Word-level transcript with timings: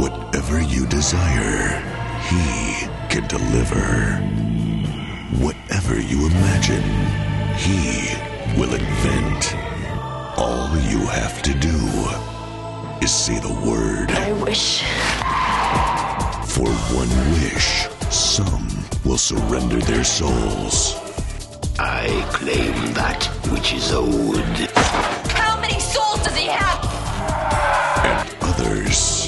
Whatever 0.00 0.62
you 0.62 0.86
desire, 0.86 1.78
He 2.30 2.88
can 3.10 3.28
deliver. 3.28 4.16
Whatever 5.44 6.00
you 6.00 6.26
imagine, 6.26 6.82
He 7.58 8.08
will 8.58 8.72
invent. 8.72 9.54
All 10.38 10.70
you 10.88 11.00
have 11.00 11.42
to 11.42 11.52
do 11.52 11.76
is 13.04 13.12
say 13.12 13.38
the 13.40 13.52
word. 13.68 14.10
I 14.12 14.32
wish. 14.42 14.80
For 16.54 16.70
one 16.96 17.12
wish, 17.36 17.86
some 18.08 18.68
will 19.04 19.18
surrender 19.18 19.80
their 19.80 20.04
souls. 20.04 20.94
I 21.78 22.08
claim 22.32 22.94
that 22.94 23.22
which 23.52 23.74
is 23.74 23.92
owed. 23.92 24.48
How 25.36 25.60
many 25.60 25.78
souls 25.78 26.22
does 26.24 26.36
he 26.38 26.46
have? 26.46 26.80
And 28.02 28.34
others 28.40 29.19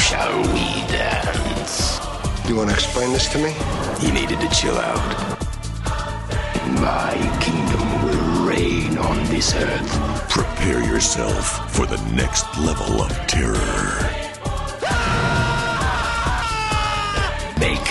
Shall 0.00 0.38
we 0.52 0.86
dance? 0.90 2.00
You 2.48 2.56
want 2.56 2.70
to 2.70 2.74
explain 2.74 3.12
this 3.12 3.28
to 3.32 3.38
me? 3.38 3.54
He 4.00 4.10
needed 4.12 4.40
to 4.40 4.48
chill 4.48 4.76
out. 4.76 4.98
My 6.80 7.14
kingdom 7.40 8.04
will 8.04 8.46
reign 8.48 8.98
on 8.98 9.24
this 9.26 9.54
earth. 9.54 10.28
Prepare 10.28 10.82
yourself 10.84 11.70
for 11.72 11.86
the 11.86 11.96
next 12.12 12.44
level 12.58 13.02
of 13.02 13.10
terror. 13.26 13.54
Make 17.58 17.86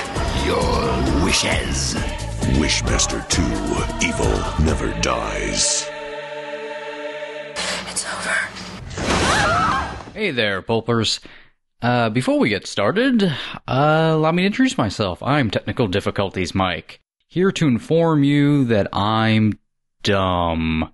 your 0.45 1.25
wishes. 1.25 1.95
Wishmaster 2.59 3.27
2 3.29 3.41
Evil 4.05 4.65
Never 4.65 4.93
Dies. 5.01 5.89
It's 7.87 8.05
over. 8.05 8.37
Hey 10.13 10.31
there, 10.31 10.61
pulpers. 10.61 11.19
Uh, 11.83 12.09
before 12.09 12.39
we 12.39 12.47
get 12.47 12.65
started, 12.65 13.23
uh, 13.23 14.11
allow 14.13 14.31
me 14.31 14.43
to 14.43 14.47
introduce 14.47 14.77
myself. 14.77 15.21
I'm 15.21 15.51
Technical 15.51 15.89
Difficulties 15.89 16.55
Mike, 16.55 17.01
here 17.27 17.51
to 17.51 17.67
inform 17.67 18.23
you 18.23 18.63
that 18.63 18.87
I'm 18.93 19.59
dumb. 20.01 20.93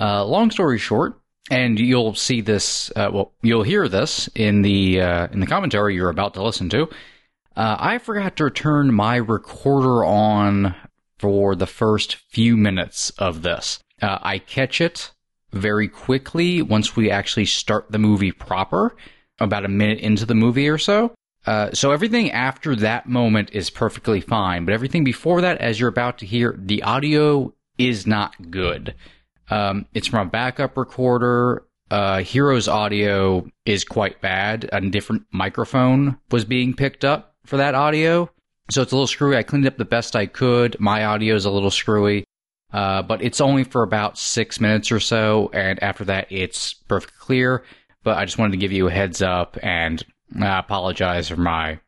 Uh, 0.00 0.24
long 0.24 0.50
story 0.50 0.76
short, 0.76 1.20
and 1.52 1.78
you'll 1.78 2.16
see 2.16 2.40
this, 2.40 2.90
uh, 2.96 3.10
well, 3.12 3.32
you'll 3.42 3.62
hear 3.62 3.86
this 3.86 4.28
in 4.34 4.62
the, 4.62 5.00
uh, 5.00 5.28
in 5.30 5.38
the 5.38 5.46
commentary 5.46 5.94
you're 5.94 6.10
about 6.10 6.34
to 6.34 6.42
listen 6.42 6.68
to. 6.70 6.88
Uh, 7.54 7.76
I 7.78 7.98
forgot 7.98 8.34
to 8.38 8.50
turn 8.50 8.92
my 8.92 9.14
recorder 9.14 10.04
on 10.04 10.74
for 11.20 11.54
the 11.54 11.68
first 11.68 12.16
few 12.16 12.56
minutes 12.56 13.10
of 13.18 13.42
this. 13.42 13.78
I 14.02 14.40
catch 14.40 14.80
it 14.80 15.12
very 15.52 15.86
quickly 15.86 16.60
once 16.60 16.96
we 16.96 17.08
actually 17.08 17.46
start 17.46 17.92
the 17.92 17.98
movie 18.00 18.32
proper, 18.32 18.96
about 19.40 19.64
a 19.64 19.68
minute 19.68 19.98
into 19.98 20.26
the 20.26 20.34
movie 20.34 20.68
or 20.68 20.78
so. 20.78 21.14
Uh, 21.46 21.70
so 21.72 21.92
everything 21.92 22.30
after 22.30 22.76
that 22.76 23.08
moment 23.08 23.50
is 23.52 23.70
perfectly 23.70 24.20
fine, 24.20 24.64
but 24.64 24.74
everything 24.74 25.04
before 25.04 25.40
that, 25.40 25.58
as 25.58 25.78
you're 25.78 25.88
about 25.88 26.18
to 26.18 26.26
hear, 26.26 26.54
the 26.58 26.82
audio 26.82 27.52
is 27.78 28.06
not 28.06 28.50
good. 28.50 28.94
Um, 29.50 29.86
it's 29.94 30.08
from 30.08 30.26
a 30.26 30.30
backup 30.30 30.76
recorder. 30.76 31.64
Uh, 31.90 32.18
Hero's 32.18 32.68
audio 32.68 33.48
is 33.64 33.84
quite 33.84 34.20
bad. 34.20 34.68
A 34.72 34.80
different 34.80 35.24
microphone 35.32 36.18
was 36.30 36.44
being 36.44 36.74
picked 36.74 37.04
up 37.04 37.34
for 37.46 37.56
that 37.56 37.74
audio. 37.74 38.28
So 38.70 38.82
it's 38.82 38.92
a 38.92 38.94
little 38.94 39.06
screwy. 39.06 39.36
I 39.36 39.42
cleaned 39.42 39.66
up 39.66 39.78
the 39.78 39.86
best 39.86 40.14
I 40.14 40.26
could. 40.26 40.78
My 40.78 41.06
audio 41.06 41.34
is 41.34 41.46
a 41.46 41.50
little 41.50 41.70
screwy. 41.70 42.24
Uh, 42.70 43.00
but 43.00 43.22
it's 43.22 43.40
only 43.40 43.64
for 43.64 43.82
about 43.82 44.18
six 44.18 44.60
minutes 44.60 44.92
or 44.92 45.00
so, 45.00 45.50
and 45.54 45.82
after 45.82 46.04
that, 46.04 46.30
it's 46.30 46.74
perfectly 46.74 47.16
clear. 47.18 47.64
But 48.08 48.16
I 48.16 48.24
just 48.24 48.38
wanted 48.38 48.52
to 48.52 48.56
give 48.56 48.72
you 48.72 48.88
a 48.88 48.90
heads 48.90 49.20
up 49.20 49.58
and 49.62 50.02
I 50.40 50.60
apologize 50.60 51.28
for 51.28 51.36
my 51.36 51.78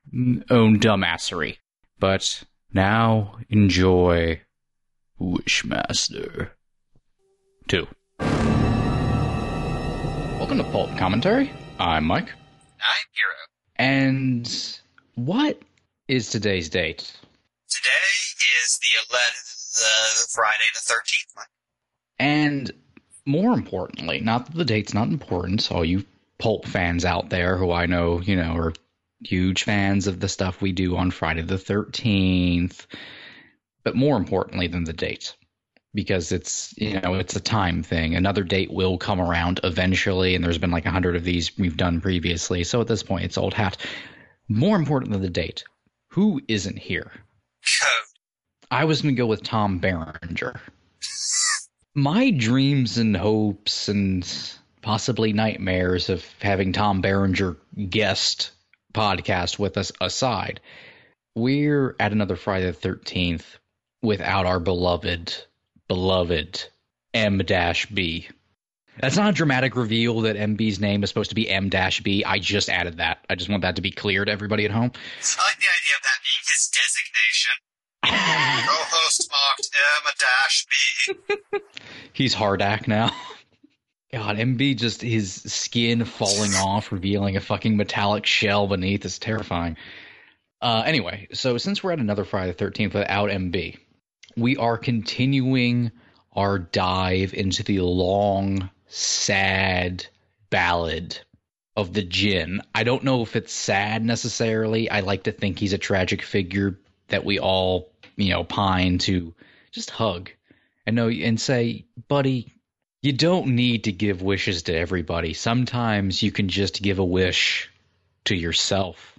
own 0.51 0.79
dumbassery. 0.79 1.57
But 1.99 2.45
now 2.75 3.39
enjoy 3.49 4.43
Wishmaster 5.19 6.51
2. 7.69 7.87
Welcome 10.39 10.59
to 10.59 10.65
Pulp 10.65 10.95
Commentary. 10.99 11.51
I'm 11.79 12.05
Mike. 12.05 12.29
I'm 12.29 13.07
Hero. 13.15 13.35
And 13.77 14.79
what 15.15 15.59
is 16.07 16.29
today's 16.29 16.69
date? 16.69 17.17
Today 17.71 17.89
is 18.63 18.79
the 18.79 19.15
11th, 19.17 19.79
the 19.79 20.29
Friday 20.35 20.69
the 20.75 20.81
13th. 20.81 21.35
Mike. 21.35 21.47
And 22.19 22.71
more 23.31 23.53
importantly, 23.53 24.21
not 24.21 24.47
that 24.47 24.57
the 24.57 24.65
date's 24.65 24.95
not 24.95 25.09
important, 25.09 25.71
all 25.71 25.85
you 25.85 26.05
pulp 26.39 26.67
fans 26.67 27.05
out 27.05 27.31
there 27.31 27.57
who 27.57 27.71
I 27.71 27.87
know, 27.87 28.21
you 28.21 28.37
know, 28.37 28.57
are 28.57 28.73
huge 29.23 29.65
fans 29.65 30.07
of 30.07 30.21
the 30.21 30.29
stuff 30.29 30.61
we 30.61 30.73
do 30.73 30.97
on 30.97 31.11
Friday 31.11 31.43
the 31.43 31.57
13th, 31.57 32.87
but 33.85 33.95
more 33.95 34.17
importantly 34.17 34.67
than 34.67 34.85
the 34.85 34.93
date, 34.93 35.37
because 35.95 36.33
it's, 36.33 36.75
you 36.77 37.01
know, 37.01 37.15
it's 37.15 37.37
a 37.37 37.41
time 37.41 37.83
thing. 37.83 38.15
Another 38.15 38.43
date 38.43 38.73
will 38.73 38.99
come 38.99 39.21
around 39.21 39.61
eventually, 39.65 40.35
and 40.35 40.45
there's 40.45 40.59
been 40.59 40.71
like 40.71 40.87
a 40.87 40.91
hundred 40.91 41.17
of 41.17 41.25
these 41.25 41.57
we've 41.59 41.77
done 41.77 42.01
previously. 42.01 42.65
So 42.65 42.81
at 42.81 42.87
this 42.87 43.03
point, 43.03 43.25
it's 43.25 43.39
old 43.39 43.55
hat. 43.55 43.77
More 44.49 44.77
important 44.77 45.13
than 45.13 45.23
the 45.23 45.31
date, 45.31 45.65
who 46.09 46.41
isn't 46.49 46.79
here? 46.79 47.13
I 48.71 48.85
was 48.85 49.03
going 49.03 49.15
to 49.15 49.19
go 49.19 49.27
with 49.27 49.43
Tom 49.43 49.79
Berenger. 49.79 50.61
My 51.95 52.31
dreams 52.31 52.99
and 52.99 53.17
hopes 53.17 53.89
and 53.89 54.25
possibly 54.81 55.33
nightmares 55.33 56.09
of 56.09 56.25
having 56.41 56.73
Tom 56.73 57.01
Berenger 57.01 57.57
guest 57.89 58.53
podcast 58.95 59.59
with 59.59 59.77
us 59.77 59.91
aside, 60.01 60.61
we're 61.35 61.97
at 61.99 62.13
another 62.13 62.37
Friday 62.37 62.71
the 62.71 62.89
13th 62.89 63.43
without 64.03 64.47
our 64.47 64.61
beloved, 64.61 65.35
beloved 65.89 66.65
M-B. 67.13 68.29
That's 69.01 69.17
not 69.17 69.31
a 69.31 69.33
dramatic 69.33 69.75
reveal 69.75 70.21
that 70.21 70.37
MB's 70.37 70.79
name 70.79 71.03
is 71.03 71.11
supposed 71.11 71.31
to 71.31 71.35
be 71.35 71.51
M-B. 71.51 72.25
I 72.25 72.39
just 72.39 72.69
added 72.69 72.99
that. 72.99 73.25
I 73.29 73.35
just 73.35 73.51
want 73.51 73.63
that 73.63 73.77
to 73.77 73.83
be 73.83 73.91
clear 73.91 74.25
to 74.25 74.31
everybody 74.31 74.65
at 74.65 74.71
home. 74.71 74.93
I 74.93 75.43
like 75.43 75.59
the 75.59 75.67
idea 75.67 75.97
of 75.97 76.03
that 76.05 76.21
being 76.23 76.45
his 76.47 76.69
designation. 76.69 77.70
Co-host 78.05 79.31
marked 79.31 79.71
M-B. 81.17 81.61
He's 82.13 82.35
HARDAC 82.35 82.89
now. 82.89 83.13
God, 84.13 84.37
MB 84.37 84.77
just 84.77 85.03
his 85.03 85.33
skin 85.33 86.05
falling 86.05 86.53
off, 86.55 86.91
revealing 86.91 87.37
a 87.37 87.41
fucking 87.41 87.77
metallic 87.77 88.27
shell 88.27 88.67
beneath 88.67 89.05
is 89.05 89.21
terrifying. 89.21 89.77
Uh, 90.61 90.83
anyway, 90.85 91.29
so 91.33 91.59
since 91.59 91.83
we're 91.83 91.93
at 91.93 92.01
another 92.01 92.25
Friday 92.25 92.53
the 92.53 92.65
13th 92.65 92.95
without 92.95 93.31
MB, 93.31 93.79
we 94.37 94.57
are 94.57 94.77
continuing 94.77 95.93
our 96.35 96.59
dive 96.59 97.35
into 97.35 97.63
the 97.63 97.81
long, 97.81 98.69
sad 98.87 100.07
ballad 100.51 101.19
of 101.77 101.93
the 101.93 102.03
Jinn. 102.03 102.63
I 102.75 102.83
don't 102.83 103.05
know 103.05 103.23
if 103.23 103.37
it's 103.37 103.53
sad 103.53 104.05
necessarily. 104.05 104.91
I 104.91 105.01
like 105.01 105.25
to 105.25 105.33
think 105.33 105.59
he's 105.59 105.73
a 105.73 105.79
tragic 105.79 106.23
figure 106.23 106.79
that 107.11 107.25
we 107.25 107.39
all, 107.39 107.93
you 108.17 108.31
know, 108.31 108.45
pine 108.45 108.99
to 108.99 109.35
just 109.73 109.91
hug 109.91 110.31
and 110.87 110.97
know 110.97 111.09
and 111.09 111.41
say, 111.41 111.87
buddy, 112.09 112.53
you 113.03 113.13
don't 113.13 113.55
need 113.55 113.85
to 113.85 113.93
give 113.93 114.23
wishes 114.23 114.65
to 114.65 114.75
everybody. 114.75 115.33
Sometimes 115.33 116.23
you 116.23 116.33
can 116.33 116.49
just 116.49 116.83
give 116.83 116.99
a 116.99 117.05
wish 117.05 117.71
to 118.25 118.35
yourself. 118.35 119.19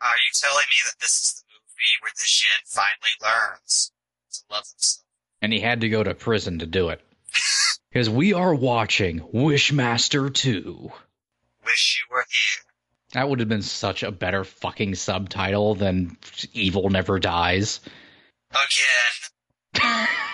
Are 0.00 0.08
you 0.08 0.32
telling 0.34 0.64
me 0.68 0.76
that 0.86 1.00
this 1.00 1.10
is 1.10 1.34
the 1.34 1.54
movie 1.54 1.96
where 2.02 2.12
the 2.14 2.22
Jin 2.26 2.64
finally 2.66 3.14
learns 3.22 3.92
to 4.32 4.40
love 4.50 4.64
himself? 4.72 5.04
And 5.42 5.52
he 5.52 5.60
had 5.60 5.82
to 5.82 5.88
go 5.88 6.02
to 6.02 6.14
prison 6.14 6.60
to 6.60 6.66
do 6.66 6.90
it. 6.90 7.00
Because 7.92 8.10
we 8.10 8.34
are 8.34 8.54
watching 8.54 9.20
Wishmaster 9.20 10.34
2. 10.34 10.92
Wish 11.64 12.04
you 12.04 12.14
were 12.14 12.26
here. 12.28 12.65
That 13.12 13.28
would 13.28 13.40
have 13.40 13.48
been 13.48 13.62
such 13.62 14.02
a 14.02 14.10
better 14.10 14.44
fucking 14.44 14.94
subtitle 14.96 15.74
than 15.74 16.16
Evil 16.52 16.90
Never 16.90 17.18
Dies. 17.18 17.80
Again. 18.50 20.06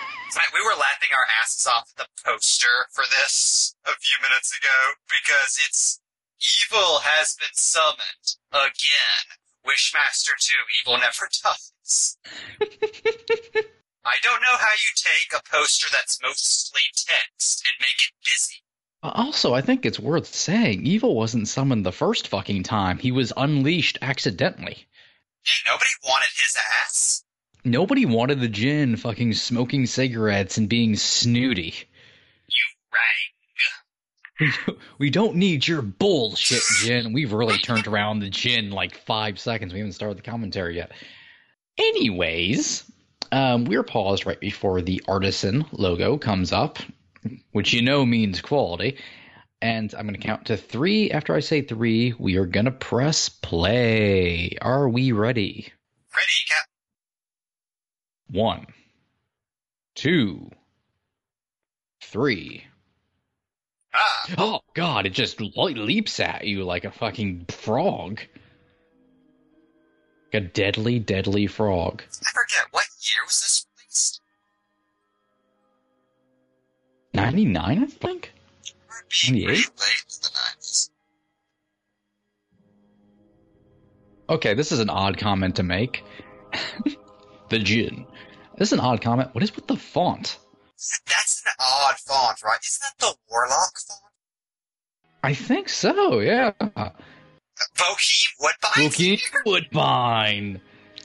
We 0.53 0.61
were 0.61 0.79
laughing 0.79 1.11
our 1.11 1.27
asses 1.41 1.67
off 1.67 1.91
at 1.91 2.07
the 2.07 2.23
poster 2.23 2.87
for 2.93 3.03
this 3.03 3.75
a 3.85 3.91
few 3.99 4.15
minutes 4.23 4.55
ago 4.57 4.95
because 5.11 5.59
it's 5.67 5.99
evil 6.39 7.03
has 7.03 7.35
been 7.35 7.51
summoned 7.51 8.39
again. 8.53 9.27
Wishmaster 9.67 10.39
2, 10.39 10.55
evil 10.79 10.97
never 11.03 11.27
dies. 11.27 12.15
I 14.07 14.15
don't 14.23 14.41
know 14.41 14.55
how 14.55 14.71
you 14.71 14.91
take 14.95 15.35
a 15.35 15.43
poster 15.43 15.89
that's 15.91 16.23
mostly 16.23 16.87
text 16.95 17.67
and 17.67 17.75
make 17.83 17.99
it 17.99 18.15
busy. 18.23 18.62
Also, 19.03 19.53
I 19.53 19.61
think 19.61 19.85
it's 19.85 19.99
worth 19.99 20.33
saying, 20.33 20.85
Evil 20.85 21.13
wasn't 21.13 21.49
summoned 21.49 21.85
the 21.85 21.91
first 21.91 22.29
fucking 22.29 22.63
time. 22.63 22.97
He 22.97 23.11
was 23.11 23.33
unleashed 23.35 23.97
accidentally. 24.01 24.87
Hey, 25.43 25.69
nobody 25.69 25.89
wanted 26.07 26.29
his 26.33 26.55
ass. 26.81 27.23
Nobody 27.65 28.05
wanted 28.05 28.39
the 28.39 28.47
gin 28.47 28.95
fucking 28.95 29.33
smoking 29.33 29.85
cigarettes 29.87 30.57
and 30.57 30.69
being 30.69 30.95
snooty. 30.95 31.73
You 32.47 32.65
we, 34.39 34.75
we 34.97 35.09
don't 35.09 35.35
need 35.35 35.67
your 35.67 35.81
bullshit, 35.81 36.63
Jin. 36.79 37.13
We've 37.13 37.33
really 37.33 37.57
turned 37.63 37.87
around 37.87 38.19
the 38.19 38.29
gin 38.29 38.71
like 38.71 38.97
five 38.97 39.39
seconds. 39.39 39.73
We 39.73 39.79
haven't 39.79 39.93
started 39.93 40.17
the 40.17 40.23
commentary 40.23 40.77
yet. 40.77 40.91
Anyways, 41.77 42.89
um, 43.31 43.65
we're 43.65 43.83
paused 43.83 44.25
right 44.25 44.39
before 44.39 44.81
the 44.81 45.01
artisan 45.07 45.65
logo 45.71 46.17
comes 46.17 46.51
up, 46.51 46.79
which 47.51 47.73
you 47.73 47.81
know 47.81 48.05
means 48.05 48.41
quality. 48.41 48.97
And 49.61 49.93
I'm 49.95 50.05
going 50.05 50.19
to 50.19 50.27
count 50.27 50.45
to 50.47 50.57
three. 50.57 51.11
After 51.11 51.33
I 51.33 51.39
say 51.39 51.61
three, 51.61 52.13
we 52.19 52.35
are 52.35 52.45
going 52.45 52.65
to 52.65 52.71
press 52.71 53.29
play. 53.29 54.57
Are 54.61 54.89
we 54.89 55.13
ready? 55.13 55.71
Ready, 56.13 56.33
Cap. 56.49 56.67
One, 58.29 58.65
two, 59.95 60.49
three. 62.01 62.65
Ah, 63.93 64.25
Oh 64.37 64.59
God! 64.73 65.05
It 65.05 65.13
just 65.13 65.39
le- 65.39 65.49
leaps 65.69 66.19
at 66.19 66.45
you 66.45 66.63
like 66.63 66.83
a 66.83 66.91
fucking 66.91 67.45
frog, 67.49 68.21
like 70.33 70.33
a 70.33 70.47
deadly, 70.47 70.97
deadly 70.99 71.45
frog. 71.47 72.01
I 72.01 72.31
forget 72.33 72.65
what 72.71 72.85
year 73.01 73.23
was 73.25 73.39
this 73.41 73.62
99, 77.13 77.83
I 77.83 77.85
think? 77.85 78.33
98? 79.31 79.69
Okay, 84.29 84.53
this 84.53 84.71
is 84.71 84.79
an 84.79 84.89
odd 84.89 85.17
comment 85.17 85.55
to 85.57 85.63
make. 85.63 86.03
the 87.49 87.59
gin. 87.59 88.05
This 88.57 88.69
is 88.69 88.73
an 88.73 88.79
odd 88.79 89.01
comment. 89.01 89.33
What 89.33 89.43
is 89.43 89.55
with 89.55 89.67
the 89.67 89.75
font? 89.75 90.39
That's 91.07 91.43
an 91.45 91.53
odd 91.59 91.95
font, 91.97 92.41
right? 92.43 92.59
Isn't 92.65 92.81
that 92.81 92.99
the 92.99 93.15
Warlock 93.29 93.77
font? 93.87 93.99
I 95.23 95.33
think 95.33 95.69
so, 95.69 96.19
yeah. 96.19 96.51
Bokeem 97.77 98.29
Woodbine? 98.39 98.89
Bokeem 98.89 99.21
Woodbine! 99.45 100.61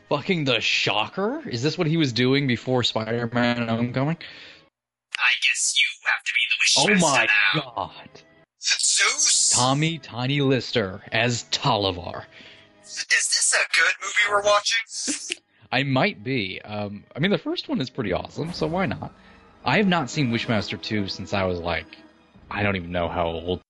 Fucking 0.08 0.44
the 0.44 0.60
shocker? 0.60 1.42
Is 1.48 1.62
this 1.62 1.76
what 1.76 1.86
he 1.86 1.96
was 1.96 2.12
doing 2.12 2.46
before 2.46 2.82
Spider 2.82 3.30
Man 3.32 3.68
Homecoming? 3.68 4.16
I 5.18 5.32
guess 5.44 5.74
you 5.76 5.97
have 6.10 6.24
to 6.24 6.32
be 6.32 6.40
the 6.50 7.04
Oh 7.04 7.10
my 7.12 7.28
now. 7.54 7.60
God! 7.76 8.08
Zeus? 8.60 9.50
Tommy 9.54 9.98
Tiny 9.98 10.40
Lister 10.40 11.02
as 11.12 11.44
Tollivar. 11.50 12.24
Is 12.82 13.04
this 13.08 13.54
a 13.54 13.76
good 13.76 13.94
movie 14.02 14.30
we're 14.30 14.42
watching? 14.42 15.36
I 15.72 15.82
might 15.82 16.24
be. 16.24 16.60
Um, 16.62 17.04
I 17.14 17.18
mean, 17.18 17.30
the 17.30 17.38
first 17.38 17.68
one 17.68 17.80
is 17.80 17.90
pretty 17.90 18.12
awesome, 18.12 18.52
so 18.52 18.66
why 18.66 18.86
not? 18.86 19.12
I 19.64 19.76
have 19.76 19.86
not 19.86 20.10
seen 20.10 20.30
Wishmaster 20.30 20.80
2 20.80 21.08
since 21.08 21.32
I 21.34 21.44
was 21.44 21.60
like, 21.60 21.86
I 22.50 22.62
don't 22.62 22.76
even 22.76 22.92
know 22.92 23.08
how 23.08 23.26
old. 23.28 23.60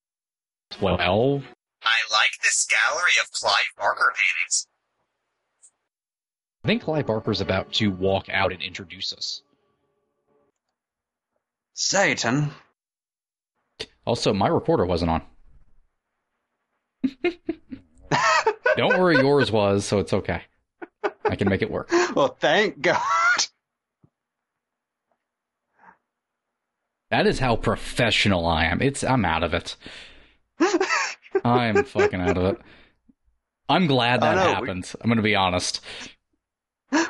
12? 0.71 1.43
I 1.83 2.13
like 2.13 2.29
this 2.43 2.67
gallery 2.67 3.11
of 3.21 3.31
Clive 3.31 3.53
Barker 3.77 4.13
paintings. 4.15 4.67
I 6.63 6.67
think 6.67 6.83
Clive 6.83 7.07
Barker's 7.07 7.41
about 7.41 7.71
to 7.73 7.87
walk 7.91 8.29
out 8.29 8.51
and 8.51 8.61
introduce 8.61 9.13
us. 9.13 9.41
Satan. 11.81 12.51
Also, 14.05 14.33
my 14.33 14.49
recorder 14.49 14.85
wasn't 14.85 15.11
on. 15.11 15.21
don't 18.75 18.99
worry, 18.99 19.15
yours 19.15 19.49
was, 19.49 19.85
so 19.85 19.99
it's 19.99 20.11
okay. 20.11 20.41
I 21.23 21.37
can 21.37 21.47
make 21.47 21.61
it 21.61 21.71
work. 21.71 21.89
Well, 22.15 22.35
thank 22.39 22.81
God. 22.81 22.99
That 27.11 27.27
is 27.27 27.39
how 27.39 27.55
professional 27.55 28.45
I 28.45 28.65
am. 28.65 28.81
It's 28.81 29.03
I'm 29.03 29.23
out 29.23 29.43
of 29.43 29.53
it. 29.53 29.77
I 31.45 31.67
am 31.67 31.85
fucking 31.85 32.19
out 32.19 32.37
of 32.37 32.43
it. 32.55 32.57
I'm 33.69 33.87
glad 33.87 34.21
that 34.21 34.35
know, 34.35 34.47
we- 34.47 34.53
happened. 34.53 34.91
I'm 34.99 35.09
gonna 35.09 35.21
be 35.21 35.35
honest. 35.35 35.79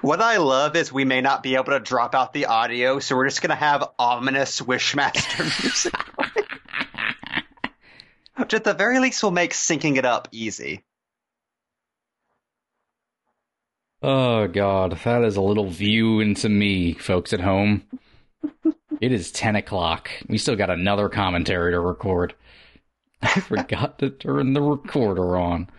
What 0.02 0.22
I 0.22 0.38
love 0.38 0.76
is 0.76 0.92
we 0.92 1.06
may 1.06 1.22
not 1.22 1.44
be 1.44 1.56
able 1.56 1.72
to 1.72 1.80
drop 1.80 2.16
out 2.16 2.34
the 2.34 2.46
audio, 2.48 3.00
so 3.00 3.16
we're 3.16 3.28
just 3.28 3.42
gonna 3.42 3.56
have 3.56 3.90
ominous 3.98 4.62
Wishmaster 4.62 5.40
music. 5.64 5.94
Which 8.36 8.54
at 8.54 8.64
the 8.64 8.74
very 8.74 9.00
least 9.00 9.22
will 9.24 9.32
make 9.32 9.52
syncing 9.52 9.98
it 9.98 10.06
up 10.06 10.28
easy. 10.32 10.84
Oh 14.02 14.48
god, 14.48 14.98
that 15.04 15.24
is 15.24 15.36
a 15.36 15.42
little 15.42 15.70
view 15.70 16.22
into 16.22 16.48
me, 16.48 16.94
folks 16.94 17.34
at 17.34 17.42
home. 17.42 17.84
it 19.02 19.12
is 19.12 19.32
ten 19.32 19.56
o'clock. 19.56 20.10
We 20.28 20.38
still 20.38 20.56
got 20.56 20.70
another 20.70 21.10
commentary 21.10 21.74
to 21.74 21.80
record. 21.80 22.34
I 23.22 23.42
forgot 23.42 24.00
to 24.00 24.10
turn 24.10 24.54
the 24.54 24.62
recorder 24.62 25.36
on. 25.36 25.70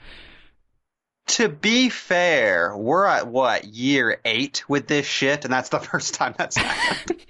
To 1.35 1.49
be 1.49 1.88
fair, 1.91 2.77
we're 2.77 3.05
at 3.06 3.29
what, 3.29 3.65
year 3.65 4.21
eight 4.25 4.65
with 4.69 4.88
this 4.88 5.06
shit, 5.06 5.44
and 5.44 5.53
that's 5.53 5.69
the 5.69 5.79
first 5.81 6.15
time 6.15 6.35
that's 6.37 6.56
happened. 6.56 7.21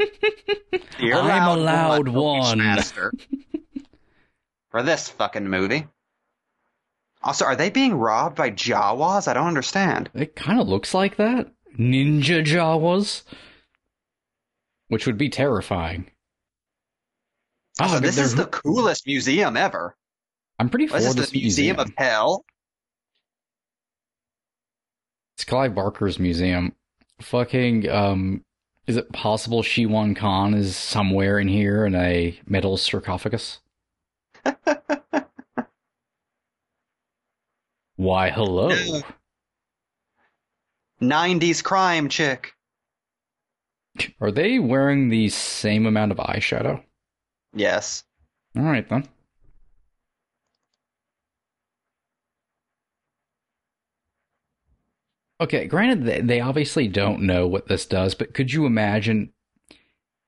You're 0.98 1.18
I'm 1.18 1.58
allowed 1.58 2.08
one. 2.08 2.58
Wishmaster. 2.58 3.10
For 4.70 4.82
this 4.82 5.08
fucking 5.10 5.48
movie. 5.48 5.86
Also, 7.22 7.44
are 7.44 7.56
they 7.56 7.68
being 7.68 7.94
robbed 7.94 8.36
by 8.36 8.50
Jawas? 8.50 9.28
I 9.28 9.34
don't 9.34 9.48
understand. 9.48 10.08
It 10.14 10.34
kind 10.34 10.60
of 10.60 10.68
looks 10.68 10.94
like 10.94 11.16
that. 11.16 11.52
Ninja 11.78 12.42
Jawas. 12.42 13.24
Which 14.88 15.06
would 15.06 15.18
be 15.18 15.28
terrifying. 15.28 16.10
Oh, 17.78 17.84
also, 17.84 17.96
Oh, 17.96 18.00
this 18.00 18.16
is 18.16 18.34
the 18.34 18.46
coolest 18.46 19.06
museum 19.06 19.56
ever. 19.58 19.94
I'm 20.58 20.70
pretty 20.70 20.86
What 20.86 21.00
is 21.02 21.06
this, 21.08 21.16
this 21.16 21.30
the 21.30 21.40
Museum 21.40 21.78
of 21.78 21.92
Hell? 21.98 22.44
It's 25.40 25.46
Clive 25.46 25.74
Barker's 25.74 26.18
museum. 26.18 26.74
Fucking, 27.22 27.88
um, 27.88 28.44
is 28.86 28.98
it 28.98 29.10
possible 29.10 29.62
Shiwan 29.62 30.14
Khan 30.14 30.52
is 30.52 30.76
somewhere 30.76 31.38
in 31.38 31.48
here 31.48 31.86
in 31.86 31.94
a 31.94 32.38
metal 32.46 32.76
sarcophagus? 32.76 33.60
Why, 37.96 38.28
hello. 38.28 38.68
No. 38.68 39.00
90s 41.00 41.64
crime 41.64 42.10
chick. 42.10 42.52
Are 44.20 44.30
they 44.30 44.58
wearing 44.58 45.08
the 45.08 45.30
same 45.30 45.86
amount 45.86 46.12
of 46.12 46.18
eyeshadow? 46.18 46.84
Yes. 47.54 48.04
Alright 48.54 48.90
then. 48.90 49.08
Okay, 55.40 55.66
granted, 55.66 56.28
they- 56.28 56.40
obviously 56.40 56.86
don't 56.86 57.22
know 57.22 57.46
what 57.46 57.66
this 57.66 57.86
does, 57.86 58.14
but 58.14 58.34
could 58.34 58.52
you 58.52 58.66
imagine 58.66 59.32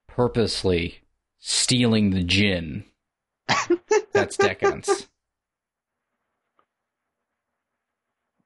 purposely 0.08 1.00
stealing 1.38 2.10
the 2.10 2.22
gin? 2.22 2.84
That's 4.12 4.36
decadence. 4.36 5.08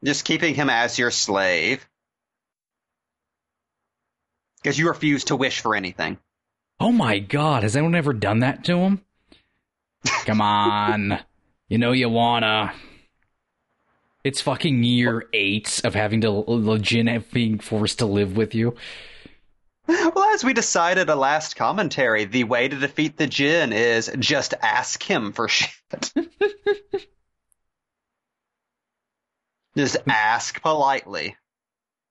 Just 0.05 0.25
keeping 0.25 0.55
him 0.55 0.69
as 0.71 0.99
your 0.99 1.11
slave. 1.11 1.87
Because 4.63 4.79
you 4.79 4.89
refuse 4.89 5.25
to 5.25 5.37
wish 5.37 5.61
for 5.61 5.75
anything. 5.75 6.19
Oh 6.79 6.93
my 6.93 7.19
god, 7.19 7.63
has 7.63 7.77
anyone 7.77 7.95
ever 7.95 8.13
done 8.13 8.41
that 8.41 8.65
to 8.65 8.77
him? 8.79 9.03
Come 10.27 10.41
on. 10.41 11.19
You 11.69 11.79
know 11.79 11.93
you 11.93 12.09
wanna. 12.09 12.73
It's 14.27 14.41
fucking 14.41 14.83
year 14.83 15.29
eight 15.33 15.81
of 15.85 15.95
having 15.95 16.23
to 16.23 16.43
the 16.49 16.79
gin 16.79 17.25
being 17.33 17.61
forced 17.61 18.01
to 18.01 18.07
live 18.07 18.37
with 18.37 18.57
you. 18.57 18.75
Well, 19.87 20.35
as 20.35 20.43
we 20.43 20.53
decided 20.53 21.09
a 21.09 21.15
last 21.15 21.55
commentary, 21.55 22.25
the 22.25 22.43
way 22.43 22.67
to 22.67 22.77
defeat 22.77 23.17
the 23.17 23.29
Jin 23.29 23.73
is 23.73 24.11
just 24.19 24.53
ask 24.61 25.01
him 25.01 25.33
for 25.33 25.47
shit. 25.47 26.13
just 29.77 29.97
ask 30.09 30.61
politely. 30.61 31.37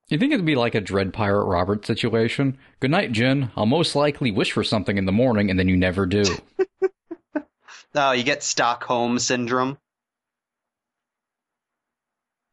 You 0.08 0.16
think 0.16 0.32
it'd 0.32 0.46
be 0.46 0.56
like 0.56 0.74
a 0.74 0.80
Dread 0.80 1.12
Pirate 1.12 1.44
Robert 1.44 1.84
situation? 1.84 2.56
Good 2.80 2.92
night, 2.92 3.12
Jin. 3.12 3.50
I'll 3.56 3.66
most 3.66 3.94
likely 3.94 4.30
wish 4.30 4.52
for 4.52 4.64
something 4.64 4.96
in 4.96 5.04
the 5.04 5.12
morning 5.12 5.50
and 5.50 5.58
then 5.58 5.68
you 5.68 5.76
never 5.76 6.06
do. 6.06 6.24
Oh, 7.98 8.12
you 8.12 8.24
get 8.24 8.42
Stockholm 8.42 9.18
syndrome. 9.18 9.78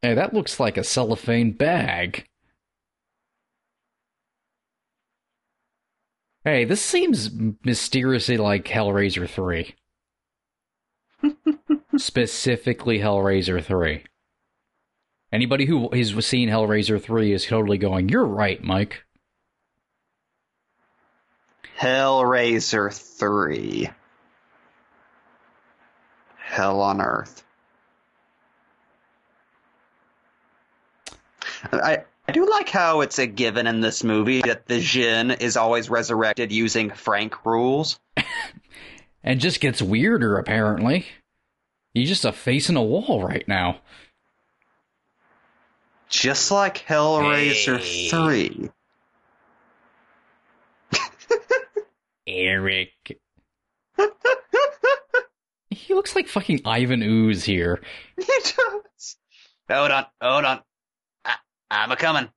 Hey, 0.04 0.12
that 0.12 0.34
looks 0.34 0.60
like 0.60 0.76
a 0.76 0.84
cellophane 0.84 1.52
bag. 1.52 2.26
Hey, 6.44 6.66
this 6.66 6.82
seems 6.82 7.30
mysteriously 7.64 8.36
like 8.36 8.66
Hellraiser 8.66 9.26
3. 9.26 9.74
Specifically 11.96 12.98
Hellraiser 12.98 13.64
3. 13.64 14.04
Anybody 15.32 15.64
who 15.64 15.88
has 15.94 16.26
seen 16.26 16.50
Hellraiser 16.50 17.00
3 17.00 17.32
is 17.32 17.46
totally 17.46 17.78
going, 17.78 18.10
You're 18.10 18.26
right, 18.26 18.62
Mike. 18.62 19.04
Hellraiser 21.78 22.92
3. 22.92 23.88
hell 26.36 26.82
on 26.82 27.00
earth. 27.00 27.42
I 31.72 32.04
I 32.26 32.32
do 32.32 32.48
like 32.48 32.68
how 32.68 33.00
it's 33.02 33.18
a 33.18 33.26
given 33.26 33.66
in 33.66 33.80
this 33.80 34.02
movie 34.02 34.40
that 34.42 34.66
the 34.66 34.80
Jin 34.80 35.30
is 35.30 35.56
always 35.56 35.90
resurrected 35.90 36.52
using 36.52 36.90
Frank 36.90 37.44
rules. 37.44 37.98
And 39.26 39.40
just 39.40 39.58
gets 39.60 39.80
weirder, 39.80 40.36
apparently. 40.36 41.06
He's 41.94 42.10
just 42.10 42.26
a 42.26 42.32
face 42.32 42.68
in 42.68 42.76
a 42.76 42.82
wall 42.82 43.24
right 43.26 43.48
now. 43.48 43.78
Just 46.10 46.50
like 46.50 46.76
Hellraiser 46.86 47.78
Hey. 47.78 48.10
3. 48.10 48.70
Eric. 52.26 53.18
he 55.70 55.94
looks 55.94 56.14
like 56.14 56.28
fucking 56.28 56.60
Ivan 56.66 57.02
Ooze 57.02 57.44
here. 57.44 57.80
He 58.18 58.24
does. 58.26 59.16
Hold 59.70 59.90
on, 59.90 60.06
hold 60.20 60.44
on. 60.44 60.60
I'm 61.74 61.90
a 61.90 61.96
coming. 61.96 62.28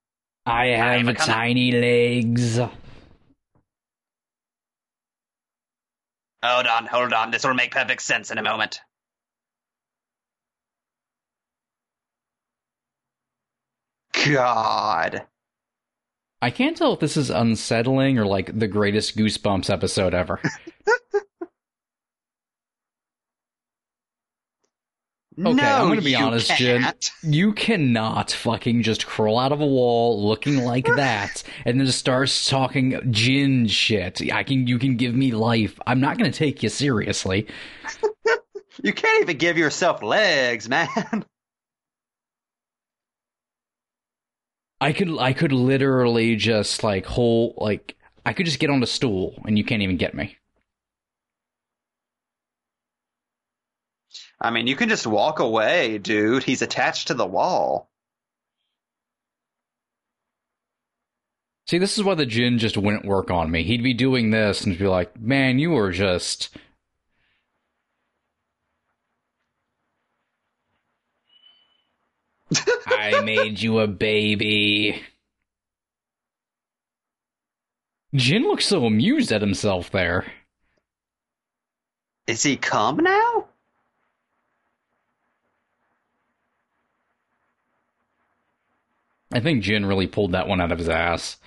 I 0.46 0.67
have 0.67 1.00
I'm 1.00 1.08
a 1.10 1.13
coming. 1.13 1.34
tiny 1.36 1.72
legs. 1.72 2.58
Hold 2.58 2.72
on, 6.44 6.86
hold 6.88 7.13
on. 7.13 7.32
This 7.32 7.44
will 7.44 7.53
make 7.53 7.72
perfect 7.72 8.01
sense 8.01 8.32
in 8.32 8.38
a 8.38 8.44
moment. 8.44 8.79
God. 14.25 15.24
I 16.41 16.50
can't 16.51 16.77
tell 16.77 16.94
if 16.94 17.00
this 17.00 17.17
is 17.17 17.29
unsettling 17.29 18.17
or 18.20 18.25
like 18.25 18.58
the 18.58 18.67
greatest 18.67 19.17
Goosebumps 19.17 19.70
episode 19.72 20.13
ever. 20.13 20.39
Okay, 25.39 25.53
no, 25.53 25.63
I'm 25.63 25.88
gonna 25.89 26.01
be 26.01 26.15
honest, 26.15 26.51
Jen. 26.56 26.82
can't. 26.82 27.12
You 27.22 27.53
cannot 27.53 28.32
fucking 28.32 28.82
just 28.82 29.06
crawl 29.06 29.38
out 29.38 29.51
of 29.51 29.62
a 29.62 29.65
wall 29.67 30.25
looking 30.27 30.63
like 30.63 30.86
that 30.96 31.44
and 31.63 31.79
then 31.79 31.86
just 31.86 32.00
start 32.00 32.32
talking 32.48 33.00
gin 33.12 33.67
shit. 33.67 34.20
I 34.34 34.44
can 34.44 34.65
you 34.65 34.79
can 34.79 34.98
give 34.98 35.13
me 35.13 35.32
life. 35.32 35.79
I'm 35.86 36.00
not 36.00 36.17
gonna 36.17 36.32
take 36.32 36.63
you 36.63 36.70
seriously. 36.70 37.48
You 38.84 38.94
can't 38.94 39.24
even 39.24 39.38
give 39.38 39.58
yourself 39.58 40.03
legs, 40.03 40.70
man. 40.70 40.88
I 44.79 44.94
could 44.94 45.17
I 45.17 45.34
could 45.34 45.51
literally 45.51 46.36
just 46.36 46.84
like 46.84 47.06
hold 47.06 47.56
like 47.58 47.96
I 48.25 48.34
could 48.34 48.46
just 48.46 48.60
get 48.60 48.70
on 48.70 48.79
the 48.79 48.88
stool 48.88 49.41
and 49.48 49.58
you 49.58 49.63
can't 49.63 49.82
even 49.82 49.98
get 49.98 50.13
me. 50.13 50.38
I 54.39 54.51
mean, 54.51 54.67
you 54.67 54.75
can 54.75 54.89
just 54.89 55.08
walk 55.08 55.39
away, 55.39 55.98
dude. 55.98 56.44
He's 56.44 56.62
attached 56.62 57.08
to 57.08 57.13
the 57.15 57.25
wall. 57.25 57.89
See, 61.67 61.79
this 61.79 61.98
is 61.98 62.03
why 62.03 62.15
the 62.15 62.25
gin 62.25 62.60
just 62.60 62.77
wouldn't 62.77 63.03
work 63.06 63.29
on 63.29 63.51
me. 63.51 63.63
He'd 63.63 63.84
be 63.84 63.94
doing 63.94 64.29
this 64.32 64.63
and 64.63 64.77
be 64.77 64.88
like, 64.88 65.20
"Man, 65.20 65.60
you 65.60 65.75
are 65.75 65.91
just." 65.91 66.56
I 72.88 73.22
made 73.22 73.62
you 73.62 73.79
a 73.79 73.88
baby. 73.88 75.01
Jin 78.15 78.44
looks 78.44 78.65
so 78.65 78.86
amused 78.86 79.32
at 79.34 79.41
himself 79.41 79.91
there. 79.91 80.32
Is 82.27 82.44
he 82.44 82.56
calm 82.56 82.98
now? 82.98 83.37
I 89.31 89.39
think 89.39 89.63
Jin 89.63 89.86
really 89.86 90.07
pulled 90.07 90.31
that 90.31 90.48
one 90.48 90.62
out 90.62 90.72
of 90.72 90.79
his 90.79 90.89
ass. 90.89 91.38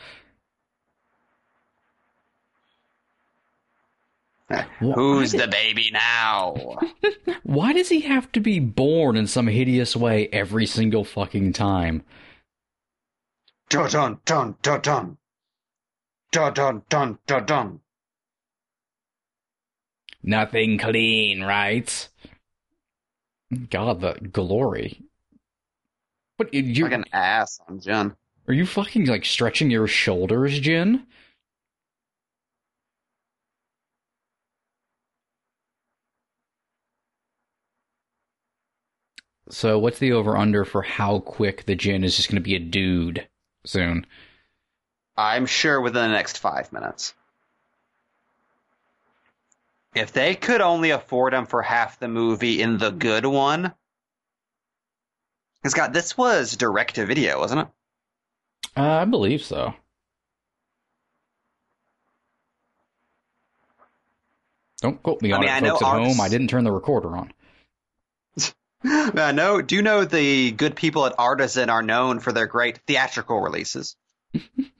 Who's 4.80 5.32
the 5.32 5.46
baby 5.46 5.90
now? 5.92 6.78
Why 7.44 7.72
does 7.72 7.88
he 7.88 8.00
have 8.00 8.32
to 8.32 8.40
be 8.40 8.58
born 8.58 9.16
in 9.16 9.26
some 9.26 9.46
hideous 9.46 9.94
way 9.94 10.28
every 10.32 10.66
single 10.66 11.04
fucking 11.04 11.52
time? 11.52 12.02
dun 13.70 13.88
dun 13.88 14.20
dun 14.24 14.56
dun 14.62 14.80
dun. 14.80 15.16
Dun 16.32 16.52
dun 16.54 16.82
dun 16.88 17.18
dun 17.26 17.46
dun. 17.46 17.80
Nothing 20.22 20.76
clean, 20.76 21.42
right? 21.42 22.08
God, 23.70 24.00
the 24.00 24.14
glory. 24.32 25.02
But 26.40 26.54
you 26.54 26.84
Like 26.84 26.92
an 26.94 27.04
ass 27.12 27.60
on 27.68 27.80
Jen. 27.80 28.16
are 28.48 28.54
you 28.54 28.64
fucking 28.64 29.04
like 29.04 29.26
stretching 29.26 29.70
your 29.70 29.86
shoulders, 29.86 30.58
Jin? 30.58 31.06
So 39.50 39.78
what's 39.78 39.98
the 39.98 40.12
over 40.12 40.34
under 40.34 40.64
for 40.64 40.80
how 40.80 41.18
quick 41.18 41.66
the 41.66 41.74
Jin 41.74 42.04
is 42.04 42.16
just 42.16 42.30
gonna 42.30 42.40
be 42.40 42.56
a 42.56 42.58
dude 42.58 43.28
soon? 43.66 44.06
I'm 45.18 45.44
sure 45.44 45.78
within 45.78 46.10
the 46.10 46.16
next 46.16 46.38
five 46.38 46.72
minutes. 46.72 47.12
If 49.94 50.14
they 50.14 50.34
could 50.36 50.62
only 50.62 50.88
afford 50.88 51.34
him 51.34 51.44
for 51.44 51.60
half 51.60 51.98
the 51.98 52.08
movie 52.08 52.62
in 52.62 52.78
the 52.78 52.92
good 52.92 53.26
one. 53.26 53.74
God, 55.74 55.92
this 55.92 56.16
was 56.16 56.56
direct 56.56 56.94
to 56.94 57.06
video, 57.06 57.38
wasn't 57.38 57.62
it? 57.62 57.68
Uh, 58.76 58.82
I 58.82 59.04
believe 59.04 59.42
so. 59.42 59.74
Don't 64.80 65.02
quote 65.02 65.20
me 65.20 65.32
I 65.32 65.36
on 65.36 65.40
mean, 65.42 65.50
it, 65.50 65.52
I 65.52 65.60
know 65.60 65.70
folks 65.70 65.82
at 65.82 66.02
home. 66.02 66.20
I 66.20 66.28
didn't 66.28 66.48
turn 66.48 66.64
the 66.64 66.72
recorder 66.72 67.16
on. 67.16 67.32
I 68.84 69.32
know. 69.32 69.60
Do 69.60 69.74
you 69.74 69.82
know 69.82 70.04
the 70.04 70.52
good 70.52 70.74
people 70.74 71.04
at 71.04 71.14
Artisan 71.18 71.68
are 71.68 71.82
known 71.82 72.20
for 72.20 72.32
their 72.32 72.46
great 72.46 72.78
theatrical 72.86 73.40
releases? 73.40 73.96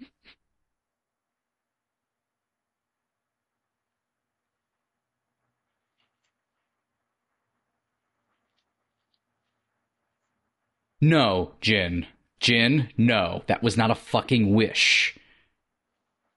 No, 11.01 11.53
Jin. 11.61 12.07
Jin, 12.41 12.91
no. 12.97 13.43
That 13.47 13.63
was 13.63 13.77
not 13.77 13.91
a 13.91 13.95
fucking 13.95 14.55
wish. 14.55 15.19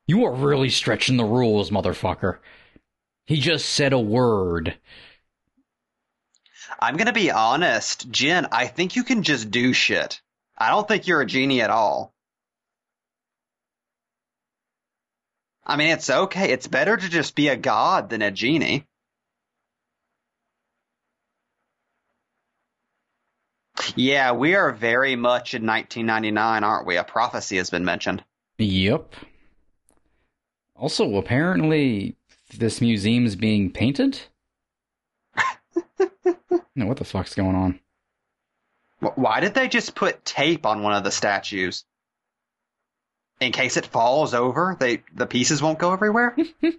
You 0.07 0.25
are 0.25 0.33
really 0.33 0.69
stretching 0.69 1.17
the 1.17 1.25
rules, 1.25 1.69
motherfucker. 1.69 2.39
He 3.25 3.39
just 3.39 3.69
said 3.69 3.93
a 3.93 3.99
word. 3.99 4.77
I'm 6.79 6.97
gonna 6.97 7.13
be 7.13 7.31
honest, 7.31 8.09
Jen. 8.11 8.47
I 8.51 8.67
think 8.67 8.95
you 8.95 9.03
can 9.03 9.23
just 9.23 9.51
do 9.51 9.73
shit. 9.73 10.21
I 10.57 10.69
don't 10.69 10.87
think 10.87 11.07
you're 11.07 11.21
a 11.21 11.25
genie 11.25 11.61
at 11.61 11.69
all. 11.69 12.13
I 15.65 15.77
mean, 15.77 15.89
it's 15.89 16.09
okay. 16.09 16.51
It's 16.51 16.67
better 16.67 16.97
to 16.97 17.09
just 17.09 17.35
be 17.35 17.47
a 17.47 17.55
god 17.55 18.09
than 18.09 18.21
a 18.21 18.31
genie. 18.31 18.85
Yeah, 23.95 24.31
we 24.31 24.55
are 24.55 24.71
very 24.71 25.15
much 25.15 25.53
in 25.53 25.65
1999, 25.65 26.63
aren't 26.63 26.87
we? 26.87 26.97
A 26.97 27.03
prophecy 27.03 27.57
has 27.57 27.69
been 27.69 27.85
mentioned. 27.85 28.23
Yep. 28.57 29.15
Also, 30.75 31.15
apparently, 31.15 32.15
this 32.57 32.81
museum's 32.81 33.35
being 33.35 33.71
painted? 33.71 34.19
no, 36.75 36.85
what 36.85 36.97
the 36.97 37.05
fuck's 37.05 37.35
going 37.35 37.55
on? 37.55 37.79
Why 39.15 39.39
did 39.39 39.53
they 39.53 39.67
just 39.67 39.95
put 39.95 40.23
tape 40.23 40.65
on 40.65 40.81
one 40.81 40.93
of 40.93 41.03
the 41.03 41.11
statues? 41.11 41.83
In 43.41 43.51
case 43.51 43.75
it 43.75 43.85
falls 43.85 44.33
over, 44.33 44.77
they 44.79 45.03
the 45.13 45.25
pieces 45.25 45.61
won't 45.61 45.79
go 45.79 45.91
everywhere. 45.91 46.35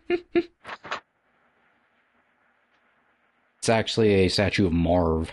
It's 3.65 3.71
actually 3.71 4.13
a 4.13 4.29
statue 4.29 4.67
of 4.67 4.75
Marv. 4.75 5.33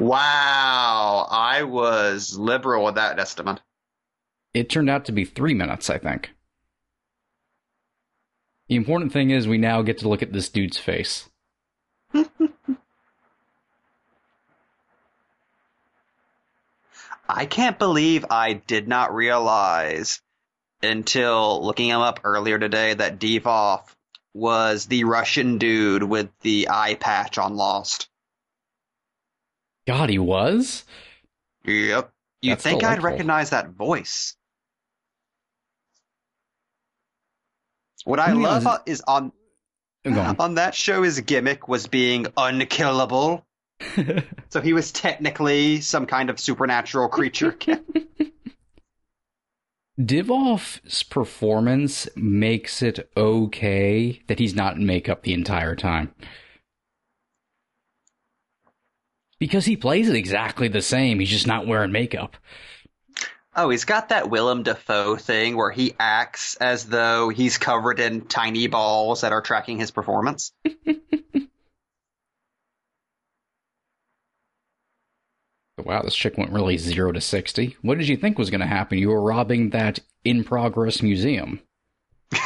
Wow, 0.00 1.28
I 1.30 1.62
was 1.62 2.36
liberal 2.36 2.84
with 2.84 2.96
that 2.96 3.18
estimate. 3.18 3.60
It 4.52 4.68
turned 4.70 4.90
out 4.90 5.04
to 5.06 5.12
be 5.12 5.24
three 5.24 5.54
minutes, 5.54 5.90
I 5.90 5.98
think. 5.98 6.30
The 8.68 8.76
important 8.76 9.12
thing 9.12 9.30
is 9.30 9.46
we 9.46 9.58
now 9.58 9.82
get 9.82 9.98
to 9.98 10.08
look 10.08 10.22
at 10.22 10.32
this 10.32 10.48
dude's 10.48 10.78
face. 10.78 11.28
I 17.28 17.46
can't 17.46 17.78
believe 17.78 18.26
I 18.30 18.54
did 18.54 18.88
not 18.88 19.14
realize 19.14 20.20
until 20.82 21.64
looking 21.64 21.88
him 21.88 22.00
up 22.00 22.20
earlier 22.24 22.58
today 22.58 22.94
that 22.94 23.18
Divoff 23.18 23.94
was 24.34 24.86
the 24.86 25.04
Russian 25.04 25.58
dude 25.58 26.02
with 26.02 26.28
the 26.42 26.68
eye 26.70 26.94
patch 26.94 27.38
on 27.38 27.56
Lost. 27.56 28.08
God, 29.86 30.08
he 30.08 30.18
was? 30.18 30.84
Yep. 31.64 32.10
You'd 32.42 32.52
That's 32.52 32.62
think 32.62 32.84
I'd 32.84 33.02
recognize 33.02 33.50
that 33.50 33.70
voice. 33.70 34.36
What 38.04 38.20
I 38.20 38.32
love 38.32 38.66
uh, 38.66 38.78
is 38.86 39.02
on. 39.06 39.32
on 40.04 40.56
that 40.56 40.74
show 40.74 41.02
his 41.02 41.20
gimmick 41.20 41.66
was 41.68 41.86
being 41.86 42.26
unkillable. 42.36 43.46
So 44.50 44.60
he 44.60 44.72
was 44.72 44.92
technically 44.92 45.80
some 45.80 46.06
kind 46.06 46.30
of 46.30 46.38
supernatural 46.38 47.08
creature. 47.08 47.58
Divoff's 50.00 51.02
performance 51.02 52.08
makes 52.14 52.82
it 52.82 53.10
okay 53.16 54.22
that 54.28 54.38
he's 54.38 54.54
not 54.54 54.76
in 54.76 54.86
makeup 54.86 55.22
the 55.24 55.34
entire 55.34 55.74
time. 55.74 56.14
Because 59.38 59.66
he 59.66 59.76
plays 59.76 60.08
it 60.08 60.16
exactly 60.16 60.68
the 60.68 60.82
same, 60.82 61.18
he's 61.18 61.28
just 61.30 61.46
not 61.46 61.66
wearing 61.66 61.92
makeup. 61.92 62.36
oh, 63.56 63.70
he's 63.70 63.84
got 63.84 64.08
that 64.08 64.30
Willem 64.30 64.62
Dafoe 64.62 65.16
thing 65.16 65.56
where 65.56 65.70
he 65.70 65.94
acts 65.98 66.56
as 66.56 66.86
though 66.86 67.28
he's 67.28 67.58
covered 67.58 68.00
in 68.00 68.22
tiny 68.22 68.66
balls 68.66 69.20
that 69.22 69.32
are 69.32 69.42
tracking 69.42 69.78
his 69.78 69.90
performance. 69.90 70.52
Wow, 75.84 76.02
this 76.02 76.14
chick 76.14 76.38
went 76.38 76.52
really 76.52 76.78
0 76.78 77.12
to 77.12 77.20
60. 77.20 77.76
What 77.82 77.98
did 77.98 78.08
you 78.08 78.16
think 78.16 78.38
was 78.38 78.48
going 78.50 78.60
to 78.60 78.66
happen? 78.66 78.96
You 78.98 79.08
were 79.10 79.20
robbing 79.20 79.70
that 79.70 79.98
in 80.24 80.44
progress 80.44 81.02
museum. 81.02 81.60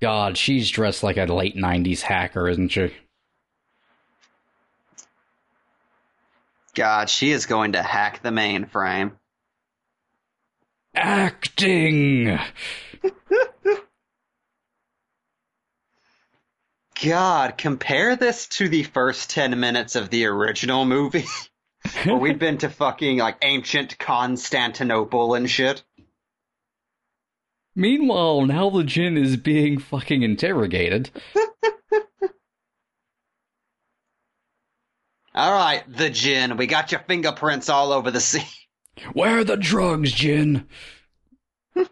God, 0.00 0.38
she's 0.38 0.70
dressed 0.70 1.02
like 1.02 1.16
a 1.18 1.24
late 1.26 1.56
90s 1.56 2.00
hacker, 2.02 2.48
isn't 2.48 2.68
she? 2.70 2.94
God, 6.80 7.10
she 7.10 7.30
is 7.30 7.44
going 7.44 7.72
to 7.72 7.82
hack 7.82 8.22
the 8.22 8.30
mainframe. 8.30 9.12
Acting! 10.94 12.38
God, 17.04 17.58
compare 17.58 18.16
this 18.16 18.46
to 18.46 18.70
the 18.70 18.84
first 18.84 19.28
10 19.28 19.60
minutes 19.60 19.94
of 19.94 20.08
the 20.08 20.24
original 20.24 20.86
movie. 20.86 21.26
where 22.04 22.16
we'd 22.16 22.38
been 22.38 22.56
to 22.56 22.70
fucking 22.70 23.18
like 23.18 23.36
ancient 23.42 23.98
Constantinople 23.98 25.34
and 25.34 25.50
shit. 25.50 25.84
Meanwhile, 27.76 28.46
now 28.46 28.70
the 28.70 28.84
Jin 28.84 29.18
is 29.18 29.36
being 29.36 29.78
fucking 29.78 30.22
interrogated. 30.22 31.10
All 35.40 35.54
right, 35.54 35.82
the 35.90 36.10
Jin, 36.10 36.58
we 36.58 36.66
got 36.66 36.92
your 36.92 37.00
fingerprints 37.00 37.70
all 37.70 37.94
over 37.94 38.10
the 38.10 38.20
sea. 38.30 38.44
Where 39.14 39.38
are 39.38 39.44
the 39.44 39.56
drugs, 39.56 40.12
Jin? 40.12 40.66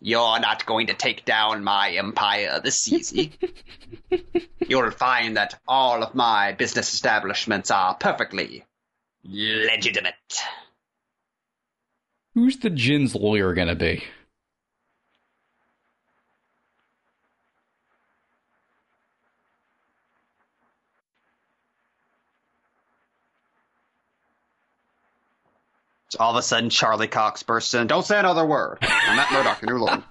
You're 0.00 0.40
not 0.40 0.64
going 0.64 0.86
to 0.86 0.94
take 0.94 1.26
down 1.26 1.62
my 1.62 1.90
empire 1.90 2.58
this 2.64 2.90
easy. 2.90 3.32
You'll 4.66 4.92
find 4.92 5.36
that 5.36 5.60
all 5.68 6.02
of 6.02 6.14
my 6.14 6.52
business 6.52 6.94
establishments 6.94 7.70
are 7.70 7.96
perfectly 7.96 8.64
legitimate. 9.22 10.14
Who's 12.32 12.56
the 12.56 12.70
Jin's 12.70 13.14
lawyer 13.14 13.52
gonna 13.52 13.74
be? 13.74 14.02
So 26.12 26.18
all 26.20 26.32
of 26.32 26.36
a 26.36 26.42
sudden, 26.42 26.68
Charlie 26.68 27.08
Cox 27.08 27.42
bursts 27.42 27.72
in. 27.72 27.86
Don't 27.86 28.04
say 28.04 28.18
another 28.18 28.44
word. 28.44 28.76
I'm 28.82 29.16
Matt 29.16 29.32
Murdock, 29.32 29.62
your 29.62 29.78
new 29.78 29.82
lawyer. 29.82 30.02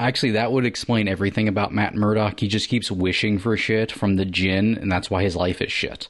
Actually, 0.00 0.32
that 0.32 0.50
would 0.50 0.66
explain 0.66 1.06
everything 1.06 1.46
about 1.46 1.72
Matt 1.72 1.94
Murdock. 1.94 2.40
He 2.40 2.48
just 2.48 2.68
keeps 2.68 2.90
wishing 2.90 3.38
for 3.38 3.56
shit 3.56 3.92
from 3.92 4.16
the 4.16 4.24
gin, 4.24 4.76
and 4.78 4.90
that's 4.90 5.10
why 5.10 5.22
his 5.22 5.36
life 5.36 5.62
is 5.62 5.70
shit. 5.70 6.08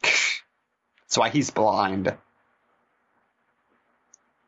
That's 0.00 1.16
why 1.16 1.28
he's 1.28 1.50
blind. 1.50 2.16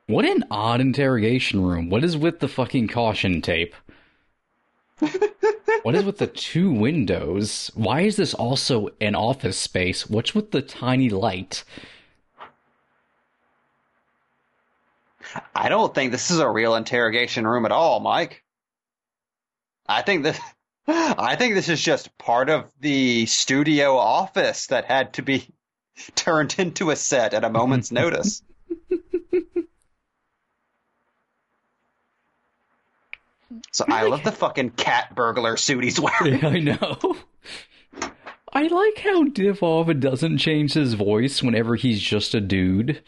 What 0.07 0.25
an 0.25 0.45
odd 0.51 0.81
interrogation 0.81 1.63
room. 1.63 1.91
What 1.91 2.03
is 2.03 2.17
with 2.17 2.41
the 2.41 2.49
fucking 2.49 2.89
caution 2.89 3.43
tape? 3.43 3.75
what 5.83 5.95
is 5.95 6.05
with 6.05 6.19
the 6.19 6.27
two 6.27 6.71
windows? 6.71 7.71
Why 7.75 8.03
is 8.03 8.17
this 8.17 8.35
also 8.35 8.89
an 9.01 9.15
office 9.15 9.59
space? 9.59 10.09
What's 10.09 10.35
with 10.35 10.51
the 10.51 10.63
tiny 10.63 11.11
light? 11.11 11.65
I 15.55 15.69
don't 15.69 15.95
think 15.95 16.13
this 16.13 16.31
is 16.31 16.39
a 16.39 16.49
real 16.49 16.75
interrogation 16.75 17.47
room 17.47 17.65
at 17.65 17.73
all, 17.73 18.01
Mike. 18.01 18.43
I 19.87 20.03
think 20.03 20.23
this, 20.23 20.39
I 20.87 21.37
think 21.37 21.55
this 21.55 21.69
is 21.69 21.81
just 21.81 22.17
part 22.19 22.51
of 22.51 22.71
the 22.81 23.27
studio 23.27 23.97
office 23.97 24.69
that 24.69 24.85
had 24.85 25.15
to 25.15 25.23
be 25.23 25.49
turned 26.15 26.55
into 26.59 26.91
a 26.91 26.97
set 26.97 27.35
at 27.35 27.45
a 27.45 27.51
moment's 27.51 27.93
notice. 27.93 28.43
So 33.73 33.85
I 33.89 34.07
love 34.07 34.25
the 34.25 34.33
fucking 34.33 34.71
cat 34.71 35.15
burglar 35.15 35.57
suit 35.57 35.85
he's 35.85 36.01
wearing. 36.01 36.45
I 36.45 36.59
know. 36.59 37.17
I 38.53 38.69
like 38.69 38.99
how 38.99 39.25
Divoff 39.25 39.99
doesn't 39.99 40.39
change 40.39 40.75
his 40.75 40.95
voice 40.95 41.43
whenever 41.43 41.75
he's 41.75 42.01
just 42.01 42.35
a 42.35 42.41
dude. 42.41 43.03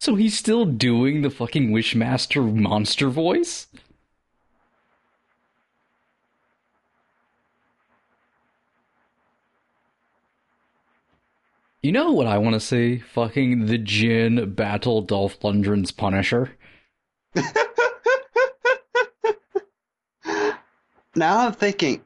So 0.00 0.14
he's 0.14 0.38
still 0.38 0.64
doing 0.64 1.22
the 1.22 1.30
fucking 1.30 1.70
Wishmaster 1.70 2.54
monster 2.54 3.08
voice? 3.08 3.66
You 11.82 11.92
know 11.92 12.12
what 12.12 12.26
I 12.26 12.38
want 12.38 12.54
to 12.54 12.60
see? 12.60 12.98
Fucking 12.98 13.66
the 13.66 13.78
Jin 13.78 14.54
battle 14.54 15.00
Dolph 15.00 15.40
Lundgren's 15.40 15.90
Punisher. 15.90 16.56
Now 21.18 21.46
I'm 21.46 21.52
thinking, 21.52 22.04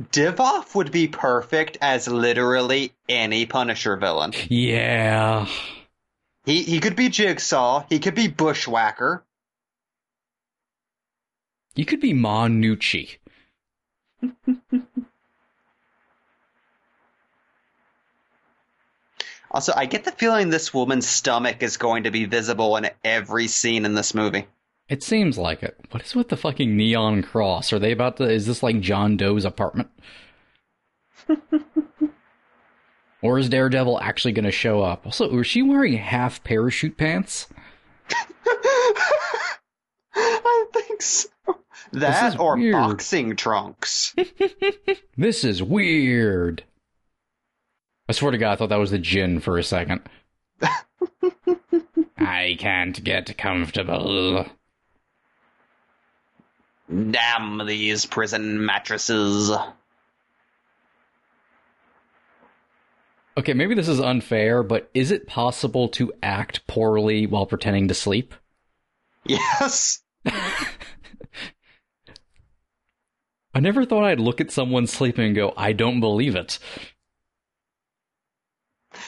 Divoff 0.00 0.74
would 0.74 0.90
be 0.90 1.06
perfect 1.06 1.76
as 1.82 2.08
literally 2.08 2.92
any 3.10 3.44
Punisher 3.44 3.96
villain. 3.96 4.32
Yeah. 4.48 5.46
He 6.46 6.62
he 6.62 6.80
could 6.80 6.96
be 6.96 7.10
Jigsaw. 7.10 7.84
He 7.90 7.98
could 7.98 8.14
be 8.14 8.28
Bushwhacker. 8.28 9.22
You 11.74 11.84
could 11.84 12.00
be 12.00 12.14
Ma 12.14 12.48
Gnucci. 12.48 13.18
Also, 19.50 19.74
I 19.76 19.84
get 19.84 20.04
the 20.04 20.12
feeling 20.12 20.48
this 20.48 20.72
woman's 20.72 21.06
stomach 21.06 21.62
is 21.62 21.76
going 21.76 22.04
to 22.04 22.10
be 22.10 22.24
visible 22.24 22.78
in 22.78 22.88
every 23.04 23.46
scene 23.46 23.84
in 23.84 23.94
this 23.94 24.14
movie. 24.14 24.46
It 24.88 25.02
seems 25.02 25.36
like 25.36 25.62
it. 25.62 25.76
What 25.90 26.04
is 26.04 26.14
with 26.14 26.28
the 26.28 26.36
fucking 26.36 26.76
neon 26.76 27.22
cross? 27.22 27.72
Are 27.72 27.78
they 27.78 27.90
about 27.92 28.18
to? 28.18 28.24
Is 28.24 28.46
this 28.46 28.62
like 28.62 28.80
John 28.80 29.16
Doe's 29.16 29.44
apartment? 29.44 29.88
or 33.22 33.38
is 33.38 33.48
Daredevil 33.48 34.00
actually 34.00 34.32
going 34.32 34.44
to 34.44 34.52
show 34.52 34.82
up? 34.82 35.04
Also, 35.04 35.28
was 35.28 35.46
she 35.46 35.62
wearing 35.62 35.94
half 35.94 36.44
parachute 36.44 36.96
pants? 36.96 37.48
I 40.14 40.66
think 40.72 41.02
so. 41.02 41.28
That 41.92 42.38
or 42.38 42.56
weird. 42.56 42.72
boxing 42.72 43.36
trunks. 43.36 44.14
This 45.18 45.44
is 45.44 45.62
weird. 45.62 46.62
I 48.08 48.12
swear 48.12 48.30
to 48.32 48.38
God, 48.38 48.52
I 48.52 48.56
thought 48.56 48.68
that 48.68 48.76
was 48.76 48.90
the 48.90 48.98
gin 48.98 49.40
for 49.40 49.56
a 49.58 49.64
second. 49.64 50.02
I 52.18 52.56
can't 52.58 53.02
get 53.02 53.36
comfortable. 53.38 54.46
Damn 56.88 57.66
these 57.66 58.06
prison 58.06 58.64
mattresses. 58.64 59.50
Okay, 63.38 63.52
maybe 63.52 63.74
this 63.74 63.88
is 63.88 64.00
unfair, 64.00 64.62
but 64.62 64.88
is 64.94 65.10
it 65.10 65.26
possible 65.26 65.88
to 65.90 66.12
act 66.22 66.66
poorly 66.66 67.26
while 67.26 67.44
pretending 67.44 67.88
to 67.88 67.94
sleep? 67.94 68.34
Yes. 69.24 70.00
I 73.54 73.60
never 73.60 73.84
thought 73.84 74.04
I'd 74.04 74.20
look 74.20 74.40
at 74.40 74.50
someone 74.50 74.86
sleeping 74.86 75.26
and 75.26 75.34
go, 75.34 75.52
I 75.56 75.72
don't 75.72 76.00
believe 76.00 76.36
it. 76.36 76.58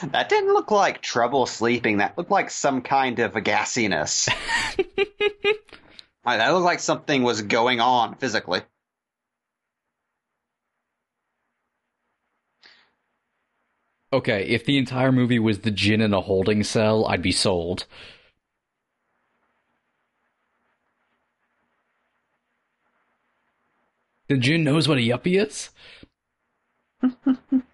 That 0.02 0.28
didn't 0.28 0.52
look 0.52 0.70
like 0.70 1.00
trouble 1.00 1.46
sleeping. 1.46 1.98
That 1.98 2.16
looked 2.18 2.30
like 2.30 2.50
some 2.50 2.82
kind 2.82 3.18
of 3.20 3.36
a 3.36 3.40
gassiness. 3.40 4.28
Like, 6.28 6.40
that 6.40 6.52
looked 6.52 6.66
like 6.66 6.80
something 6.80 7.22
was 7.22 7.40
going 7.40 7.80
on 7.80 8.14
physically. 8.16 8.60
Okay, 14.12 14.46
if 14.46 14.62
the 14.62 14.76
entire 14.76 15.10
movie 15.10 15.38
was 15.38 15.60
the 15.60 15.70
gin 15.70 16.02
in 16.02 16.12
a 16.12 16.20
holding 16.20 16.62
cell, 16.64 17.06
I'd 17.06 17.22
be 17.22 17.32
sold. 17.32 17.86
The 24.26 24.36
gin 24.36 24.64
knows 24.64 24.86
what 24.86 24.98
a 24.98 25.00
yuppie 25.00 25.42
is? 25.42 25.70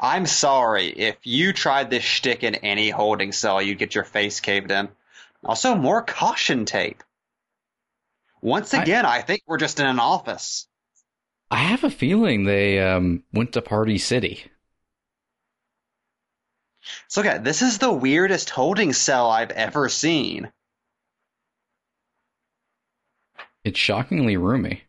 I'm 0.00 0.26
sorry 0.26 0.86
if 0.88 1.16
you 1.24 1.52
tried 1.52 1.90
this 1.90 2.04
shtick 2.04 2.44
in 2.44 2.54
any 2.56 2.90
holding 2.90 3.32
cell, 3.32 3.60
you'd 3.60 3.78
get 3.78 3.94
your 3.94 4.04
face 4.04 4.40
caved 4.40 4.70
in. 4.70 4.88
Also, 5.44 5.74
more 5.74 6.02
caution 6.02 6.64
tape. 6.64 7.02
Once 8.40 8.72
I- 8.74 8.82
again, 8.82 9.04
I, 9.04 9.22
think 9.22 9.42
we're 9.46 9.58
just 9.58 9.80
in 9.80 9.86
an 9.86 9.98
office. 9.98 10.66
I 11.50 11.58
have 11.58 11.82
a 11.82 11.90
feeling 11.90 12.44
they 12.44 12.78
um, 12.78 13.24
went 13.32 13.52
to 13.52 13.62
Party 13.62 13.98
City. 13.98 14.44
So, 17.08 17.22
okay, 17.22 17.38
this 17.38 17.62
is 17.62 17.78
the 17.78 17.92
weirdest 17.92 18.50
holding 18.50 18.92
cell 18.92 19.30
I've 19.30 19.50
ever 19.50 19.88
seen. 19.88 20.50
It's 23.64 23.78
shockingly 23.78 24.36
roomy. 24.36 24.84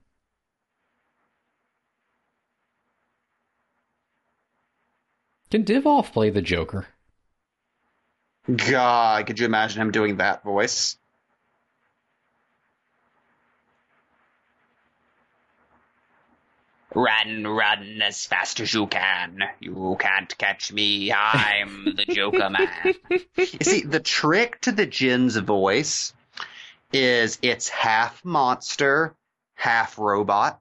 Can 5.52 5.66
Divoff 5.66 6.14
play 6.14 6.30
the 6.30 6.42
Joker? 6.42 6.88
God, 8.56 9.28
could 9.28 9.38
you 9.38 9.46
imagine 9.46 9.82
him 9.82 9.92
doing 9.92 10.18
that 10.18 10.44
voice? 10.44 10.98
Run, 16.96 17.46
run 17.46 18.02
as 18.02 18.26
fast 18.26 18.62
as 18.62 18.74
you 18.74 18.88
can. 18.88 19.44
You 19.60 19.98
can't 20.00 20.38
catch 20.38 20.72
me. 20.72 21.12
I'm 21.12 21.96
the 21.96 22.06
Joker 22.06 22.50
Man. 22.50 22.94
you 23.10 23.46
see, 23.62 23.82
the 23.82 24.00
trick 24.00 24.60
to 24.62 24.72
the 24.72 24.86
Jin's 24.86 25.36
voice 25.38 26.14
is 26.94 27.38
it's 27.42 27.70
half 27.70 28.24
monster, 28.24 29.16
half 29.56 29.98
robot. 29.98 30.60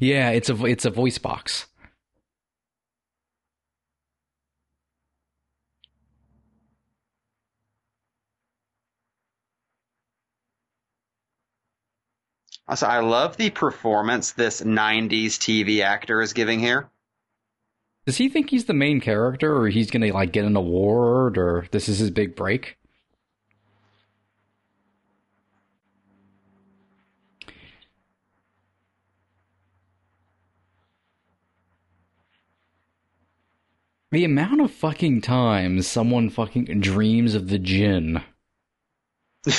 Yeah, 0.00 0.30
it's 0.30 0.50
a 0.50 0.64
it's 0.66 0.84
a 0.84 0.90
voice 0.90 1.18
box. 1.18 1.66
Also, 12.72 12.86
I 12.86 13.00
love 13.00 13.36
the 13.36 13.50
performance 13.50 14.32
this 14.32 14.62
90s 14.62 15.36
TV 15.36 15.82
actor 15.82 16.22
is 16.22 16.32
giving 16.32 16.58
here. 16.58 16.88
Does 18.06 18.16
he 18.16 18.30
think 18.30 18.48
he's 18.48 18.64
the 18.64 18.72
main 18.72 18.98
character, 18.98 19.54
or 19.54 19.68
he's 19.68 19.90
gonna 19.90 20.10
like 20.10 20.32
get 20.32 20.46
an 20.46 20.56
award, 20.56 21.36
or 21.36 21.66
this 21.70 21.86
is 21.90 21.98
his 21.98 22.10
big 22.10 22.34
break? 22.34 22.78
The 34.12 34.24
amount 34.24 34.62
of 34.62 34.70
fucking 34.70 35.20
times 35.20 35.86
someone 35.86 36.30
fucking 36.30 36.80
dreams 36.80 37.34
of 37.34 37.50
the 37.50 37.58
Jinn. 37.58 38.22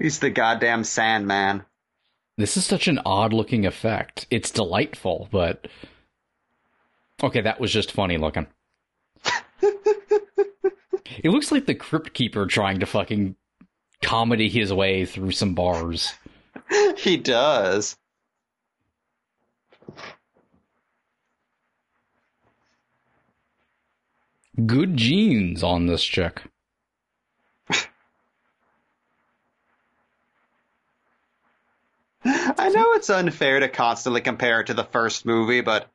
He's 0.00 0.18
the 0.18 0.30
goddamn 0.30 0.84
Sandman. 0.84 1.64
This 2.36 2.56
is 2.56 2.66
such 2.66 2.88
an 2.88 3.00
odd 3.06 3.32
looking 3.32 3.64
effect. 3.64 4.26
It's 4.30 4.50
delightful, 4.50 5.28
but. 5.30 5.68
Okay, 7.22 7.40
that 7.40 7.60
was 7.60 7.72
just 7.72 7.92
funny 7.92 8.18
looking. 8.18 8.48
it 9.62 11.30
looks 11.30 11.52
like 11.52 11.66
the 11.66 11.74
Crypt 11.74 12.12
Keeper 12.12 12.46
trying 12.46 12.80
to 12.80 12.86
fucking 12.86 13.36
comedy 14.02 14.48
his 14.48 14.72
way 14.72 15.04
through 15.04 15.30
some 15.30 15.54
bars. 15.54 16.12
he 16.96 17.16
does. 17.16 17.96
Good 24.66 24.96
genes 24.96 25.62
on 25.62 25.86
this 25.86 26.04
chick. 26.04 26.42
I 32.58 32.68
know 32.68 32.92
it's 32.94 33.10
unfair 33.10 33.60
to 33.60 33.68
constantly 33.68 34.20
compare 34.20 34.60
it 34.60 34.66
to 34.66 34.74
the 34.74 34.84
first 34.84 35.24
movie, 35.24 35.60
but 35.60 35.90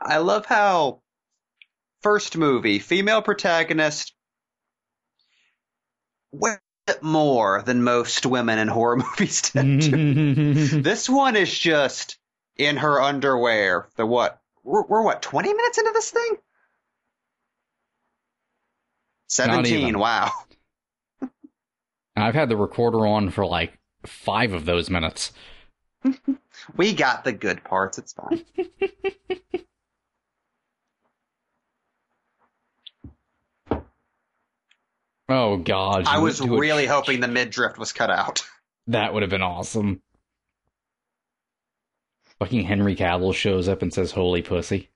I 0.00 0.18
love 0.18 0.46
how 0.46 1.02
first 2.02 2.36
movie, 2.36 2.78
female 2.78 3.22
protagonist, 3.22 4.14
way 6.32 6.56
more 7.00 7.62
than 7.62 7.82
most 7.82 8.26
women 8.26 8.58
in 8.58 8.68
horror 8.68 8.96
movies 9.18 9.42
tend 9.42 9.82
to. 9.82 10.64
this 10.82 11.08
one 11.08 11.36
is 11.36 11.56
just 11.56 12.18
in 12.56 12.76
her 12.76 13.00
underwear. 13.00 13.88
The 13.96 14.06
what? 14.06 14.40
We're, 14.62 14.84
we're 14.84 15.02
what? 15.02 15.22
Twenty 15.22 15.52
minutes 15.52 15.78
into 15.78 15.92
this 15.92 16.10
thing? 16.10 16.36
Seventeen. 19.28 19.98
Wow. 19.98 20.32
I've 22.16 22.34
had 22.34 22.48
the 22.48 22.56
recorder 22.56 23.06
on 23.06 23.30
for 23.30 23.44
like 23.44 23.78
five 24.06 24.52
of 24.52 24.64
those 24.64 24.90
minutes. 24.90 25.32
We 26.76 26.94
got 26.94 27.24
the 27.24 27.32
good 27.32 27.62
parts. 27.64 27.98
It's 27.98 28.12
fine. 28.12 28.44
Oh 35.28 35.56
god. 35.56 36.04
I 36.06 36.18
was 36.18 36.40
really 36.40 36.86
hoping 36.86 37.20
the 37.20 37.28
mid 37.28 37.50
drift 37.50 37.78
was 37.78 37.92
cut 37.92 38.10
out. 38.10 38.42
That 38.88 39.14
would 39.14 39.22
have 39.22 39.30
been 39.30 39.40
awesome. 39.40 40.02
Fucking 42.38 42.64
Henry 42.66 42.94
Cavill 42.94 43.34
shows 43.34 43.66
up 43.66 43.80
and 43.80 43.90
says, 43.94 44.10
Holy 44.10 44.42
pussy. 44.42 44.90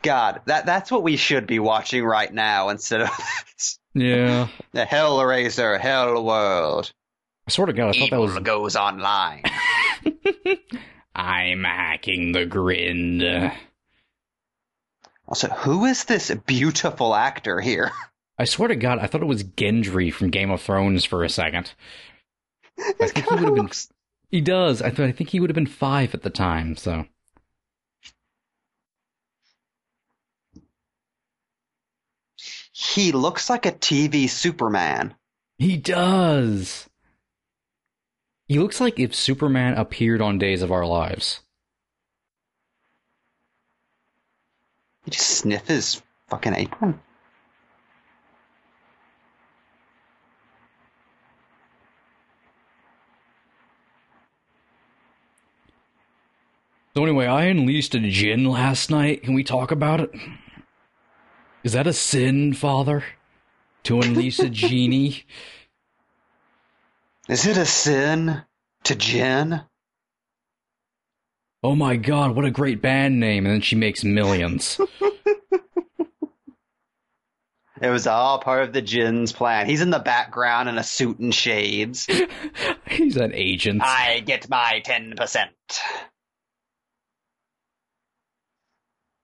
God, 0.00 0.40
that 0.46 0.64
that's 0.64 0.90
what 0.90 1.02
we 1.02 1.18
should 1.18 1.46
be 1.46 1.58
watching 1.58 2.02
right 2.04 2.32
now 2.32 2.70
instead 2.70 3.02
of 3.02 3.10
Yeah. 3.94 4.48
the 4.72 4.84
Hellraiser 4.84 5.78
Hell 5.80 6.24
World. 6.24 6.92
I 7.46 7.50
swear 7.50 7.66
to 7.66 7.72
God, 7.72 7.88
I 7.88 7.92
thought 7.98 8.10
that 8.10 8.16
Evil 8.16 8.26
was. 8.26 8.38
goes 8.38 8.76
online. 8.76 9.42
I'm 11.14 11.64
hacking 11.64 12.32
the 12.32 12.46
grid. 12.46 13.52
also, 15.26 15.48
who 15.48 15.84
is 15.84 16.04
this 16.04 16.30
beautiful 16.46 17.14
actor 17.14 17.60
here? 17.60 17.90
I 18.38 18.44
swear 18.44 18.68
to 18.68 18.76
God, 18.76 18.98
I 18.98 19.06
thought 19.06 19.22
it 19.22 19.26
was 19.26 19.44
Gendry 19.44 20.12
from 20.12 20.30
Game 20.30 20.50
of 20.50 20.62
Thrones 20.62 21.04
for 21.04 21.22
a 21.22 21.28
second. 21.28 21.72
I 22.78 22.92
think 23.08 23.28
he 23.28 23.34
would 23.34 23.44
have 23.44 23.54
been. 23.54 23.70
He 24.30 24.40
does. 24.40 24.80
I 24.80 24.90
thought. 24.90 25.06
I 25.06 25.12
think 25.12 25.30
he 25.30 25.38
would 25.38 25.50
have 25.50 25.54
been 25.54 25.66
five 25.66 26.14
at 26.14 26.22
the 26.22 26.30
time. 26.30 26.74
So 26.76 27.04
He 32.94 33.10
looks 33.10 33.48
like 33.48 33.64
a 33.64 33.72
TV 33.72 34.28
Superman. 34.28 35.14
he 35.58 35.78
does. 35.78 36.90
He 38.48 38.58
looks 38.58 38.80
like 38.82 38.98
if 39.00 39.14
Superman 39.14 39.74
appeared 39.78 40.20
on 40.20 40.36
Days 40.36 40.60
of 40.60 40.70
Our 40.70 40.84
Lives. 40.84 41.40
He 45.06 45.10
just 45.10 45.26
sniff 45.26 45.66
his 45.68 46.02
fucking 46.28 46.54
apron. 46.54 47.00
So 56.94 57.02
anyway, 57.04 57.26
I 57.26 57.44
unleashed 57.46 57.94
a 57.94 58.00
gin 58.00 58.44
last 58.44 58.90
night. 58.90 59.22
Can 59.22 59.32
we 59.32 59.44
talk 59.44 59.70
about 59.70 60.00
it? 60.00 60.10
Is 61.64 61.72
that 61.72 61.86
a 61.86 61.92
sin, 61.92 62.54
Father? 62.54 63.04
To 63.84 64.00
unleash 64.00 64.38
a 64.38 64.48
genie? 64.50 65.24
Is 67.28 67.46
it 67.46 67.56
a 67.56 67.66
sin 67.66 68.42
to 68.84 68.94
Jen? 68.94 69.64
Oh 71.62 71.76
my 71.76 71.96
god, 71.96 72.34
what 72.34 72.44
a 72.44 72.50
great 72.50 72.82
band 72.82 73.20
name! 73.20 73.46
And 73.46 73.54
then 73.54 73.60
she 73.60 73.76
makes 73.76 74.02
millions. 74.02 74.80
It 77.82 77.90
was 77.90 78.06
all 78.06 78.38
part 78.38 78.62
of 78.62 78.72
the 78.72 78.80
Jin's 78.80 79.32
plan. 79.32 79.66
He's 79.66 79.80
in 79.80 79.90
the 79.90 79.98
background 79.98 80.68
in 80.68 80.78
a 80.78 80.84
suit 80.84 81.18
and 81.18 81.34
shades. 81.34 82.06
He's 82.88 83.16
an 83.16 83.32
agent. 83.34 83.82
I 83.82 84.20
get 84.20 84.48
my 84.48 84.80
10%. 84.86 85.46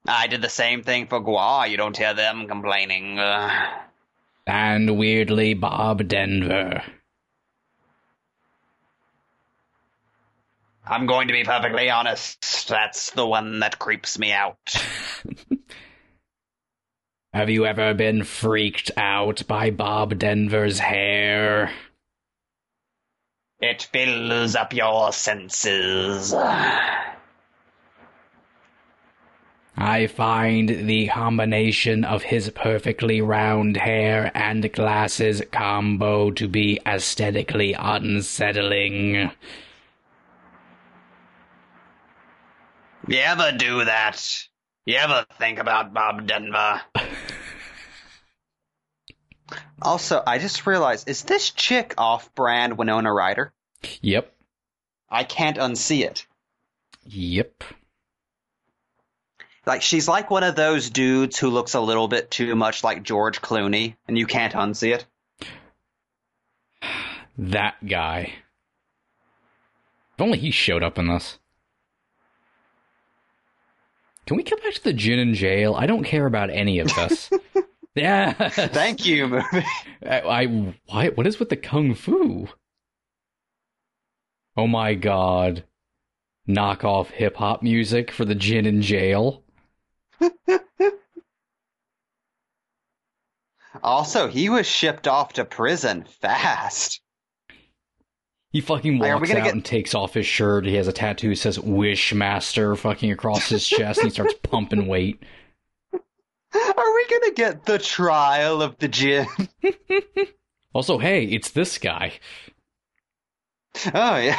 I 0.09 0.27
did 0.27 0.43
the 0.43 0.49
same 0.49 0.83
thing 0.83 1.07
for 1.07 1.21
Gwar. 1.21 1.69
You 1.69 1.77
don't 1.77 1.97
hear 1.97 2.15
them 2.15 2.49
complaining. 2.49 3.19
And 4.47 4.99
weirdly, 4.99 5.55
Bob 5.55 6.09
Denver. 6.09 6.83
I'm 10.87 11.07
going 11.07 11.29
to 11.29 11.35
be 11.35 11.45
perfectly 11.45 11.91
honest. 11.91 12.69
That's 12.69 13.11
the 13.11 13.27
one 13.27 13.61
that 13.61 13.79
creeps 13.79 14.19
me 14.19 14.33
out. 14.33 14.57
Have 17.35 17.51
you 17.51 17.67
ever 17.67 17.93
been 17.93 18.25
freaked 18.25 18.91
out 18.97 19.47
by 19.47 19.71
Bob 19.71 20.19
Denver's 20.19 20.79
hair? 20.79 21.71
It 23.61 23.83
fills 23.93 24.57
up 24.57 24.73
your 24.73 25.13
senses. 25.13 26.33
I 29.81 30.09
find 30.09 30.89
the 30.89 31.07
combination 31.07 32.05
of 32.05 32.25
his 32.25 32.51
perfectly 32.51 33.21
round 33.21 33.77
hair 33.77 34.33
and 34.35 34.73
glasses 34.73 35.41
combo 35.53 36.33
to 36.33 36.49
be 36.49 36.81
aesthetically 36.85 37.75
unsettling. 37.79 39.31
You 43.07 43.19
ever 43.19 43.53
do 43.57 43.85
that? 43.85 44.21
You 44.85 44.97
ever 44.97 45.25
think 45.39 45.61
about 45.61 45.95
Bob 45.95 46.27
Denver? 46.27 46.81
also, 49.81 50.25
I 50.27 50.39
just 50.39 50.67
realized, 50.67 51.09
is 51.09 51.23
this 51.23 51.51
chick 51.51 51.95
off-brand 51.97 52.77
Winona 52.77 53.13
Ryder? 53.13 53.53
Yep. 54.03 54.35
I 55.09 55.23
can't 55.23 55.57
unsee 55.57 56.05
it. 56.05 56.27
Yep. 57.05 57.63
Like 59.69 59.83
she's 59.83 60.09
like 60.09 60.31
one 60.31 60.45
of 60.45 60.57
those 60.57 60.89
dudes 60.89 61.39
who 61.39 61.51
looks 61.51 61.75
a 61.75 61.81
little 61.81 62.09
bit 62.09 62.31
too 62.31 62.57
much 62.57 62.83
like 62.83 63.03
George 63.03 63.43
Clooney, 63.43 63.97
and 64.09 64.17
you 64.17 64.27
can't 64.27 64.55
unsee 64.55 64.95
it. 64.95 65.05
That 67.37 67.75
guy. 67.87 68.33
If 70.15 70.23
only 70.23 70.39
he 70.39 70.51
showed 70.51 70.83
up 70.83 70.99
in 70.99 71.09
this. 71.09 71.39
Can 74.27 74.39
we 74.39 74.43
get 74.43 74.63
back 74.63 74.73
to 74.73 74.85
the 74.85 74.95
gin 74.95 75.19
and 75.19 75.35
jail? 75.35 75.75
I 75.75 75.85
don't 75.85 76.03
care 76.03 76.25
about 76.25 76.49
any 76.49 76.79
of 76.79 76.89
this. 76.95 77.29
yeah. 77.95 78.49
Thank 78.49 79.05
you, 79.05 79.29
movie. 79.29 79.67
I, 80.03 80.21
I 80.21 80.47
why 80.87 81.09
what 81.11 81.27
is 81.27 81.39
with 81.39 81.51
the 81.51 81.57
kung 81.57 81.93
fu? 81.93 82.49
Oh 84.57 84.67
my 84.67 84.95
god. 84.95 85.65
Knock 86.47 86.85
off 86.85 87.11
hip 87.11 87.37
hop 87.37 87.63
music 87.63 88.11
for 88.11 88.25
the 88.25 88.35
gin 88.35 88.65
in 88.65 88.81
jail. 88.81 89.45
Also, 93.83 94.27
he 94.29 94.49
was 94.49 94.67
shipped 94.67 95.07
off 95.07 95.35
to 95.35 95.45
prison 95.45 96.05
fast. 96.21 97.01
He 98.51 98.61
fucking 98.61 98.99
Like, 98.99 99.15
walks 99.15 99.29
gonna 99.29 99.41
out 99.41 99.45
get- 99.45 99.55
and 99.55 99.65
takes 99.65 99.95
off 99.95 100.15
his 100.15 100.27
shirt. 100.27 100.65
He 100.65 100.75
has 100.77 100.89
a 100.89 100.93
tattoo 100.93 101.31
that 101.31 101.37
says 101.37 101.59
Wishmaster 101.59 102.77
fucking 102.77 103.13
across 103.13 103.49
his 103.49 103.67
chest 103.69 103.99
and 104.01 104.07
he 104.09 104.11
starts 104.13 104.35
pumping 104.43 104.87
weight. 104.87 105.23
Are 105.93 106.95
we 106.95 107.07
gonna 107.11 107.33
get 107.35 107.67
the 107.67 107.79
trial 107.79 108.63
of 108.63 108.79
the 108.79 108.89
gin? 108.89 109.27
Also, 110.75 110.99
hey, 110.99 111.25
it's 111.25 111.51
this 111.51 111.79
guy. 111.79 112.13
Oh 113.95 114.17
yeah. 114.17 114.39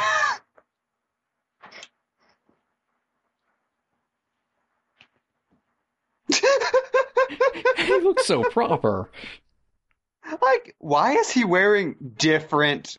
He 7.76 7.98
looks 8.00 8.26
so 8.26 8.44
proper. 8.44 9.10
like, 10.42 10.76
why 10.78 11.12
is 11.14 11.30
he 11.30 11.44
wearing 11.44 11.96
different 12.16 12.98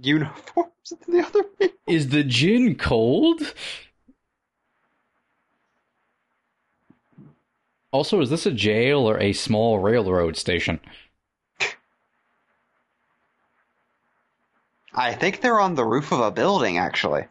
uniforms 0.00 0.70
than 0.90 1.16
the 1.16 1.26
other 1.26 1.42
people? 1.42 1.78
Is 1.86 2.08
the 2.08 2.24
gin 2.24 2.74
cold? 2.74 3.54
Also, 7.92 8.20
is 8.20 8.30
this 8.30 8.46
a 8.46 8.50
jail 8.50 9.08
or 9.08 9.18
a 9.18 9.32
small 9.32 9.78
railroad 9.78 10.36
station? 10.36 10.80
I 14.92 15.14
think 15.14 15.40
they're 15.40 15.60
on 15.60 15.74
the 15.74 15.84
roof 15.84 16.12
of 16.12 16.20
a 16.20 16.30
building, 16.30 16.78
actually. 16.78 17.26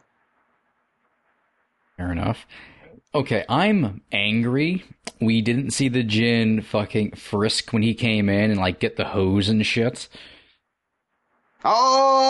Fair 1.96 2.12
enough. 2.12 2.46
Okay, 3.14 3.44
I'm 3.48 4.02
angry. 4.12 4.84
We 5.20 5.40
didn't 5.40 5.70
see 5.70 5.88
the 5.88 6.02
gin 6.02 6.60
fucking 6.60 7.12
frisk 7.12 7.72
when 7.72 7.82
he 7.82 7.94
came 7.94 8.28
in 8.28 8.50
and 8.50 8.60
like 8.60 8.80
get 8.80 8.96
the 8.96 9.06
hose 9.06 9.48
and 9.48 9.64
shit. 9.64 10.08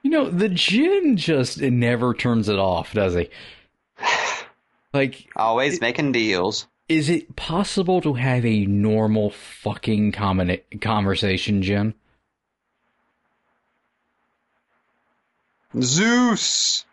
You 0.04 0.12
know, 0.12 0.30
the 0.30 0.50
gin 0.50 1.18
just 1.18 1.62
it 1.62 1.72
never 1.72 2.14
turns 2.14 2.50
it 2.50 2.60
off, 2.60 2.94
does 2.94 3.16
he? 3.16 3.30
Like, 4.94 5.28
Always 5.36 5.82
making 5.82 6.14
deals. 6.14 6.66
is 6.88 7.10
it 7.10 7.36
possible 7.36 8.00
to 8.02 8.14
have 8.14 8.46
a 8.46 8.66
normal 8.66 9.32
fucking 9.32 10.14
common- 10.14 10.62
conversation, 10.80 11.62
Jen? 11.62 11.94
Zeus! 15.76 16.86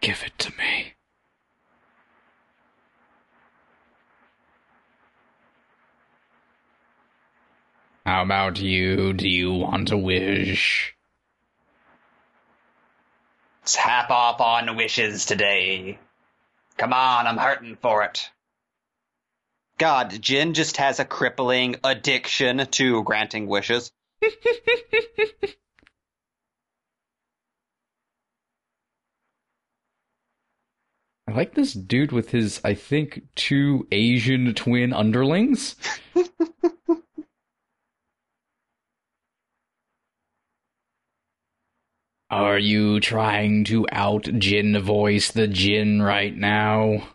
Give 0.00 0.22
it 0.24 0.38
to 0.38 0.52
me. 0.58 0.92
How 8.04 8.22
about 8.22 8.60
you? 8.60 9.14
Do 9.14 9.28
you 9.28 9.52
want 9.52 9.90
a 9.90 9.96
wish? 9.96 10.94
Let's 13.62 13.74
off 14.10 14.40
on 14.40 14.76
wishes 14.76 15.24
today. 15.26 15.98
Come 16.76 16.92
on, 16.92 17.26
I'm 17.26 17.38
hurting 17.38 17.76
for 17.82 18.04
it. 18.04 18.30
God, 19.78 20.22
Jin 20.22 20.54
just 20.54 20.76
has 20.76 21.00
a 21.00 21.04
crippling 21.04 21.76
addiction 21.82 22.64
to 22.64 23.02
granting 23.02 23.48
wishes. 23.48 23.90
I 31.28 31.32
like 31.32 31.54
this 31.54 31.72
dude 31.72 32.12
with 32.12 32.30
his, 32.30 32.60
I 32.62 32.74
think, 32.74 33.22
two 33.34 33.88
Asian 33.90 34.54
twin 34.54 34.92
underlings. 34.92 35.74
Are 42.30 42.58
you 42.58 43.00
trying 43.00 43.64
to 43.64 43.86
out 43.90 44.28
Jin 44.38 44.80
voice 44.80 45.32
the 45.32 45.48
Jin 45.48 46.02
right 46.02 46.36
now? 46.36 47.08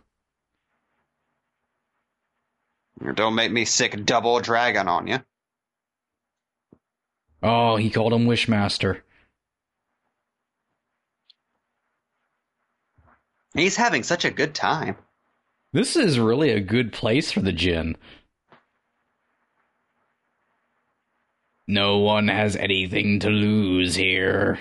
Don't 3.14 3.34
make 3.34 3.50
me 3.52 3.64
sick 3.64 4.04
double 4.04 4.40
dragon 4.40 4.88
on 4.88 5.06
you. 5.06 5.20
Oh, 7.42 7.76
he 7.76 7.90
called 7.90 8.12
him 8.12 8.26
Wishmaster. 8.26 9.00
He's 13.54 13.76
having 13.76 14.02
such 14.02 14.24
a 14.24 14.30
good 14.30 14.54
time. 14.54 14.96
This 15.72 15.96
is 15.96 16.18
really 16.18 16.50
a 16.50 16.60
good 16.60 16.92
place 16.92 17.32
for 17.32 17.40
the 17.40 17.52
gin. 17.52 17.96
No 21.66 21.98
one 21.98 22.28
has 22.28 22.56
anything 22.56 23.20
to 23.20 23.30
lose 23.30 23.94
here. 23.94 24.58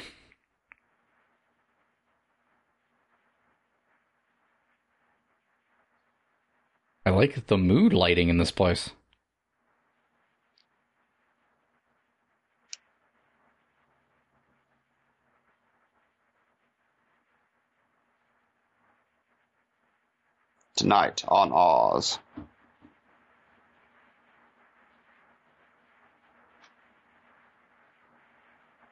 I 7.06 7.10
like 7.10 7.48
the 7.48 7.58
mood 7.58 7.94
lighting 7.94 8.30
in 8.30 8.38
this 8.38 8.52
place. 8.52 8.92
Tonight 20.82 21.24
on 21.28 21.52
Oz. 21.54 22.18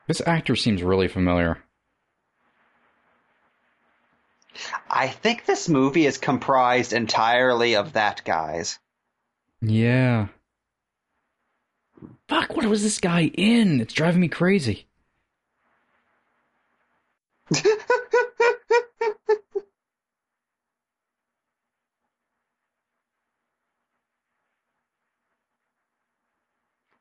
This 0.05 0.21
actor 0.23 0.55
seems 0.55 0.83
really 0.83 1.07
familiar. 1.07 1.57
I 4.87 5.07
think 5.07 5.45
this 5.45 5.67
movie 5.67 6.05
is 6.05 6.19
comprised 6.19 6.93
entirely 6.93 7.75
of 7.75 7.93
that 7.93 8.21
guys. 8.23 8.77
Yeah. 9.59 10.27
Fuck, 12.27 12.55
what 12.55 12.65
was 12.67 12.83
this 12.83 12.99
guy 12.99 13.31
in? 13.33 13.81
It's 13.81 13.95
driving 13.95 14.21
me 14.21 14.27
crazy. 14.27 14.85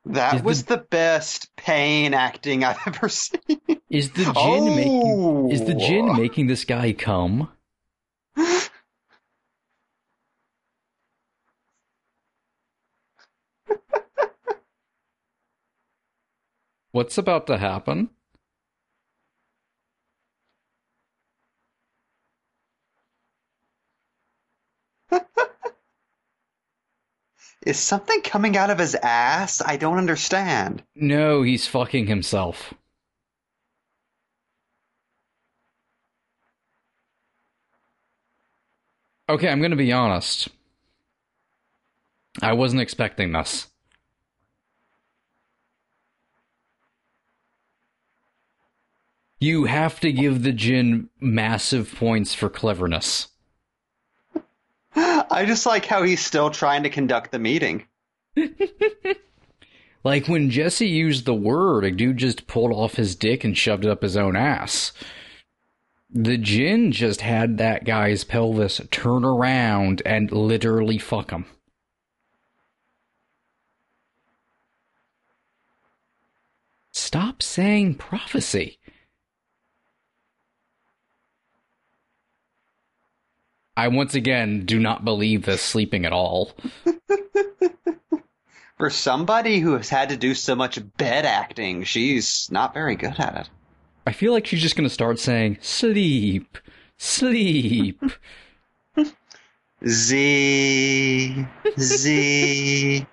That 0.09 0.35
Is 0.37 0.41
was 0.41 0.63
the- 0.63 0.77
the 0.77 0.83
best 0.83 1.55
pain 1.55 2.13
acting 2.15 2.63
I've 2.63 2.79
ever 2.87 3.09
seen. 3.09 3.39
Is 3.91 4.09
the 4.11 4.23
Jinn 4.23 4.33
oh. 4.35 4.75
making 4.75 5.51
is 5.51 5.65
the 5.65 5.75
Jinn 5.75 6.09
Oh. 6.09 6.13
making 6.13 6.47
this 6.47 6.65
guy 6.65 6.93
come? 6.93 7.49
What's 16.91 17.17
about 17.17 17.47
to 17.47 17.57
happen? 17.57 18.09
Is 27.65 27.77
something 27.77 28.21
coming 28.21 28.55
out 28.55 28.69
of 28.69 28.79
his 28.79 28.95
ass? 28.95 29.61
I 29.61 29.75
don't 29.75 29.97
understand. 29.97 30.83
No, 30.95 31.41
he's 31.41 31.67
fucking 31.67 32.07
himself. 32.07 32.73
Okay, 39.27 39.49
I'm 39.49 39.61
gonna 39.61 39.75
be 39.75 39.91
honest. 39.91 40.47
I 42.41 42.53
wasn't 42.53 42.81
expecting 42.81 43.33
this. 43.33 43.67
You 49.39 49.65
have 49.65 49.99
to 50.01 50.11
give 50.11 50.43
the 50.43 50.51
Jinn 50.51 51.09
massive 51.19 51.93
points 51.95 52.33
for 52.33 52.49
cleverness. 52.49 53.27
I 55.31 55.45
just 55.47 55.65
like 55.65 55.85
how 55.85 56.03
he's 56.03 56.23
still 56.23 56.49
trying 56.49 56.83
to 56.83 56.89
conduct 56.89 57.31
the 57.31 57.39
meeting. 57.39 57.85
Like 60.03 60.27
when 60.27 60.49
Jesse 60.49 60.87
used 60.87 61.25
the 61.25 61.33
word, 61.33 61.83
a 61.83 61.91
dude 61.91 62.17
just 62.17 62.47
pulled 62.47 62.71
off 62.71 62.95
his 62.95 63.15
dick 63.15 63.43
and 63.43 63.57
shoved 63.57 63.85
it 63.85 63.91
up 63.91 64.01
his 64.01 64.15
own 64.15 64.35
ass. 64.35 64.93
The 66.09 66.37
Jinn 66.37 66.91
just 66.91 67.21
had 67.21 67.57
that 67.57 67.83
guy's 67.83 68.23
pelvis 68.23 68.81
turn 68.91 69.25
around 69.25 70.01
and 70.05 70.31
literally 70.31 70.97
fuck 70.97 71.31
him. 71.31 71.45
Stop 76.91 77.43
saying 77.43 77.95
prophecy. 77.95 78.78
I 83.79 83.87
once 83.87 84.13
again 84.13 84.65
do 84.65 84.77
not 84.77 85.05
believe 85.05 85.43
this 85.45 85.61
sleeping 85.61 86.05
at 86.05 86.11
all. 86.11 86.51
For 88.77 88.89
somebody 88.89 89.59
who 89.59 89.77
has 89.77 89.87
had 89.87 90.09
to 90.09 90.17
do 90.17 90.33
so 90.33 90.53
much 90.53 90.81
bed 90.97 91.25
acting, 91.25 91.85
she's 91.85 92.49
not 92.51 92.73
very 92.73 92.97
good 92.97 93.17
at 93.17 93.37
it. 93.37 93.49
I 94.05 94.11
feel 94.11 94.33
like 94.33 94.45
she's 94.45 94.61
just 94.61 94.75
gonna 94.75 94.89
start 94.89 95.17
saying 95.17 95.59
sleep, 95.61 96.57
sleep. 96.97 98.03
Z 99.87 101.45
Z 101.79 103.07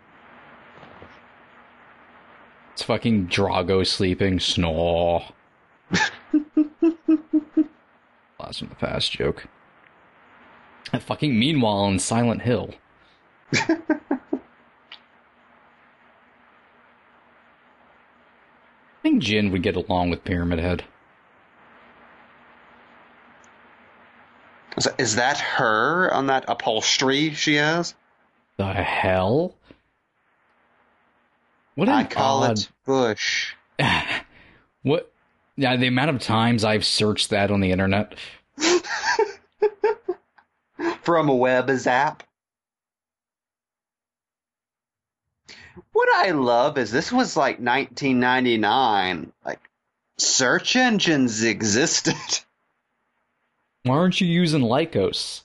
It's 2.72 2.82
fucking 2.82 3.28
Drago 3.28 3.86
sleeping. 3.86 4.40
Snore. 4.40 5.26
Last 8.40 8.58
from 8.58 8.68
the 8.68 8.74
past 8.74 9.12
joke. 9.12 9.46
And 10.92 11.02
fucking 11.02 11.38
meanwhile 11.38 11.86
in 11.86 11.98
Silent 11.98 12.42
Hill. 12.42 12.74
I 13.52 13.88
think 19.02 19.22
Jin 19.22 19.50
would 19.52 19.62
get 19.62 19.76
along 19.76 20.10
with 20.10 20.24
Pyramid 20.24 20.58
Head. 20.58 20.84
Is- 24.76 24.88
Is 24.98 25.16
that 25.16 25.38
her 25.38 26.12
on 26.12 26.26
that 26.26 26.44
upholstery 26.48 27.32
she 27.34 27.54
has? 27.56 27.94
The 28.56 28.72
hell? 28.72 29.54
What 31.74 31.88
I 31.88 32.04
call 32.04 32.44
odd... 32.44 32.58
it 32.58 32.68
Bush. 32.84 33.54
What? 34.82 35.10
Yeah, 35.56 35.74
the 35.76 35.88
amount 35.88 36.10
of 36.10 36.20
times 36.20 36.62
I've 36.62 36.84
searched 36.84 37.30
that 37.30 37.50
on 37.50 37.58
the 37.60 37.72
internet. 37.72 38.14
From 41.06 41.28
a 41.28 41.34
web 41.36 41.70
zap. 41.78 42.24
What 45.92 46.08
I 46.12 46.32
love 46.32 46.78
is 46.78 46.90
this 46.90 47.12
was 47.12 47.36
like 47.36 47.60
1999. 47.60 49.32
Like, 49.44 49.60
search 50.18 50.74
engines 50.74 51.44
existed. 51.44 52.16
Why 53.84 53.94
aren't 53.94 54.20
you 54.20 54.26
using 54.26 54.62
Lycos? 54.62 55.42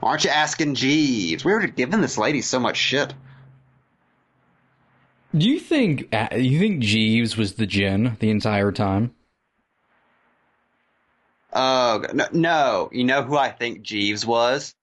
Why 0.00 0.08
aren't 0.08 0.24
you 0.24 0.30
asking 0.30 0.74
Jeeves? 0.74 1.44
We 1.44 1.52
were 1.52 1.66
giving 1.66 2.00
this 2.00 2.16
lady 2.16 2.40
so 2.40 2.58
much 2.58 2.78
shit. 2.78 3.12
Do 5.36 5.46
you 5.46 5.60
think 5.60 6.08
uh, 6.10 6.28
you 6.36 6.58
think 6.58 6.80
Jeeves 6.80 7.36
was 7.36 7.56
the 7.56 7.66
Jinn 7.66 8.16
the 8.20 8.30
entire 8.30 8.72
time? 8.72 9.14
Oh 11.54 12.04
no, 12.12 12.26
no! 12.32 12.90
You 12.92 13.04
know 13.04 13.22
who 13.22 13.36
I 13.36 13.50
think 13.50 13.82
Jeeves 13.82 14.26
was? 14.26 14.74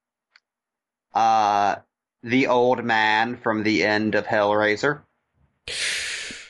Uh, 1.14 1.76
the 2.24 2.48
old 2.48 2.84
man 2.84 3.36
from 3.38 3.64
the 3.64 3.84
end 3.84 4.16
of 4.16 4.26
Hellraiser. 4.26 5.02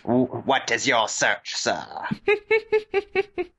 What 0.04 0.72
is 0.72 0.88
your 0.88 1.08
search, 1.08 1.56
sir? 1.56 1.86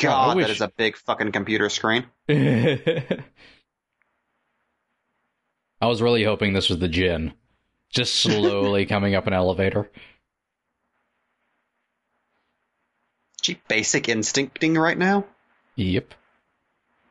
God, 0.00 0.38
that 0.38 0.50
is 0.50 0.60
a 0.60 0.68
big 0.68 0.96
fucking 0.96 1.32
computer 1.32 1.68
screen. 1.68 2.06
I 2.28 3.16
was 5.82 6.02
really 6.02 6.24
hoping 6.24 6.52
this 6.52 6.68
was 6.68 6.78
the 6.78 6.88
Jin, 6.88 7.32
just 7.90 8.14
slowly 8.14 8.86
coming 8.86 9.14
up 9.14 9.26
an 9.26 9.32
elevator. 9.32 9.90
She 13.42 13.60
basic 13.68 14.08
instincting 14.08 14.74
right 14.74 14.98
now. 14.98 15.24
Yep, 15.76 16.12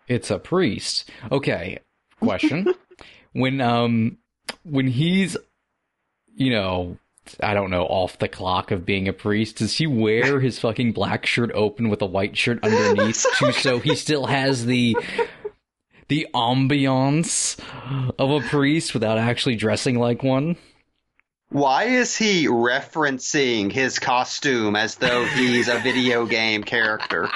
it's 0.08 0.30
a 0.30 0.40
priest. 0.40 1.10
Okay, 1.32 1.80
question: 2.20 2.74
when 3.34 3.62
um 3.62 4.18
when 4.64 4.88
he's 4.88 5.38
you 6.36 6.52
know 6.52 6.98
I 7.42 7.54
don't 7.54 7.72
know 7.72 7.84
off 7.84 8.20
the 8.20 8.28
clock 8.28 8.72
of 8.72 8.86
being 8.86 9.08
a 9.08 9.14
priest, 9.14 9.58
does 9.58 9.78
he 9.78 9.88
wear 9.88 10.40
his 10.40 10.60
fucking 10.60 10.94
black 10.94 11.26
shirt 11.26 11.52
open 11.54 11.90
with 11.90 12.02
a 12.02 12.06
white 12.06 12.38
shirt 12.38 12.64
underneath 12.64 13.26
to 13.40 13.54
so 13.54 13.80
he 13.80 13.96
still 13.96 14.26
has 14.28 14.66
the 14.66 14.98
the 16.08 16.28
ambiance 16.34 17.60
of 18.18 18.30
a 18.30 18.48
priest 18.48 18.94
without 18.94 19.18
actually 19.18 19.56
dressing 19.56 20.00
like 20.00 20.24
one? 20.24 20.56
Why 21.50 21.86
is 21.86 22.16
he 22.16 22.48
referencing 22.48 23.72
his 23.72 24.00
costume 24.00 24.76
as 24.76 24.96
though 24.96 25.26
he's 25.26 25.68
a 25.70 25.80
video 25.80 26.26
game 26.26 26.64
character? 26.64 27.30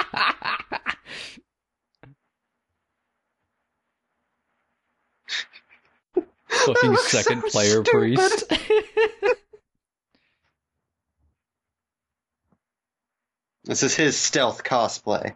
Fucking 6.50 6.92
looks 6.92 7.08
so 7.08 7.22
second 7.24 7.44
player 7.44 7.84
stupid. 7.84 7.92
priest. 7.92 8.54
This 13.64 13.84
is 13.84 13.96
his 13.96 14.18
stealth 14.18 14.64
cosplay. 14.64 15.36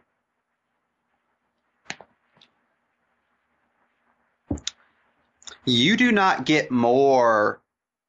You 5.64 5.96
do 5.96 6.12
not 6.12 6.46
get 6.46 6.72
more 6.72 7.62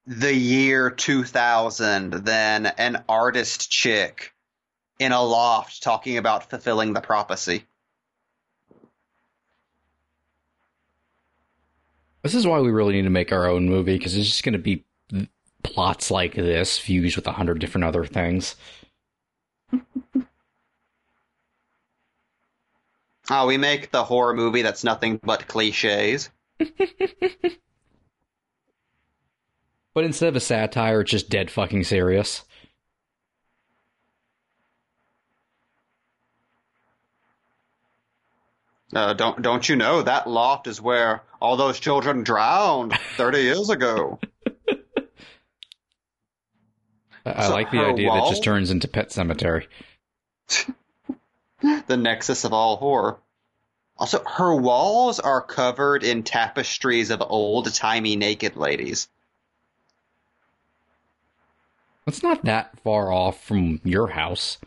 the 0.07 0.33
year 0.33 0.91
2000 0.91 2.13
than 2.13 2.67
an 2.67 3.03
artist 3.09 3.71
chick 3.71 4.33
in 4.99 5.13
a 5.13 5.23
loft 5.23 5.83
talking 5.83 6.17
about 6.17 6.49
fulfilling 6.49 6.93
the 6.93 7.01
prophecy. 7.01 7.65
This 12.23 12.35
is 12.35 12.47
why 12.47 12.61
we 12.61 12.71
really 12.71 12.95
need 12.95 13.03
to 13.03 13.11
make 13.11 13.33
our 13.33 13.47
own 13.47 13.69
movie 13.69 13.97
because 13.97 14.17
it's 14.17 14.27
just 14.27 14.43
going 14.43 14.53
to 14.53 14.59
be 14.59 14.85
plots 15.63 16.11
like 16.11 16.35
this 16.35 16.79
fused 16.79 17.17
with 17.17 17.27
a 17.27 17.33
hundred 17.33 17.59
different 17.59 17.85
other 17.85 18.05
things. 18.05 18.55
Oh, 23.31 23.47
we 23.47 23.57
make 23.57 23.91
the 23.91 24.05
horror 24.05 24.35
movie 24.35 24.63
that's 24.63 24.85
nothing 24.85 25.21
but 25.23 25.47
cliches. 25.49 26.31
But 29.97 30.05
instead 30.05 30.29
of 30.29 30.37
a 30.37 30.41
satire, 30.41 31.01
it's 31.01 31.11
just 31.11 31.31
dead 31.31 31.51
fucking 31.51 31.85
serious. 31.85 32.43
Uh, 38.95 39.15
don't 39.15 39.41
don't 39.41 39.67
you 39.67 39.75
know 39.75 40.03
that 40.03 40.29
loft 40.29 40.67
is 40.67 40.83
where 40.83 41.23
all 41.41 41.57
those 41.57 41.81
children 41.81 42.25
drowned 42.25 42.93
thirty 43.17 43.41
years 43.41 43.71
ago? 43.71 44.21
I, 47.25 47.47
So 47.47 47.55
like 47.55 47.71
the 47.71 47.79
idea 47.79 48.11
that 48.11 48.19
wall- 48.19 48.29
just 48.29 48.45
turns 48.45 48.71
into 48.71 48.89
Pet 48.89 49.09
Sematary. 49.09 49.67
the 51.87 51.97
nexus 51.97 52.45
of 52.45 52.53
all 52.53 52.77
horror. 52.77 53.17
Also, 53.97 54.23
her 54.27 54.55
walls 54.55 55.21
are 55.21 55.41
covered 55.41 56.05
in 56.05 56.23
tapestries 56.23 57.09
of 57.09 57.23
old 57.23 57.73
timey 57.73 58.17
naked 58.17 58.57
ladies. 58.57 59.09
It's 62.07 62.23
not 62.23 62.45
that 62.45 62.79
far 62.81 63.11
off 63.13 63.43
from 63.43 63.81
your 63.85 64.09
house. 64.09 64.59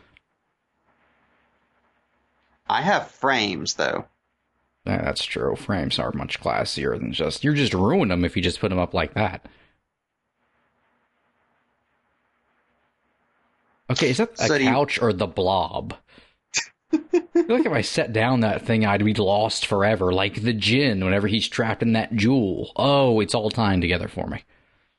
I 2.68 2.82
have 2.82 3.10
frames 3.10 3.76
though. 3.76 4.06
Yeah, 4.86 5.02
that's 5.04 5.24
true. 5.24 5.56
Frames 5.56 6.00
are 6.00 6.12
much 6.12 6.40
classier 6.42 7.00
than 7.00 7.14
just. 7.14 7.44
You're 7.44 7.54
just 7.54 7.74
ruining 7.74 8.10
them 8.10 8.26
if 8.26 8.36
you 8.36 8.42
just 8.44 8.60
put 8.60 8.70
them 8.70 8.80
up 8.80 8.94
like 8.94 9.14
that. 9.14 9.46
Okay, 13.90 14.10
is 14.12 14.18
that 14.18 14.34
a 14.40 14.48
So 14.48 14.56
you- 14.56 14.70
couch 14.70 15.02
or 15.02 15.14
the 15.14 15.28
blob? 15.28 15.96
I 16.92 16.98
feel 17.46 17.58
like 17.58 17.66
if 17.66 17.72
I 17.72 17.82
set 17.82 18.14
down 18.14 18.42
that 18.42 18.64
thing, 18.66 18.86
I'd 18.86 19.04
be 19.06 19.14
lost 19.14 19.66
forever, 19.66 20.12
like 20.12 20.42
the 20.44 20.54
Jinn 20.54 21.04
whenever 21.06 21.28
he's 21.28 21.48
trapped 21.48 21.82
in 21.82 21.94
that 21.94 22.14
jewel. 22.16 22.72
Oh, 22.76 23.20
it's 23.20 23.34
all 23.36 23.50
tying 23.50 23.80
together 23.82 24.08
for 24.08 24.28
me. 24.28 24.44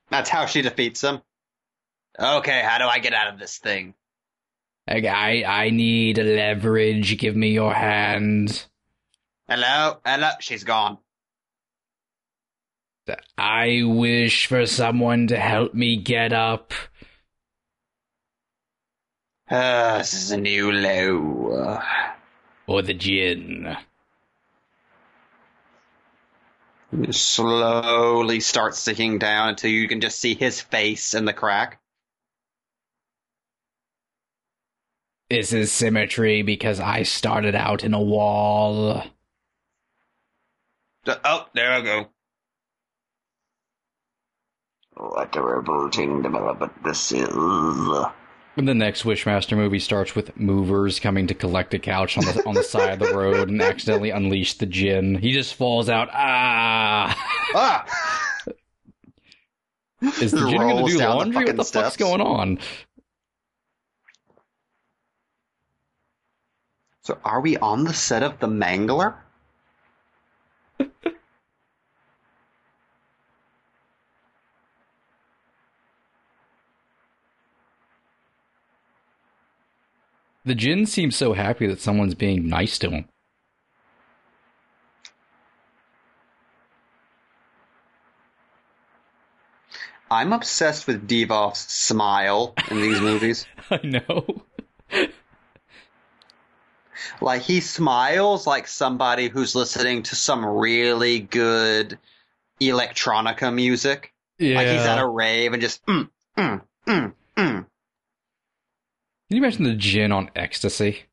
That's 0.08 0.30
how 0.30 0.46
she 0.46 0.62
defeats 0.62 1.00
them. 1.00 1.20
Okay, 2.18 2.62
how 2.62 2.78
do 2.78 2.84
I 2.84 2.98
get 2.98 3.14
out 3.14 3.32
of 3.32 3.38
this 3.38 3.58
thing? 3.58 3.94
I, 4.88 5.06
I, 5.06 5.44
I 5.46 5.70
need 5.70 6.18
leverage. 6.18 7.18
Give 7.18 7.36
me 7.36 7.50
your 7.50 7.72
hand. 7.72 8.66
Hello, 9.48 9.98
hello. 10.04 10.30
She's 10.40 10.64
gone. 10.64 10.98
I 13.36 13.82
wish 13.84 14.46
for 14.46 14.66
someone 14.66 15.26
to 15.28 15.36
help 15.36 15.74
me 15.74 15.96
get 15.96 16.32
up. 16.32 16.72
Uh, 19.48 19.98
this 19.98 20.14
is 20.14 20.30
a 20.30 20.36
new 20.36 20.70
low. 20.70 21.80
Or 22.68 22.82
the 22.82 22.94
Jinn. 22.94 23.76
It 26.92 27.14
slowly 27.14 28.40
starts 28.40 28.78
sinking 28.78 29.18
down 29.18 29.50
until 29.50 29.70
you 29.70 29.88
can 29.88 30.00
just 30.00 30.20
see 30.20 30.34
his 30.34 30.60
face 30.60 31.14
in 31.14 31.24
the 31.24 31.32
crack. 31.32 31.79
This 35.30 35.52
is 35.52 35.70
symmetry 35.70 36.42
because 36.42 36.80
I 36.80 37.04
started 37.04 37.54
out 37.54 37.84
in 37.84 37.94
a 37.94 38.02
wall. 38.02 39.04
Oh, 41.06 41.46
there 41.54 41.72
I 41.72 41.80
go. 41.80 42.08
What 44.96 45.36
a 45.36 45.40
revolting 45.40 46.22
development 46.22 46.72
this 46.82 47.12
is. 47.12 47.28
And 48.56 48.66
the 48.66 48.74
next 48.74 49.04
Wishmaster 49.04 49.56
movie 49.56 49.78
starts 49.78 50.16
with 50.16 50.36
movers 50.36 50.98
coming 50.98 51.28
to 51.28 51.34
collect 51.34 51.72
a 51.74 51.78
couch 51.78 52.18
on 52.18 52.24
the 52.24 52.42
on 52.44 52.54
the 52.56 52.64
side 52.64 53.00
of 53.00 53.08
the 53.08 53.14
road 53.14 53.48
and 53.48 53.62
accidentally 53.62 54.10
unleash 54.10 54.54
the 54.54 54.66
Jinn. 54.66 55.14
He 55.14 55.32
just 55.32 55.54
falls 55.54 55.88
out. 55.88 56.08
Ah! 56.12 57.16
Ah! 57.54 57.86
Is 60.20 60.32
the 60.32 60.48
Jinn 60.50 60.58
going 60.58 60.84
to 60.84 60.92
do 60.92 60.98
down 60.98 61.10
the 61.10 61.16
laundry? 61.16 61.36
what 61.36 61.46
fucking 61.46 61.56
the 61.56 61.64
fuck's 61.64 61.96
going 61.96 62.20
on? 62.20 62.58
So 67.10 67.18
are 67.24 67.40
we 67.40 67.56
on 67.56 67.82
the 67.82 67.92
set 67.92 68.22
of 68.22 68.38
The 68.38 68.46
Mangler? 68.46 69.14
The 80.44 80.54
Jinn 80.54 80.86
seems 80.86 81.16
so 81.16 81.32
happy 81.32 81.66
that 81.66 81.80
someone's 81.80 82.14
being 82.14 82.48
nice 82.48 82.78
to 82.78 82.90
him. 82.90 83.08
I'm 90.10 90.32
obsessed 90.32 90.86
with 90.86 91.08
Divoff's 91.08 91.72
smile 91.72 92.54
in 92.70 92.80
these 92.80 93.00
movies. 93.00 93.46
I 93.70 93.80
know. 93.82 94.44
Like 97.20 97.42
he 97.42 97.60
smiles 97.60 98.46
like 98.46 98.66
somebody 98.68 99.28
who's 99.28 99.54
listening 99.54 100.02
to 100.04 100.16
some 100.16 100.44
really 100.44 101.20
good 101.20 101.98
electronica 102.60 103.52
music. 103.52 104.12
Yeah. 104.38 104.56
Like 104.56 104.68
he's 104.68 104.80
at 104.80 104.98
a 104.98 105.06
rave 105.06 105.52
and 105.52 105.62
just 105.62 105.84
mm, 105.86 106.08
mm, 106.36 106.62
mm, 106.86 107.12
mm. 107.36 107.66
Can 109.30 109.36
you 109.36 109.38
imagine 109.38 109.64
the 109.64 109.74
Jinn 109.74 110.12
on 110.12 110.30
ecstasy? 110.34 111.04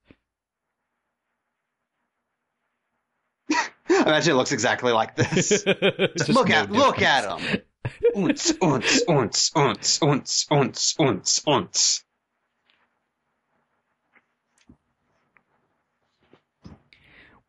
Imagine 3.89 4.33
it 4.33 4.37
looks 4.37 4.51
exactly 4.51 4.91
like 4.91 5.15
this. 5.17 5.65
Look 5.65 6.49
no 6.49 6.55
at 6.55 6.71
look 6.71 7.01
at 7.01 7.39
him. 7.39 7.61
Unts, 8.15 8.51
unts, 8.57 9.05
unts, 9.05 9.51
unts, 9.53 9.99
unts, 10.01 10.47
unts, 10.97 11.43
unts. 11.45 12.03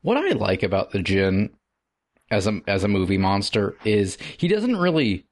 What 0.02 0.16
I 0.16 0.30
like 0.30 0.62
about 0.62 0.92
the 0.92 1.02
Jin 1.02 1.50
as 2.30 2.46
a 2.46 2.60
as 2.66 2.84
a 2.84 2.88
movie 2.88 3.18
monster 3.18 3.76
is 3.84 4.18
he 4.36 4.48
doesn't 4.48 4.76
really 4.76 5.24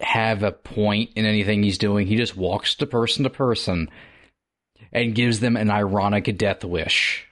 have 0.00 0.42
a 0.42 0.52
point 0.52 1.10
in 1.14 1.26
anything 1.26 1.62
he's 1.62 1.78
doing. 1.78 2.06
He 2.06 2.16
just 2.16 2.36
walks 2.36 2.74
to 2.76 2.86
person 2.86 3.24
to 3.24 3.30
person 3.30 3.90
and 4.92 5.14
gives 5.14 5.40
them 5.40 5.56
an 5.56 5.70
ironic 5.70 6.36
death 6.38 6.64
wish. 6.64 7.26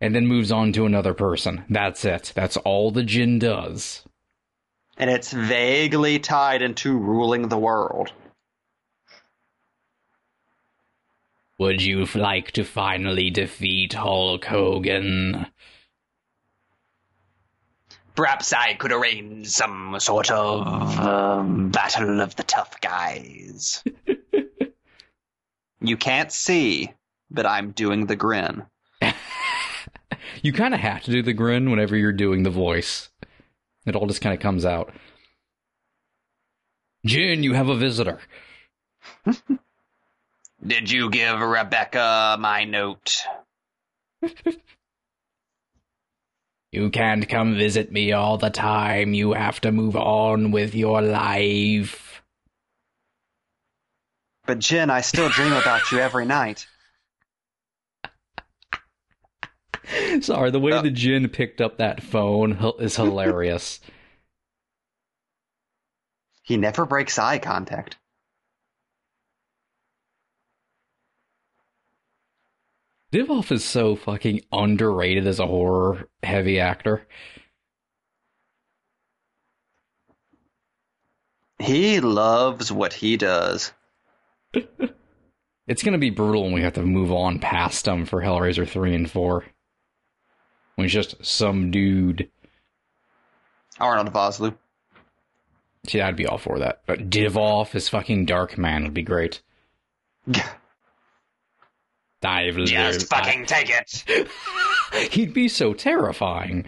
And 0.00 0.14
then 0.14 0.26
moves 0.26 0.52
on 0.52 0.72
to 0.72 0.86
another 0.86 1.14
person. 1.14 1.64
That's 1.70 2.04
it. 2.04 2.32
That's 2.34 2.56
all 2.58 2.90
the 2.90 3.04
Jinn 3.04 3.38
does. 3.38 4.02
And 4.96 5.08
it's 5.08 5.32
vaguely 5.32 6.18
tied 6.18 6.62
into 6.62 6.98
ruling 6.98 7.48
the 7.48 7.58
world. 7.58 8.12
Would 11.58 11.82
you 11.82 12.04
like 12.14 12.52
to 12.52 12.64
finally 12.64 13.30
defeat 13.30 13.92
Hulk 13.92 14.44
Hogan? 14.44 15.46
Perhaps 18.16 18.52
I 18.52 18.74
could 18.74 18.92
arrange 18.92 19.48
some 19.48 19.96
sort 19.98 20.30
of 20.30 20.98
um, 20.98 21.70
battle 21.70 22.20
of 22.20 22.36
the 22.36 22.42
tough 22.44 22.80
guys. 22.80 23.82
you 25.80 25.96
can't 25.96 26.32
see, 26.32 26.92
but 27.30 27.46
I'm 27.46 27.72
doing 27.72 28.06
the 28.06 28.16
grin. 28.16 28.64
You 30.42 30.52
kind 30.52 30.74
of 30.74 30.80
have 30.80 31.02
to 31.04 31.10
do 31.10 31.22
the 31.22 31.32
grin 31.32 31.70
whenever 31.70 31.96
you're 31.96 32.12
doing 32.12 32.42
the 32.42 32.50
voice. 32.50 33.08
It 33.86 33.96
all 33.96 34.06
just 34.06 34.20
kind 34.20 34.34
of 34.34 34.40
comes 34.40 34.66
out. 34.66 34.92
Jin, 37.06 37.42
you 37.42 37.54
have 37.54 37.70
a 37.70 37.74
visitor. 37.74 38.18
Did 40.66 40.90
you 40.90 41.10
give 41.10 41.40
Rebecca 41.40 42.36
my 42.38 42.64
note? 42.64 43.22
You 46.72 46.90
can't 46.90 47.28
come 47.28 47.54
visit 47.54 47.92
me 47.92 48.10
all 48.10 48.36
the 48.36 48.50
time. 48.50 49.14
You 49.14 49.32
have 49.34 49.60
to 49.60 49.70
move 49.70 49.94
on 49.94 50.50
with 50.50 50.74
your 50.74 51.00
life. 51.02 52.20
But 54.44 54.58
Jen, 54.58 54.90
I 54.90 55.00
still 55.02 55.28
dream 55.28 55.52
about 55.52 55.92
you 55.92 56.00
every 56.00 56.26
night. 56.26 56.66
Sorry, 60.20 60.50
the 60.50 60.58
way 60.58 60.72
Uh. 60.72 60.82
the 60.82 60.90
Jin 60.90 61.28
picked 61.28 61.60
up 61.60 61.78
that 61.78 62.02
phone 62.02 62.58
is 62.80 62.96
hilarious. 62.96 63.78
He 66.42 66.56
never 66.56 66.84
breaks 66.86 67.20
eye 67.20 67.38
contact. 67.38 67.98
Divoff 73.14 73.52
is 73.52 73.64
so 73.64 73.94
fucking 73.94 74.40
underrated 74.50 75.28
as 75.28 75.38
a 75.38 75.46
horror 75.46 76.08
heavy 76.24 76.58
actor. 76.58 77.06
He 81.60 82.00
loves 82.00 82.72
what 82.72 82.92
he 82.92 83.16
does. 83.16 83.72
it's 84.52 85.84
going 85.84 85.92
to 85.92 85.98
be 85.98 86.10
brutal 86.10 86.42
when 86.42 86.54
we 86.54 86.62
have 86.62 86.72
to 86.72 86.82
move 86.82 87.12
on 87.12 87.38
past 87.38 87.86
him 87.86 88.04
for 88.04 88.20
Hellraiser 88.20 88.68
3 88.68 88.96
and 88.96 89.08
4. 89.08 89.44
When 90.74 90.84
he's 90.84 90.92
just 90.92 91.24
some 91.24 91.70
dude. 91.70 92.28
Arnold 93.78 94.12
Vosloo. 94.12 94.56
See, 95.86 96.00
I'd 96.00 96.16
be 96.16 96.26
all 96.26 96.38
for 96.38 96.58
that. 96.58 96.82
But 96.84 97.10
Divoff 97.10 97.76
as 97.76 97.88
fucking 97.88 98.26
Darkman 98.26 98.82
would 98.82 98.94
be 98.94 99.02
great. 99.02 99.40
Dive 102.24 102.56
Just 102.56 103.06
fucking 103.08 103.44
take 103.44 103.68
it. 103.68 104.28
He'd 105.12 105.34
be 105.34 105.46
so 105.46 105.74
terrifying. 105.74 106.64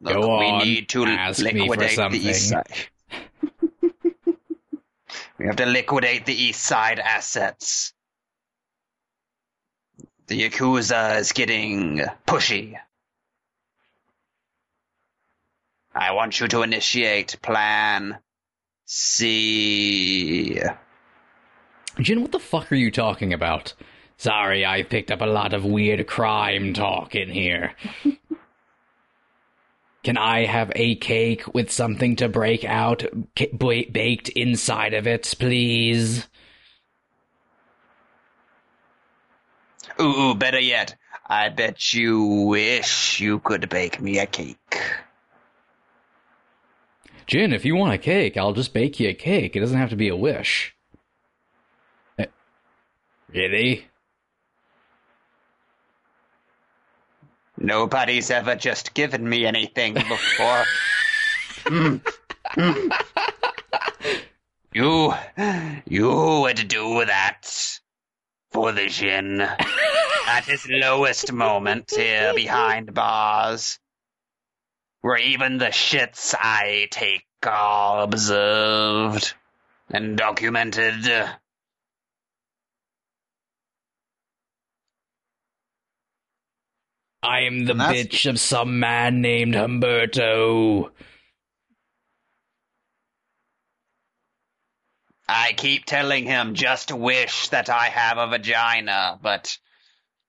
Look, 0.00 0.14
Go 0.14 0.38
we 0.38 0.58
need 0.58 0.88
to 0.90 1.04
ask 1.04 1.42
me 1.42 1.66
for 1.66 1.74
liquidate 1.74 2.12
the 2.12 2.28
east 2.28 2.48
side. 2.50 2.88
we 5.36 5.46
have 5.46 5.56
to 5.56 5.66
liquidate 5.66 6.26
the 6.26 6.40
east 6.40 6.62
side 6.62 7.00
assets. 7.00 7.92
The 10.28 10.48
Yakuza 10.48 11.18
is 11.18 11.32
getting 11.32 12.02
pushy. 12.24 12.78
I 15.98 16.12
want 16.12 16.38
you 16.38 16.46
to 16.46 16.62
initiate 16.62 17.42
Plan 17.42 18.18
C. 18.84 20.62
Jin, 21.98 22.22
what 22.22 22.30
the 22.30 22.38
fuck 22.38 22.70
are 22.70 22.76
you 22.76 22.92
talking 22.92 23.32
about? 23.32 23.74
Sorry, 24.16 24.64
I 24.64 24.84
picked 24.84 25.10
up 25.10 25.20
a 25.20 25.26
lot 25.26 25.54
of 25.54 25.64
weird 25.64 26.06
crime 26.06 26.72
talk 26.72 27.16
in 27.16 27.30
here. 27.30 27.74
Can 30.04 30.16
I 30.16 30.46
have 30.46 30.70
a 30.76 30.94
cake 30.94 31.52
with 31.52 31.72
something 31.72 32.14
to 32.16 32.28
break 32.28 32.64
out 32.64 33.04
ca- 33.36 33.50
ba- 33.52 33.90
baked 33.90 34.28
inside 34.28 34.94
of 34.94 35.08
it, 35.08 35.34
please? 35.36 36.28
Ooh, 40.00 40.04
ooh, 40.04 40.34
better 40.36 40.60
yet, 40.60 40.94
I 41.26 41.48
bet 41.48 41.92
you 41.92 42.22
wish 42.22 43.18
you 43.18 43.40
could 43.40 43.68
bake 43.68 44.00
me 44.00 44.20
a 44.20 44.26
cake. 44.26 44.80
Jin, 47.28 47.52
if 47.52 47.64
you 47.64 47.76
want 47.76 47.92
a 47.92 47.98
cake, 47.98 48.36
I'll 48.36 48.54
just 48.54 48.72
bake 48.72 48.98
you 48.98 49.10
a 49.10 49.14
cake. 49.14 49.54
It 49.54 49.60
doesn't 49.60 49.76
have 49.78 49.90
to 49.90 49.96
be 49.96 50.08
a 50.08 50.16
wish. 50.16 50.74
Eh, 52.18 52.24
Really? 53.32 53.86
Nobody's 57.58 58.30
ever 58.30 58.54
just 58.54 58.94
given 58.94 59.28
me 59.28 59.46
anything 59.46 59.94
before. 59.94 60.64
Mm. 61.64 62.00
Mm. 62.56 62.92
You, 64.72 65.12
you 65.86 66.40
would 66.40 66.68
do 66.68 67.04
that 67.04 67.78
for 68.52 68.72
the 68.72 68.86
Jin 68.86 69.40
at 70.26 70.44
his 70.46 70.66
lowest 70.70 71.30
moment 71.30 71.90
here 71.94 72.32
behind 72.34 72.94
bars, 72.94 73.78
where 75.08 75.16
even 75.16 75.56
the 75.56 75.68
shits 75.68 76.34
I 76.38 76.86
take 76.90 77.24
are 77.46 78.02
observed 78.02 79.32
and 79.88 80.18
documented. 80.18 81.06
I 87.22 87.40
am 87.40 87.64
the 87.64 87.72
that's- 87.72 88.06
bitch 88.06 88.28
of 88.28 88.38
some 88.38 88.80
man 88.80 89.22
named 89.22 89.54
Humberto. 89.54 90.90
I 95.26 95.54
keep 95.54 95.86
telling 95.86 96.26
him 96.26 96.52
just 96.54 96.92
wish 96.92 97.48
that 97.48 97.70
I 97.70 97.86
have 97.86 98.18
a 98.18 98.26
vagina, 98.26 99.18
but 99.22 99.56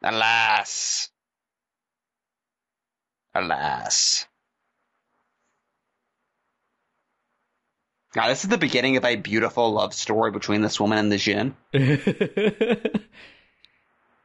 alas. 0.01 1.09
Alas. 3.35 4.28
Now, 8.15 8.27
this 8.27 8.43
is 8.43 8.49
the 8.49 8.57
beginning 8.57 8.97
of 8.97 9.05
a 9.05 9.15
beautiful 9.15 9.71
love 9.71 9.93
story 9.93 10.31
between 10.31 10.61
this 10.61 10.79
woman 10.79 10.97
and 10.97 11.11
the 11.11 11.17
Jin. 11.17 11.55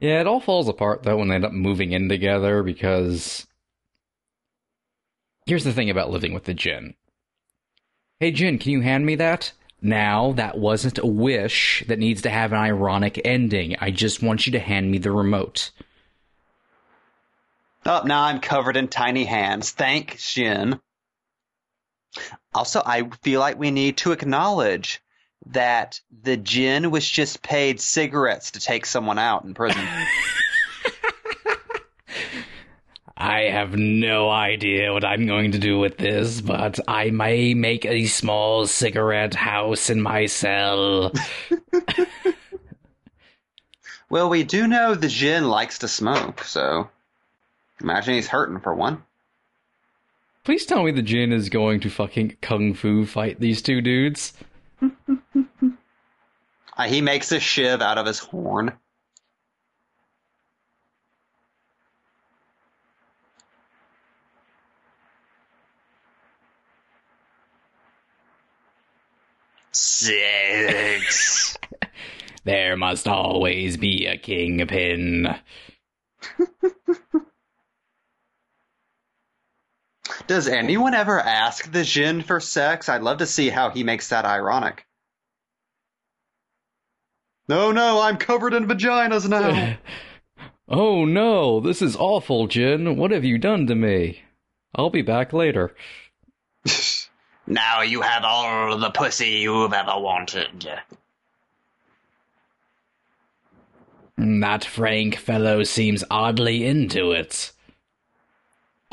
yeah, 0.00 0.20
it 0.20 0.26
all 0.26 0.40
falls 0.40 0.68
apart 0.68 1.02
though 1.02 1.18
when 1.18 1.28
they 1.28 1.34
end 1.34 1.44
up 1.44 1.52
moving 1.52 1.92
in 1.92 2.08
together 2.08 2.62
because 2.62 3.46
here's 5.46 5.64
the 5.64 5.72
thing 5.72 5.90
about 5.90 6.10
living 6.10 6.32
with 6.32 6.44
the 6.44 6.54
Jin. 6.54 6.94
Hey 8.20 8.30
Jin, 8.30 8.58
can 8.58 8.72
you 8.72 8.80
hand 8.80 9.04
me 9.04 9.16
that? 9.16 9.52
Now, 9.82 10.32
that 10.32 10.56
wasn't 10.56 10.98
a 10.98 11.06
wish 11.06 11.84
that 11.88 11.98
needs 11.98 12.22
to 12.22 12.30
have 12.30 12.52
an 12.52 12.58
ironic 12.58 13.20
ending. 13.22 13.76
I 13.82 13.90
just 13.90 14.22
want 14.22 14.46
you 14.46 14.52
to 14.52 14.58
hand 14.58 14.90
me 14.90 14.96
the 14.96 15.12
remote. 15.12 15.72
Oh, 17.84 18.02
now 18.06 18.22
I'm 18.24 18.40
covered 18.40 18.78
in 18.78 18.88
tiny 18.88 19.24
hands. 19.24 19.72
Thank 19.72 20.16
Jin. 20.16 20.80
Also, 22.54 22.82
I 22.84 23.08
feel 23.22 23.40
like 23.40 23.58
we 23.58 23.70
need 23.70 23.96
to 23.98 24.12
acknowledge 24.12 25.00
that 25.46 26.00
the 26.22 26.36
Jinn 26.36 26.90
was 26.90 27.08
just 27.08 27.42
paid 27.42 27.80
cigarettes 27.80 28.52
to 28.52 28.60
take 28.60 28.86
someone 28.86 29.18
out 29.18 29.44
in 29.44 29.54
prison. 29.54 29.86
I 33.16 33.42
have 33.42 33.76
no 33.76 34.28
idea 34.28 34.92
what 34.92 35.04
I'm 35.04 35.26
going 35.26 35.52
to 35.52 35.58
do 35.58 35.78
with 35.78 35.96
this, 35.96 36.40
but 36.40 36.80
I 36.88 37.10
may 37.10 37.54
make 37.54 37.86
a 37.86 38.06
small 38.06 38.66
cigarette 38.66 39.34
house 39.34 39.88
in 39.90 40.00
my 40.00 40.26
cell. 40.26 41.12
Well, 44.14 44.28
we 44.28 44.44
do 44.44 44.68
know 44.68 44.94
the 44.94 45.08
Jinn 45.08 45.48
likes 45.48 45.78
to 45.78 45.88
smoke, 45.88 46.44
so 46.44 46.88
imagine 47.80 48.14
he's 48.14 48.28
hurting 48.28 48.60
for 48.60 48.72
one. 48.72 49.02
Please 50.44 50.66
tell 50.66 50.82
me 50.82 50.90
the 50.92 51.02
Jin 51.02 51.32
is 51.32 51.48
going 51.48 51.80
to 51.80 51.90
fucking 51.90 52.36
kung 52.42 52.74
fu 52.74 53.06
fight 53.06 53.40
these 53.40 53.62
two 53.62 53.80
dudes. 53.80 54.34
Uh, 56.76 56.88
he 56.88 57.00
makes 57.00 57.30
a 57.30 57.38
shiv 57.38 57.80
out 57.80 57.98
of 57.98 58.06
his 58.06 58.18
horn. 58.18 58.72
Six. 69.70 71.56
There 72.44 72.76
must 72.76 73.08
always 73.08 73.78
be 73.78 74.04
a 74.04 74.18
kingpin. 74.18 75.34
Does 80.26 80.48
anyone 80.48 80.94
ever 80.94 81.20
ask 81.20 81.70
the 81.70 81.84
Jin 81.84 82.22
for 82.22 82.40
sex? 82.40 82.88
I'd 82.88 83.02
love 83.02 83.18
to 83.18 83.26
see 83.26 83.50
how 83.50 83.70
he 83.70 83.84
makes 83.84 84.08
that 84.08 84.24
ironic. 84.24 84.86
No, 87.48 87.72
no, 87.72 88.00
I'm 88.00 88.16
covered 88.16 88.54
in 88.54 88.66
vaginas 88.66 89.28
now. 89.28 89.76
Oh 90.66 91.04
no, 91.04 91.60
this 91.60 91.82
is 91.82 91.94
awful, 91.94 92.46
Jin. 92.46 92.96
What 92.96 93.10
have 93.10 93.22
you 93.22 93.36
done 93.36 93.66
to 93.66 93.74
me? 93.74 94.22
I'll 94.74 94.88
be 94.88 95.02
back 95.02 95.34
later. 95.34 95.74
now 97.46 97.82
you 97.82 98.00
have 98.00 98.24
all 98.24 98.78
the 98.78 98.90
pussy 98.90 99.40
you've 99.42 99.74
ever 99.74 99.98
wanted. 99.98 100.66
That 104.16 104.64
Frank 104.64 105.16
fellow 105.16 105.64
seems 105.64 106.02
oddly 106.10 106.64
into 106.64 107.12
it. 107.12 107.52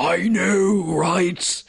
I 0.02 0.30
know, 0.30 0.84
right? 0.88 1.64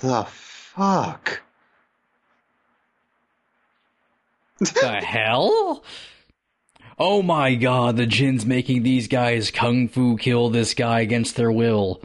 The 0.00 0.24
fuck? 0.24 1.42
the 4.58 5.00
hell? 5.04 5.84
Oh 6.98 7.22
my 7.22 7.54
god, 7.54 7.96
the 7.96 8.04
Jin's 8.04 8.44
making 8.44 8.82
these 8.82 9.06
guys 9.06 9.52
kung 9.52 9.86
fu 9.86 10.16
kill 10.16 10.50
this 10.50 10.74
guy 10.74 10.98
against 11.00 11.36
their 11.36 11.52
will. 11.52 12.02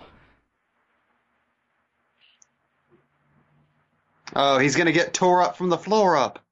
Oh, 4.35 4.59
he's 4.59 4.75
gonna 4.75 4.91
get 4.91 5.15
tore 5.15 5.41
up 5.41 5.57
from 5.57 5.69
the 5.69 5.77
floor 5.79 6.15
up. 6.15 6.46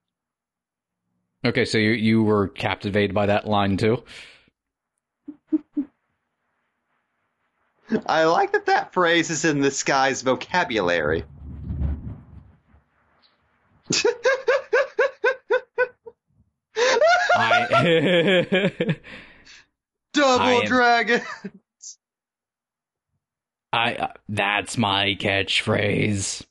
Okay, 1.46 1.64
so 1.64 1.78
you 1.78 1.92
you 1.92 2.24
were 2.24 2.48
captivated 2.48 3.14
by 3.14 3.28
that 3.28 3.46
line 3.46 3.78
too. 3.78 4.04
I 8.08 8.24
like 8.24 8.52
that 8.54 8.66
that 8.66 8.92
phrase 8.94 9.30
is 9.30 9.46
in 9.46 9.62
this 9.62 9.84
guy's 9.84 10.24
vocabulary. 10.24 11.24
I, 17.38 18.96
Double 20.14 20.44
I 20.44 20.52
am, 20.54 20.66
dragon. 20.66 21.22
I 23.72 23.94
uh, 23.94 24.14
that's 24.30 24.80
my 24.80 25.16
catchphrase. 25.20 26.44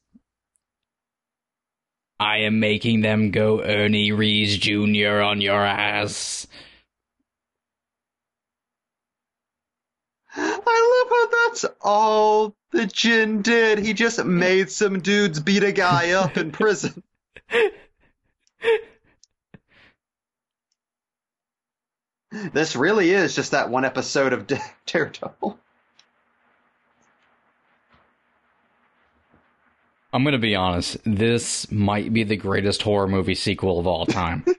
I 2.21 2.39
am 2.39 2.61
making 2.61 3.01
them 3.01 3.31
go 3.31 3.61
Ernie 3.62 4.12
Reyes 4.12 4.57
Jr. 4.59 5.21
on 5.21 5.41
your 5.41 5.65
ass. 5.65 6.47
I 10.37 11.05
love 11.05 11.11
how 11.11 11.29
that's 11.49 11.65
all 11.81 12.57
the 12.71 12.87
Jin 12.87 13.43
did. 13.43 13.79
He 13.79 13.93
just 13.95 14.25
made 14.25 14.71
some 14.71 15.01
dudes 15.01 15.41
beat 15.41 15.62
a 15.62 15.73
guy 15.73 16.11
up 16.11 16.37
in 16.37 16.51
prison. 16.51 17.03
this 22.53 22.75
really 22.77 23.11
is 23.11 23.35
just 23.35 23.53
that 23.53 23.71
one 23.71 23.85
episode 23.85 24.33
of 24.33 24.47
Da- 24.47 24.59
Daredevil. 24.87 25.59
I'm 30.15 30.23
gonna 30.23 30.39
be 30.39 30.55
honest. 30.55 30.97
This 31.05 31.71
might 31.73 32.12
be 32.12 32.23
the 32.23 32.37
greatest 32.37 32.83
horror 32.83 33.09
movie 33.09 33.35
sequel 33.35 33.81
of 33.81 33.87
all 33.89 34.07
time. 34.07 34.45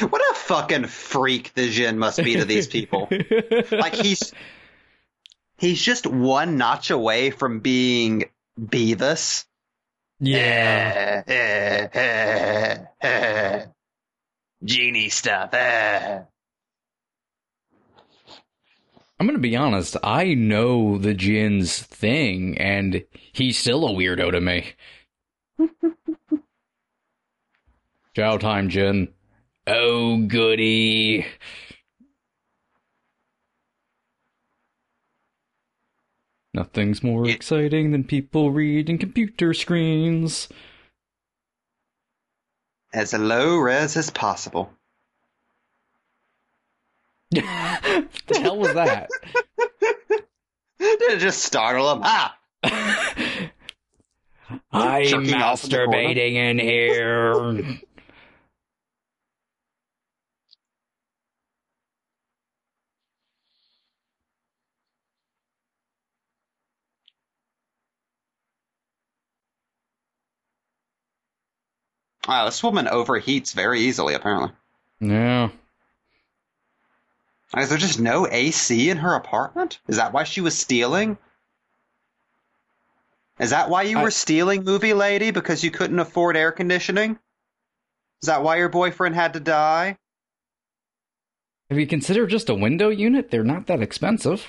What 0.00 0.20
a 0.20 0.34
fucking 0.34 0.86
freak 0.86 1.54
the 1.54 1.70
Jin 1.70 1.98
must 1.98 2.22
be 2.22 2.36
to 2.36 2.44
these 2.44 2.66
people. 2.66 3.08
like 3.72 3.94
he's 3.94 4.34
he's 5.56 5.80
just 5.82 6.06
one 6.06 6.58
notch 6.58 6.90
away 6.90 7.30
from 7.30 7.60
being 7.60 8.24
Beavis. 8.60 9.46
Yeah. 10.20 11.22
Genie 14.64 15.08
stuff. 15.08 15.50
I'm 19.20 19.26
gonna 19.26 19.38
be 19.38 19.56
honest. 19.56 19.96
I 20.02 20.34
know 20.34 20.98
the 20.98 21.14
Jin's 21.14 21.80
thing, 21.82 22.56
and 22.58 23.04
he's 23.32 23.58
still 23.58 23.88
a 23.88 23.92
weirdo 23.92 24.30
to 24.30 24.40
me. 24.40 24.74
Chow 28.14 28.36
time, 28.36 28.68
Jin. 28.68 29.08
Oh, 29.66 30.18
goody. 30.18 31.26
Nothing's 36.62 37.04
more 37.04 37.24
It- 37.24 37.36
exciting 37.36 37.92
than 37.92 38.02
people 38.02 38.50
reading 38.50 38.98
computer 38.98 39.54
screens. 39.54 40.48
As 42.92 43.12
low 43.14 43.58
res 43.58 43.96
as 43.96 44.10
possible. 44.10 44.72
the 47.30 47.42
hell 48.40 48.58
was 48.58 48.74
that? 48.74 49.08
Did 49.60 49.82
it 50.80 51.18
just 51.20 51.44
startle 51.44 51.92
him? 51.92 52.00
Ah! 52.02 52.36
I'm 54.72 55.04
Jerking 55.04 55.34
off 55.34 55.62
in 55.62 55.70
the 55.70 55.76
corner. 55.76 55.92
masturbating 55.92 56.32
in 56.34 56.58
here. 56.58 57.78
Wow, 72.28 72.44
this 72.44 72.62
woman 72.62 72.86
overheats 72.86 73.54
very 73.54 73.80
easily, 73.80 74.12
apparently. 74.14 74.50
yeah. 75.00 75.48
Is 77.56 77.70
there 77.70 77.78
just 77.78 77.98
no 77.98 78.28
AC 78.30 78.90
in 78.90 78.98
her 78.98 79.14
apartment? 79.14 79.80
Is 79.88 79.96
that 79.96 80.12
why 80.12 80.24
she 80.24 80.42
was 80.42 80.56
stealing? 80.56 81.16
Is 83.40 83.50
that 83.50 83.70
why 83.70 83.84
you 83.84 83.98
I- 83.98 84.02
were 84.02 84.10
stealing, 84.10 84.64
movie 84.64 84.92
lady? 84.92 85.30
Because 85.30 85.64
you 85.64 85.70
couldn't 85.70 85.98
afford 85.98 86.36
air 86.36 86.52
conditioning? 86.52 87.18
Is 88.22 88.26
that 88.26 88.42
why 88.42 88.56
your 88.56 88.68
boyfriend 88.68 89.14
had 89.14 89.32
to 89.32 89.40
die? 89.40 89.96
Have 91.70 91.78
you 91.78 91.86
considered 91.86 92.28
just 92.28 92.50
a 92.50 92.54
window 92.54 92.90
unit? 92.90 93.30
They're 93.30 93.44
not 93.44 93.66
that 93.68 93.80
expensive. 93.80 94.46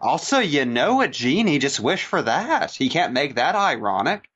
Also, 0.00 0.38
you 0.38 0.64
know 0.64 1.00
a 1.00 1.08
genie 1.08 1.58
just 1.58 1.80
wish 1.80 2.04
for 2.04 2.22
that. 2.22 2.70
He 2.72 2.88
can't 2.88 3.12
make 3.14 3.34
that 3.34 3.56
ironic. 3.56 4.28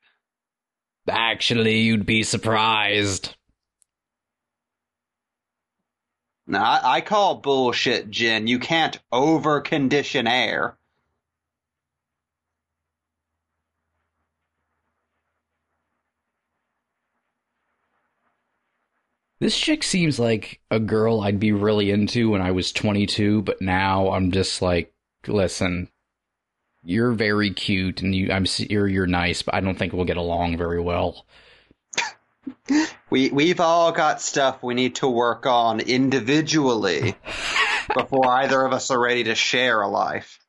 Actually, 1.09 1.79
you'd 1.79 2.05
be 2.05 2.23
surprised. 2.23 3.35
Now, 6.47 6.63
I, 6.63 6.97
I 6.97 7.01
call 7.01 7.35
bullshit, 7.35 8.09
Jin. 8.09 8.47
You 8.47 8.59
can't 8.59 8.99
overcondition 9.11 10.29
air. 10.29 10.77
This 19.39 19.57
chick 19.57 19.81
seems 19.81 20.19
like 20.19 20.59
a 20.69 20.79
girl 20.79 21.21
I'd 21.21 21.39
be 21.39 21.51
really 21.51 21.89
into 21.89 22.29
when 22.29 22.41
I 22.43 22.51
was 22.51 22.71
22, 22.71 23.41
but 23.41 23.59
now 23.59 24.11
I'm 24.11 24.31
just 24.31 24.61
like, 24.61 24.93
listen, 25.25 25.89
you're 26.83 27.11
very 27.11 27.51
cute 27.51 28.01
and 28.01 28.13
you, 28.15 28.31
I'm 28.31 28.43
s- 28.43 28.59
you're 28.59 28.87
you're 28.87 29.07
nice, 29.07 29.41
but 29.41 29.53
I 29.55 29.59
don't 29.61 29.77
think 29.77 29.93
we'll 29.93 30.05
get 30.05 30.17
along 30.17 30.57
very 30.57 30.81
well. 30.81 31.25
We 33.09 33.29
we've 33.29 33.59
all 33.59 33.91
got 33.91 34.21
stuff 34.21 34.63
we 34.63 34.73
need 34.73 34.95
to 34.95 35.07
work 35.07 35.45
on 35.45 35.79
individually 35.79 37.15
before 37.95 38.27
either 38.27 38.65
of 38.65 38.73
us 38.73 38.89
are 38.89 38.99
ready 38.99 39.25
to 39.25 39.35
share 39.35 39.81
a 39.81 39.87
life. 39.87 40.39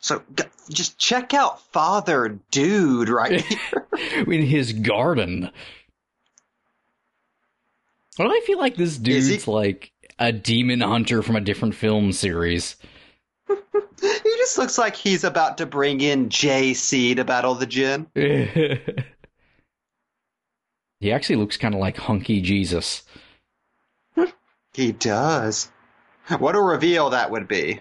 So 0.00 0.22
just 0.70 0.98
check 0.98 1.34
out 1.34 1.60
Father 1.72 2.40
Dude 2.50 3.08
right 3.10 3.40
here. 3.44 3.86
in 4.26 4.42
his 4.42 4.72
garden. 4.72 5.50
Do 8.16 8.24
I 8.24 8.40
feel 8.46 8.58
like 8.58 8.76
this 8.76 8.96
dude's 8.98 9.46
like 9.46 9.92
a 10.18 10.32
demon 10.32 10.80
hunter 10.80 11.22
from 11.22 11.36
a 11.36 11.40
different 11.40 11.74
film 11.74 12.12
series? 12.12 12.76
He 14.22 14.36
just 14.36 14.58
looks 14.58 14.78
like 14.78 14.96
he's 14.96 15.24
about 15.24 15.58
to 15.58 15.66
bring 15.66 16.00
in 16.00 16.28
JC 16.28 17.16
to 17.16 17.24
battle 17.24 17.54
the 17.54 17.66
Jinn. 17.66 18.06
he 18.14 18.78
actually 21.12 21.36
looks 21.36 21.56
kind 21.56 21.74
of 21.74 21.80
like 21.80 21.96
hunky 21.96 22.40
Jesus. 22.40 23.02
He 24.72 24.92
does. 24.92 25.70
What 26.38 26.54
a 26.54 26.60
reveal 26.60 27.10
that 27.10 27.30
would 27.30 27.48
be. 27.48 27.80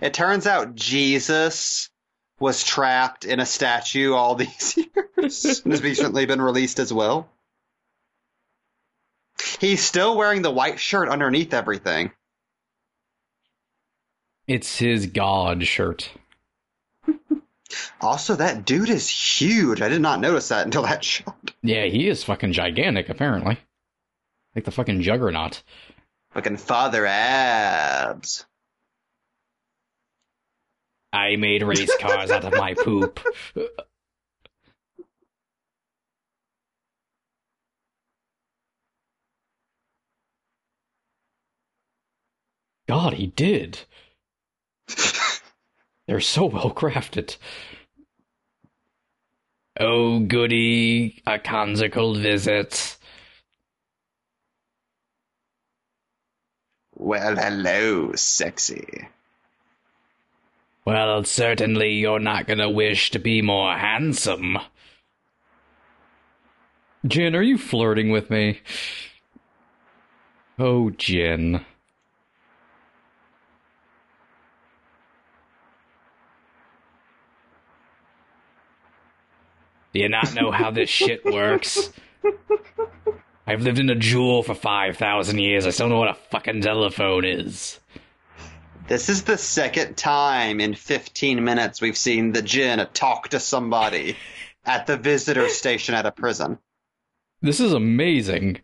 It 0.00 0.14
turns 0.14 0.46
out 0.46 0.76
Jesus 0.76 1.90
was 2.38 2.64
trapped 2.64 3.24
in 3.24 3.40
a 3.40 3.46
statue 3.46 4.14
all 4.14 4.34
these 4.36 4.76
years 4.76 5.62
and 5.64 5.72
has 5.72 5.82
recently 5.82 6.26
been 6.26 6.40
released 6.40 6.78
as 6.78 6.92
well. 6.92 7.28
He's 9.60 9.82
still 9.82 10.16
wearing 10.16 10.42
the 10.42 10.50
white 10.50 10.78
shirt 10.78 11.08
underneath 11.08 11.54
everything. 11.54 12.12
It's 14.46 14.78
his 14.78 15.06
god 15.06 15.66
shirt. 15.66 16.10
Also, 18.02 18.36
that 18.36 18.66
dude 18.66 18.90
is 18.90 19.08
huge. 19.08 19.80
I 19.80 19.88
did 19.88 20.02
not 20.02 20.20
notice 20.20 20.48
that 20.48 20.66
until 20.66 20.82
that 20.82 21.02
shot. 21.04 21.52
Yeah, 21.62 21.84
he 21.86 22.06
is 22.06 22.22
fucking 22.22 22.52
gigantic, 22.52 23.08
apparently. 23.08 23.56
Like 24.54 24.64
the 24.66 24.70
fucking 24.70 25.00
juggernaut. 25.00 25.62
Fucking 26.32 26.58
father 26.58 27.06
abs. 27.06 28.44
I 31.14 31.36
made 31.36 31.62
race 31.62 31.96
cars 31.98 32.30
out 32.30 32.44
of 32.44 32.52
my 32.52 32.74
poop. 32.78 33.20
God, 42.86 43.14
he 43.14 43.28
did. 43.28 43.80
They're 46.06 46.20
so 46.20 46.46
well 46.46 46.70
crafted. 46.70 47.36
Oh, 49.78 50.20
goody, 50.20 51.22
a 51.26 51.38
conjugal 51.38 52.14
visit. 52.14 52.98
Well, 56.94 57.36
hello, 57.36 58.12
sexy. 58.14 59.08
Well, 60.84 61.24
certainly 61.24 61.94
you're 61.94 62.18
not 62.18 62.46
gonna 62.46 62.68
wish 62.70 63.10
to 63.12 63.18
be 63.18 63.40
more 63.40 63.76
handsome. 63.76 64.58
Jin, 67.06 67.34
are 67.34 67.42
you 67.42 67.58
flirting 67.58 68.10
with 68.10 68.30
me? 68.30 68.60
Oh, 70.58 70.90
Jin. 70.90 71.64
Do 79.92 80.00
you 80.00 80.08
not 80.08 80.34
know 80.34 80.50
how 80.50 80.70
this 80.70 80.88
shit 80.88 81.24
works? 81.24 81.92
I've 83.46 83.60
lived 83.60 83.78
in 83.78 83.90
a 83.90 83.94
jewel 83.94 84.42
for 84.42 84.54
5,000 84.54 85.38
years. 85.38 85.66
I 85.66 85.70
still 85.70 85.88
know 85.88 85.98
what 85.98 86.08
a 86.08 86.14
fucking 86.30 86.62
telephone 86.62 87.24
is. 87.24 87.78
This 88.88 89.08
is 89.08 89.24
the 89.24 89.36
second 89.36 89.96
time 89.96 90.60
in 90.60 90.74
15 90.74 91.44
minutes 91.44 91.80
we've 91.80 91.96
seen 91.96 92.32
the 92.32 92.42
Jin 92.42 92.86
talk 92.94 93.28
to 93.28 93.40
somebody 93.40 94.16
at 94.64 94.86
the 94.86 94.96
visitor 94.96 95.48
station 95.48 95.94
at 95.94 96.06
a 96.06 96.12
prison. 96.12 96.58
This 97.42 97.60
is 97.60 97.72
amazing. 97.72 98.60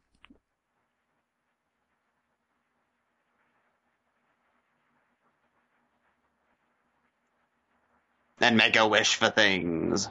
And 8.40 8.56
make 8.56 8.76
a 8.76 8.86
wish 8.86 9.16
for 9.16 9.30
things. 9.30 10.08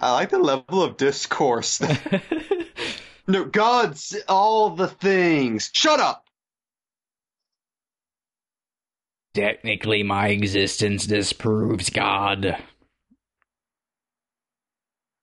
I 0.00 0.12
like 0.12 0.30
the 0.30 0.38
level 0.38 0.82
of 0.82 0.96
discourse. 0.96 1.80
no, 3.26 3.44
God's 3.44 4.16
all 4.28 4.70
the 4.70 4.88
things. 4.88 5.70
Shut 5.72 6.00
up! 6.00 6.24
Technically, 9.34 10.02
my 10.02 10.28
existence 10.28 11.06
disproves 11.06 11.90
God. 11.90 12.56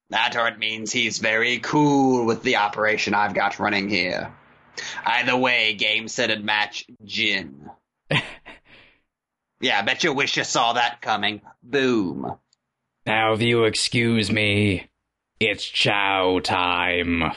That 0.10 0.36
or 0.36 0.48
it 0.48 0.60
means 0.60 0.92
he's 0.92 1.18
very 1.18 1.58
cool 1.60 2.26
with 2.26 2.44
the 2.44 2.58
operation 2.58 3.16
I've 3.16 3.34
got 3.34 3.58
running 3.58 3.90
here. 3.90 4.32
Either 5.04 5.36
way, 5.36 5.74
game, 5.74 6.08
set, 6.08 6.30
and 6.30 6.46
match, 6.46 6.86
Jin. 7.04 7.70
Yeah, 9.64 9.80
I 9.80 9.82
bet 9.82 10.04
you 10.04 10.14
wish 10.14 10.38
you 10.38 10.44
saw 10.44 10.74
that 10.74 11.02
coming. 11.02 11.42
Boom. 11.64 12.38
Now, 13.06 13.34
if 13.34 13.42
you 13.42 13.64
excuse 13.64 14.32
me, 14.32 14.90
it's 15.40 15.64
chow 15.64 16.40
time. 16.40 17.32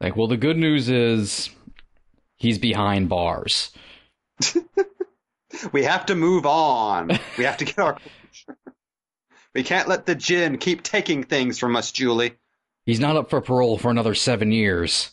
Like, 0.00 0.16
well, 0.16 0.26
the 0.26 0.36
good 0.36 0.56
news 0.56 0.88
is 0.88 1.50
he's 2.36 2.58
behind 2.58 3.08
bars. 3.08 3.72
We 5.72 5.84
have 5.84 6.06
to 6.06 6.14
move 6.14 6.46
on. 6.46 7.18
We 7.38 7.44
have 7.44 7.56
to 7.58 7.64
get 7.64 7.78
our. 7.78 7.96
we 9.54 9.62
can't 9.62 9.88
let 9.88 10.06
the 10.06 10.14
Jin 10.14 10.58
keep 10.58 10.82
taking 10.82 11.22
things 11.22 11.58
from 11.58 11.76
us, 11.76 11.92
Julie. 11.92 12.34
He's 12.86 13.00
not 13.00 13.16
up 13.16 13.28
for 13.30 13.40
parole 13.40 13.78
for 13.78 13.90
another 13.90 14.14
seven 14.14 14.52
years. 14.52 15.10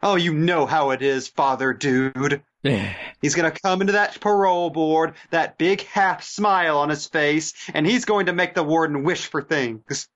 Oh, 0.00 0.14
you 0.14 0.32
know 0.32 0.64
how 0.64 0.90
it 0.90 1.02
is, 1.02 1.26
father 1.26 1.72
dude. 1.72 2.40
He's 3.20 3.34
gonna 3.34 3.50
come 3.50 3.80
into 3.80 3.94
that 3.94 4.20
parole 4.20 4.70
board, 4.70 5.14
that 5.30 5.58
big 5.58 5.82
half 5.82 6.22
smile 6.22 6.78
on 6.78 6.88
his 6.88 7.06
face, 7.06 7.52
and 7.74 7.84
he's 7.84 8.04
going 8.04 8.26
to 8.26 8.32
make 8.32 8.54
the 8.54 8.62
warden 8.62 9.02
wish 9.02 9.26
for 9.26 9.42
things. 9.42 10.08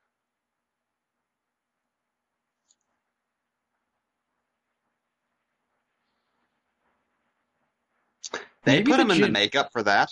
They 8.65 8.77
Maybe 8.77 8.91
put 8.93 8.99
the 8.99 9.03
him 9.03 9.11
in 9.11 9.21
the 9.21 9.29
makeup 9.31 9.73
for 9.73 9.83
that. 9.83 10.11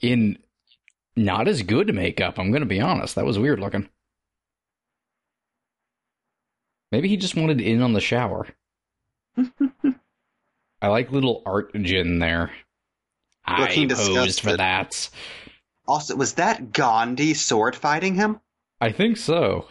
in 0.00 0.36
not 1.16 1.48
as 1.48 1.62
good 1.62 1.94
makeup, 1.94 2.38
I'm 2.38 2.50
going 2.50 2.62
to 2.62 2.66
be 2.66 2.80
honest. 2.80 3.14
That 3.14 3.24
was 3.24 3.38
weird 3.38 3.60
looking. 3.60 3.88
Maybe 6.90 7.08
he 7.08 7.16
just 7.16 7.36
wanted 7.36 7.60
in 7.60 7.80
on 7.82 7.92
the 7.94 8.00
shower. 8.00 8.46
I 10.82 10.88
like 10.88 11.10
little 11.10 11.42
art 11.46 11.72
Jin 11.74 12.18
there. 12.18 12.50
I 13.44 13.62
Looking 13.62 13.88
posed 13.88 14.40
for 14.40 14.56
that. 14.56 15.08
Also, 15.88 16.16
was 16.16 16.34
that 16.34 16.72
Gandhi 16.72 17.34
sword 17.34 17.74
fighting 17.74 18.14
him? 18.14 18.40
I 18.80 18.92
think 18.92 19.16
so. 19.16 19.66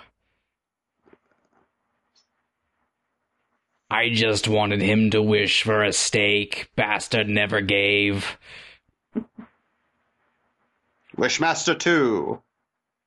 I 3.90 4.10
just 4.10 4.48
wanted 4.48 4.82
him 4.82 5.12
to 5.12 5.22
wish 5.22 5.64
for 5.64 5.84
a 5.84 5.92
steak. 5.92 6.70
Bastard 6.76 7.28
never 7.28 7.60
gave. 7.60 8.38
Wishmaster 11.18 11.78
2. 11.78 12.42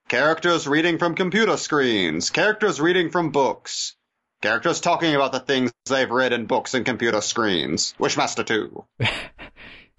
Characters 0.09 0.67
reading 0.67 0.99
from 0.99 1.15
computer 1.15 1.57
screens. 1.57 2.31
Characters 2.31 2.81
reading 2.81 3.11
from 3.11 3.31
books. 3.31 3.97
Characters 4.43 4.81
talking 4.81 5.15
about 5.15 5.33
the 5.33 5.41
things 5.41 5.73
they've 5.87 6.11
read 6.11 6.35
in 6.35 6.45
books 6.45 6.75
and 6.75 6.85
computer 6.85 7.23
screens. 7.23 7.95
Wishmaster 7.99 8.45
2. 8.45 8.85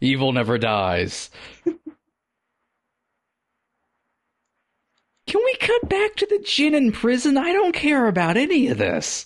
Evil 0.01 0.33
never 0.33 0.59
dies. 0.59 1.31
Can 5.27 5.41
we 5.43 5.55
cut 5.59 5.89
back 5.89 6.15
to 6.17 6.27
the 6.27 6.43
Jin 6.45 6.75
in 6.75 6.91
prison? 6.91 7.37
I 7.37 7.51
don't 7.53 7.73
care 7.73 8.05
about 8.05 8.37
any 8.37 8.67
of 8.67 8.77
this. 8.77 9.25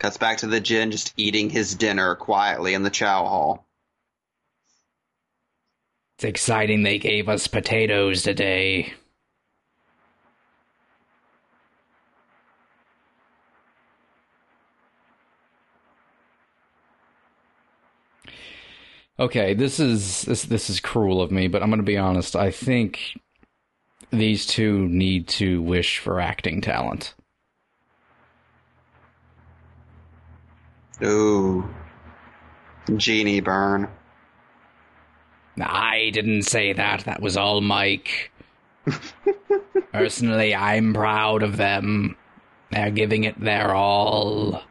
Cuts 0.00 0.16
back 0.16 0.38
to 0.38 0.46
the 0.46 0.60
Jin 0.60 0.90
just 0.90 1.12
eating 1.18 1.50
his 1.50 1.74
dinner 1.74 2.14
quietly 2.14 2.72
in 2.72 2.82
the 2.82 2.90
chow 2.90 3.22
hall. 3.26 3.66
It's 6.16 6.24
exciting 6.24 6.82
they 6.82 6.98
gave 6.98 7.28
us 7.28 7.46
potatoes 7.46 8.22
today. 8.22 8.94
Okay, 19.18 19.52
this 19.52 19.78
is 19.78 20.22
this 20.22 20.44
this 20.44 20.70
is 20.70 20.80
cruel 20.80 21.20
of 21.20 21.30
me, 21.30 21.46
but 21.46 21.62
I'm 21.62 21.68
going 21.68 21.78
to 21.78 21.84
be 21.84 21.98
honest. 21.98 22.34
I 22.34 22.50
think 22.50 23.18
these 24.10 24.46
two 24.46 24.88
need 24.88 25.28
to 25.28 25.60
wish 25.60 25.98
for 25.98 26.20
acting 26.20 26.62
talent. 26.62 27.14
Ooh. 31.02 31.68
Genie 32.96 33.40
burn. 33.40 33.88
I 35.60 36.10
didn't 36.12 36.42
say 36.42 36.72
that. 36.72 37.04
That 37.04 37.20
was 37.20 37.36
all 37.36 37.60
Mike. 37.60 38.32
Personally, 39.92 40.54
I'm 40.54 40.94
proud 40.94 41.42
of 41.42 41.56
them. 41.56 42.16
They're 42.70 42.90
giving 42.90 43.24
it 43.24 43.38
their 43.40 43.74
all. 43.74 44.62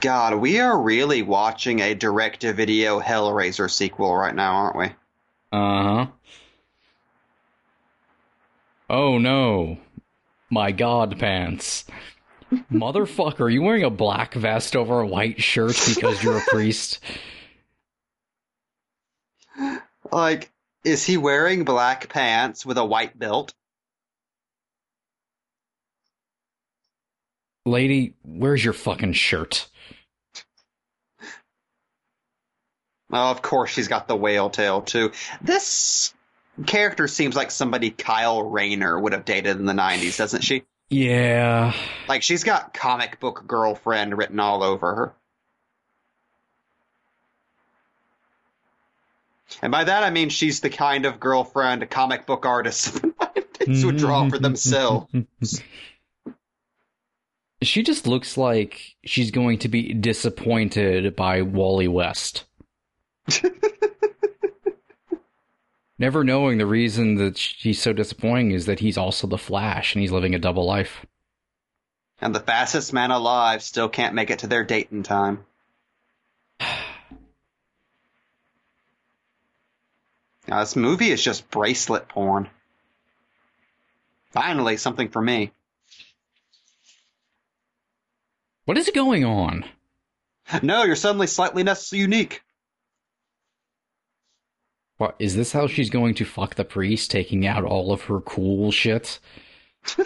God, 0.00 0.34
we 0.34 0.60
are 0.60 0.78
really 0.78 1.22
watching 1.22 1.80
a 1.80 1.94
direct-to-video 1.94 3.00
Hellraiser 3.00 3.70
sequel 3.70 4.14
right 4.14 4.34
now, 4.34 4.52
aren't 4.54 4.76
we? 4.76 4.84
Uh 5.52 5.82
huh. 5.82 6.06
Oh 8.90 9.18
no. 9.18 9.78
My 10.50 10.72
god 10.72 11.18
pants. 11.18 11.86
Motherfucker, 12.72 13.40
are 13.40 13.50
you 13.50 13.62
wearing 13.62 13.84
a 13.84 13.90
black 13.90 14.34
vest 14.34 14.76
over 14.76 15.00
a 15.00 15.06
white 15.06 15.42
shirt 15.42 15.80
because 15.94 16.22
you're 16.22 16.38
a 16.38 16.44
priest? 16.48 17.00
Like, 20.12 20.52
is 20.84 21.04
he 21.04 21.16
wearing 21.16 21.64
black 21.64 22.08
pants 22.08 22.64
with 22.64 22.78
a 22.78 22.84
white 22.84 23.18
belt? 23.18 23.52
Lady, 27.66 28.14
where's 28.22 28.62
your 28.62 28.74
fucking 28.74 29.14
shirt? 29.14 29.68
Oh, 33.10 33.30
of 33.30 33.42
course 33.42 33.70
she's 33.70 33.88
got 33.88 34.08
the 34.08 34.16
whale 34.16 34.50
tail 34.50 34.82
too. 34.82 35.12
This 35.40 36.12
character 36.66 37.08
seems 37.08 37.36
like 37.36 37.50
somebody 37.50 37.90
Kyle 37.90 38.42
Rayner 38.42 38.98
would 38.98 39.12
have 39.12 39.24
dated 39.24 39.56
in 39.56 39.66
the 39.66 39.72
90s, 39.72 40.18
doesn't 40.18 40.42
she? 40.42 40.64
Yeah. 40.90 41.74
Like 42.08 42.22
she's 42.22 42.44
got 42.44 42.74
comic 42.74 43.20
book 43.20 43.44
girlfriend 43.46 44.16
written 44.16 44.38
all 44.40 44.62
over 44.62 44.94
her. 44.94 45.14
And 49.62 49.70
by 49.70 49.84
that 49.84 50.02
I 50.02 50.10
mean 50.10 50.28
she's 50.28 50.60
the 50.60 50.70
kind 50.70 51.06
of 51.06 51.20
girlfriend 51.20 51.88
comic 51.90 52.26
book 52.26 52.46
artists 52.46 52.88
of 52.96 53.02
the 53.02 53.64
Things 53.64 53.84
would 53.84 53.96
draw 53.96 54.28
for 54.28 54.38
themselves. 54.38 55.12
She 57.62 57.82
just 57.82 58.06
looks 58.06 58.36
like 58.36 58.94
she's 59.04 59.30
going 59.30 59.60
to 59.60 59.68
be 59.68 59.94
disappointed 59.94 61.16
by 61.16 61.40
Wally 61.40 61.88
West. 61.88 62.44
Never 65.98 66.24
knowing 66.24 66.58
the 66.58 66.66
reason 66.66 67.14
that 67.16 67.38
she's 67.38 67.80
so 67.80 67.92
disappointing 67.92 68.50
is 68.50 68.66
that 68.66 68.80
he's 68.80 68.98
also 68.98 69.26
the 69.26 69.38
Flash 69.38 69.94
and 69.94 70.02
he's 70.02 70.10
living 70.10 70.34
a 70.34 70.40
double 70.40 70.64
life. 70.64 71.06
And 72.20 72.34
the 72.34 72.40
fastest 72.40 72.92
man 72.92 73.10
alive 73.10 73.62
still 73.62 73.88
can't 73.88 74.14
make 74.14 74.30
it 74.30 74.40
to 74.40 74.46
their 74.46 74.64
date 74.64 74.88
in 74.90 75.02
time. 75.02 75.44
Now, 80.46 80.60
this 80.60 80.76
movie 80.76 81.08
is 81.08 81.24
just 81.24 81.50
bracelet 81.50 82.06
porn. 82.06 82.50
Finally, 84.32 84.76
something 84.76 85.08
for 85.08 85.22
me. 85.22 85.52
What 88.66 88.76
is 88.76 88.90
going 88.94 89.24
on? 89.24 89.64
No, 90.62 90.84
you're 90.84 90.96
suddenly 90.96 91.26
slightly 91.26 91.64
less 91.64 91.90
unique. 91.94 92.43
What 94.96 95.16
is 95.18 95.34
this 95.36 95.52
how 95.52 95.66
she's 95.66 95.90
going 95.90 96.14
to 96.14 96.24
fuck 96.24 96.54
the 96.54 96.64
priest, 96.64 97.10
taking 97.10 97.46
out 97.46 97.64
all 97.64 97.92
of 97.92 98.02
her 98.02 98.20
cool 98.20 98.70
shit? 98.70 99.18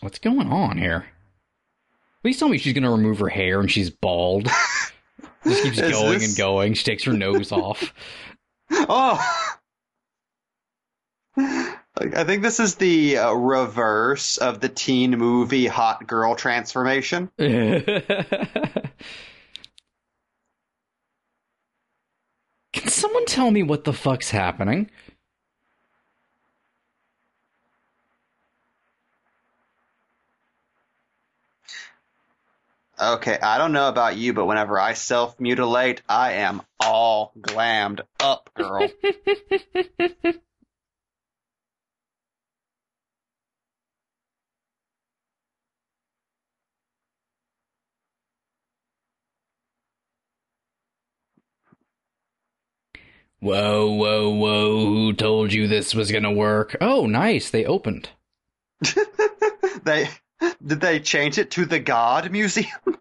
What's 0.00 0.18
going 0.18 0.48
on 0.50 0.78
here? 0.78 1.06
Please 2.22 2.38
tell 2.38 2.48
me 2.48 2.56
she's 2.58 2.72
gonna 2.72 2.90
remove 2.90 3.18
her 3.18 3.28
hair 3.28 3.60
and 3.60 3.70
she's 3.70 3.90
bald. 3.90 4.44
Just 5.44 5.62
keeps 5.62 5.78
Is 5.78 5.92
going 5.92 6.18
this- 6.18 6.28
and 6.28 6.36
going. 6.36 6.74
She 6.74 6.84
takes 6.84 7.04
her 7.04 7.12
nose 7.12 7.52
off. 7.52 7.92
Oh! 8.72 9.20
I 11.36 12.22
think 12.24 12.42
this 12.42 12.60
is 12.60 12.76
the 12.76 13.18
uh, 13.18 13.32
reverse 13.32 14.36
of 14.38 14.60
the 14.60 14.68
teen 14.68 15.18
movie 15.18 15.66
hot 15.66 16.06
girl 16.06 16.36
transformation. 16.36 17.30
Can 22.90 22.98
someone 22.98 23.24
tell 23.24 23.52
me 23.52 23.62
what 23.62 23.84
the 23.84 23.92
fuck's 23.92 24.32
happening? 24.32 24.90
Okay, 33.00 33.38
I 33.40 33.58
don't 33.58 33.70
know 33.70 33.88
about 33.88 34.16
you, 34.16 34.32
but 34.32 34.46
whenever 34.46 34.76
I 34.80 34.94
self 34.94 35.38
mutilate, 35.38 36.02
I 36.08 36.32
am 36.32 36.62
all 36.80 37.32
glammed 37.40 38.00
up, 38.18 38.50
girl. 38.54 38.88
Whoa, 53.40 53.90
whoa, 53.90 54.28
whoa, 54.28 54.84
who 54.84 55.12
told 55.14 55.52
you 55.52 55.66
this 55.66 55.94
was 55.94 56.12
gonna 56.12 56.32
work? 56.32 56.76
Oh, 56.80 57.06
nice, 57.06 57.48
they 57.50 57.64
opened. 57.64 58.10
they 59.84 60.08
did 60.64 60.80
they 60.80 61.00
change 61.00 61.38
it 61.38 61.50
to 61.52 61.64
the 61.64 61.80
God 61.80 62.30
Museum? 62.30 62.68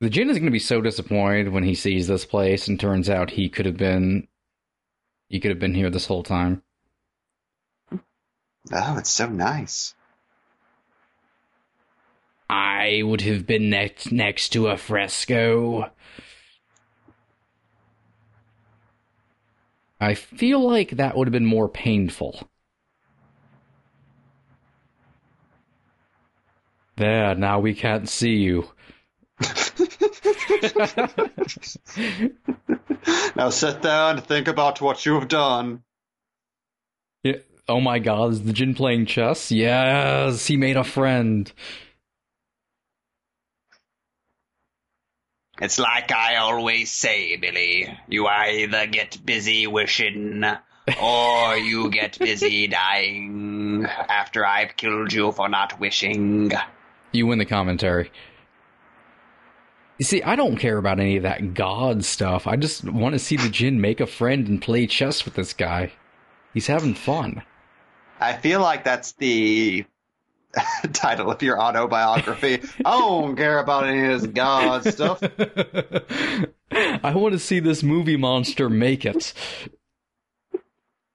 The 0.00 0.08
Jin 0.08 0.30
is 0.30 0.38
gonna 0.38 0.50
be 0.50 0.58
so 0.58 0.80
disappointed 0.80 1.50
when 1.50 1.62
he 1.62 1.74
sees 1.74 2.06
this 2.06 2.24
place 2.24 2.68
and 2.68 2.80
turns 2.80 3.10
out 3.10 3.32
he 3.32 3.50
could 3.50 3.66
have 3.66 3.76
been 3.76 4.28
he 5.28 5.38
could 5.40 5.50
have 5.50 5.58
been 5.58 5.74
here 5.74 5.90
this 5.90 6.06
whole 6.06 6.22
time. 6.22 6.62
Oh, 8.72 8.96
it's 8.96 9.10
so 9.10 9.28
nice. 9.28 9.94
I 12.48 13.02
would 13.04 13.20
have 13.20 13.46
been 13.46 13.68
next 13.68 14.10
next 14.10 14.48
to 14.50 14.68
a 14.68 14.78
fresco. 14.78 15.90
I 20.00 20.14
feel 20.14 20.66
like 20.66 20.92
that 20.92 21.16
would 21.16 21.28
have 21.28 21.32
been 21.32 21.46
more 21.46 21.68
painful. 21.68 22.48
There, 26.96 27.34
now 27.34 27.60
we 27.60 27.74
can't 27.74 28.08
see 28.08 28.36
you. 28.36 28.68
Now 33.36 33.50
sit 33.50 33.80
down 33.80 34.18
and 34.18 34.26
think 34.26 34.48
about 34.48 34.80
what 34.80 35.06
you 35.06 35.14
have 35.14 35.28
done. 35.28 35.82
Yeah. 37.22 37.36
Oh 37.68 37.80
my 37.80 37.98
god, 37.98 38.32
is 38.32 38.42
the 38.42 38.52
Jin 38.52 38.74
playing 38.74 39.06
chess? 39.06 39.50
Yes, 39.50 40.46
he 40.46 40.56
made 40.56 40.76
a 40.76 40.84
friend. 40.84 41.50
It's 45.60 45.78
like 45.78 46.10
I 46.10 46.36
always 46.36 46.90
say, 46.90 47.36
Billy. 47.36 47.86
You 48.08 48.26
either 48.26 48.86
get 48.86 49.18
busy 49.24 49.66
wishing, 49.66 50.42
or 51.02 51.56
you 51.56 51.90
get 51.90 52.18
busy 52.18 52.66
dying 52.68 53.84
after 53.86 54.46
I've 54.46 54.76
killed 54.76 55.12
you 55.12 55.32
for 55.32 55.48
not 55.50 55.78
wishing. 55.78 56.50
You 57.12 57.26
win 57.26 57.38
the 57.38 57.44
commentary. 57.44 58.10
You 59.98 60.04
see, 60.04 60.22
I 60.22 60.34
don't 60.34 60.56
care 60.56 60.78
about 60.78 60.98
any 60.98 61.18
of 61.18 61.24
that 61.24 61.52
god 61.52 62.06
stuff. 62.06 62.46
I 62.46 62.56
just 62.56 62.84
want 62.84 63.12
to 63.14 63.18
see 63.18 63.36
the 63.36 63.50
Jin 63.50 63.82
make 63.82 64.00
a 64.00 64.06
friend 64.06 64.48
and 64.48 64.62
play 64.62 64.86
chess 64.86 65.26
with 65.26 65.34
this 65.34 65.52
guy. 65.52 65.92
He's 66.54 66.68
having 66.68 66.94
fun. 66.94 67.42
I 68.18 68.32
feel 68.32 68.60
like 68.60 68.82
that's 68.82 69.12
the 69.12 69.84
title 70.92 71.30
of 71.30 71.42
your 71.42 71.60
autobiography. 71.60 72.60
I 72.84 72.98
don't 72.98 73.36
care 73.36 73.58
about 73.58 73.86
any 73.86 74.12
of 74.12 74.20
this 74.20 74.30
God 74.30 74.84
stuff. 74.84 75.22
I 76.72 77.14
want 77.14 77.32
to 77.32 77.38
see 77.38 77.60
this 77.60 77.82
movie 77.82 78.16
monster 78.16 78.68
make 78.68 79.04
it. 79.04 79.32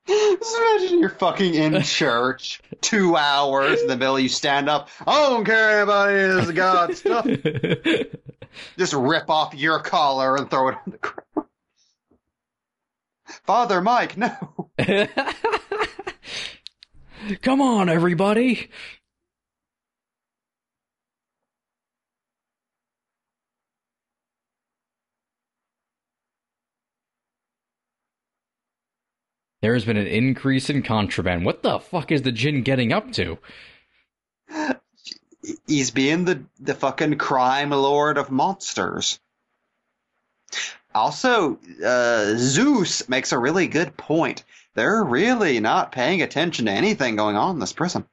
Just 0.07 0.57
imagine 0.57 0.99
you're 0.99 1.09
fucking 1.09 1.55
in 1.55 1.81
church, 1.83 2.61
two 2.81 3.15
hours 3.15 3.81
in 3.81 3.87
the 3.87 3.97
middle, 3.97 4.19
you 4.19 4.29
stand 4.29 4.69
up. 4.69 4.89
I 5.05 5.29
don't 5.29 5.45
care 5.45 5.81
about 5.81 6.09
any 6.09 6.23
of 6.23 6.45
this 6.45 6.51
God 6.51 6.95
stuff. 6.95 7.25
Just 8.77 8.93
rip 8.93 9.29
off 9.29 9.53
your 9.55 9.79
collar 9.79 10.35
and 10.35 10.49
throw 10.49 10.69
it 10.69 10.75
on 10.75 10.91
the 10.91 10.97
ground. 10.97 11.49
Father 13.25 13.81
Mike, 13.81 14.15
no. 14.17 14.69
Come 17.41 17.59
on, 17.61 17.89
everybody. 17.89 18.69
There's 29.65 29.83
been 29.83 29.97
an 29.97 30.05
increase 30.05 30.69
in 30.69 30.83
contraband. 30.83 31.43
What 31.43 31.63
the 31.63 31.79
fuck 31.79 32.11
is 32.11 32.21
the 32.21 32.31
Jin 32.31 32.61
getting 32.61 32.93
up 32.93 33.11
to? 33.13 33.39
He's 35.65 35.89
being 35.89 36.25
the, 36.25 36.43
the 36.59 36.75
fucking 36.75 37.17
crime 37.17 37.71
lord 37.71 38.19
of 38.19 38.29
monsters. 38.29 39.19
Also, 40.93 41.57
uh, 41.83 42.35
Zeus 42.37 43.09
makes 43.09 43.31
a 43.31 43.39
really 43.39 43.65
good 43.65 43.97
point. 43.97 44.43
They're 44.75 45.03
really 45.03 45.59
not 45.59 45.91
paying 45.91 46.21
attention 46.21 46.65
to 46.67 46.71
anything 46.71 47.15
going 47.15 47.35
on 47.35 47.55
in 47.55 47.59
this 47.59 47.73
prison. 47.73 48.05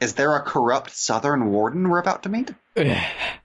Is 0.00 0.14
there 0.14 0.34
a 0.34 0.40
corrupt 0.40 0.92
southern 0.92 1.52
warden 1.52 1.90
we're 1.90 1.98
about 1.98 2.22
to 2.22 2.30
meet? 2.30 2.54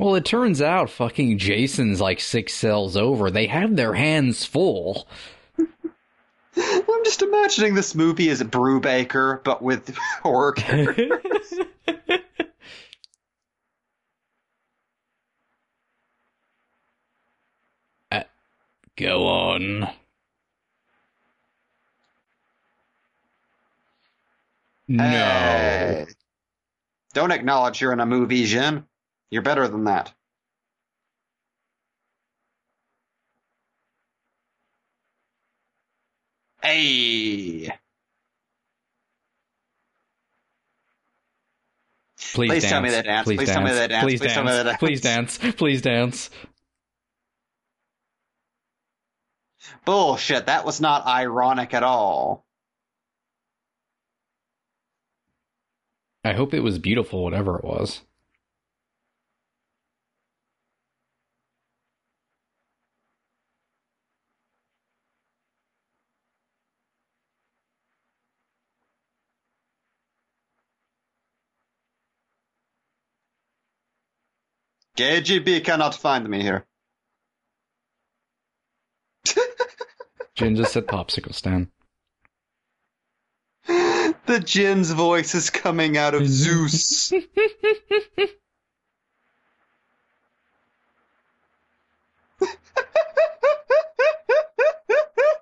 Well, 0.00 0.14
it 0.14 0.24
turns 0.24 0.62
out 0.62 0.88
fucking 0.88 1.36
Jason's 1.36 2.00
like 2.00 2.20
six 2.20 2.54
cells 2.54 2.96
over. 2.96 3.30
They 3.30 3.46
have 3.48 3.76
their 3.76 3.92
hands 3.92 4.46
full. 4.46 5.06
I'm 5.58 7.04
just 7.04 7.20
imagining 7.20 7.74
this 7.74 7.94
movie 7.94 8.30
as 8.30 8.42
Brubaker, 8.42 9.44
but 9.44 9.60
with 9.60 9.94
horror 10.22 10.52
characters. 10.52 11.54
Uh, 18.10 18.22
go 18.96 19.26
on. 19.28 19.88
No. 24.88 25.04
Hey. 25.04 26.06
Don't 27.12 27.30
acknowledge 27.30 27.80
you're 27.80 27.92
in 27.92 28.00
a 28.00 28.06
movie, 28.06 28.44
Jin. 28.46 28.84
You're 29.30 29.42
better 29.42 29.68
than 29.68 29.84
that. 29.84 30.12
Hey. 36.62 37.70
Please, 42.32 42.48
Please 42.48 42.62
dance. 42.62 42.70
tell 42.70 42.80
me 42.82 42.90
they 42.90 43.02
dance. 43.02 43.24
Please, 43.24 43.36
Please 43.38 43.46
dance. 43.48 43.56
tell 43.56 43.64
me 43.64 43.72
they 43.72 43.88
dance. 43.88 44.04
Please 44.04 44.20
Please 44.20 44.20
dance. 44.20 44.34
tell 44.34 44.44
me 44.44 44.50
they 44.52 44.62
dance. 44.64 44.78
Please 44.78 45.00
dance. 45.00 45.38
Please 45.56 45.82
dance. 45.82 46.30
Bullshit, 49.84 50.46
that 50.46 50.64
was 50.64 50.80
not 50.80 51.06
ironic 51.06 51.74
at 51.74 51.82
all. 51.82 52.44
I 56.22 56.34
hope 56.34 56.52
it 56.54 56.60
was 56.60 56.78
beautiful, 56.78 57.24
whatever 57.24 57.56
it 57.58 57.64
was. 57.64 58.02
KGB 75.00 75.64
cannot 75.64 75.94
find 75.94 76.28
me 76.28 76.42
here. 76.42 76.66
Jinn 80.34 80.56
just 80.56 80.74
said 80.74 80.86
popsicle 80.86 81.34
stand. 81.34 81.68
The 83.66 84.40
Jinn's 84.44 84.90
voice 84.90 85.34
is 85.34 85.48
coming 85.48 85.96
out 85.96 86.14
of 86.14 86.28
Zeus. 86.28 87.12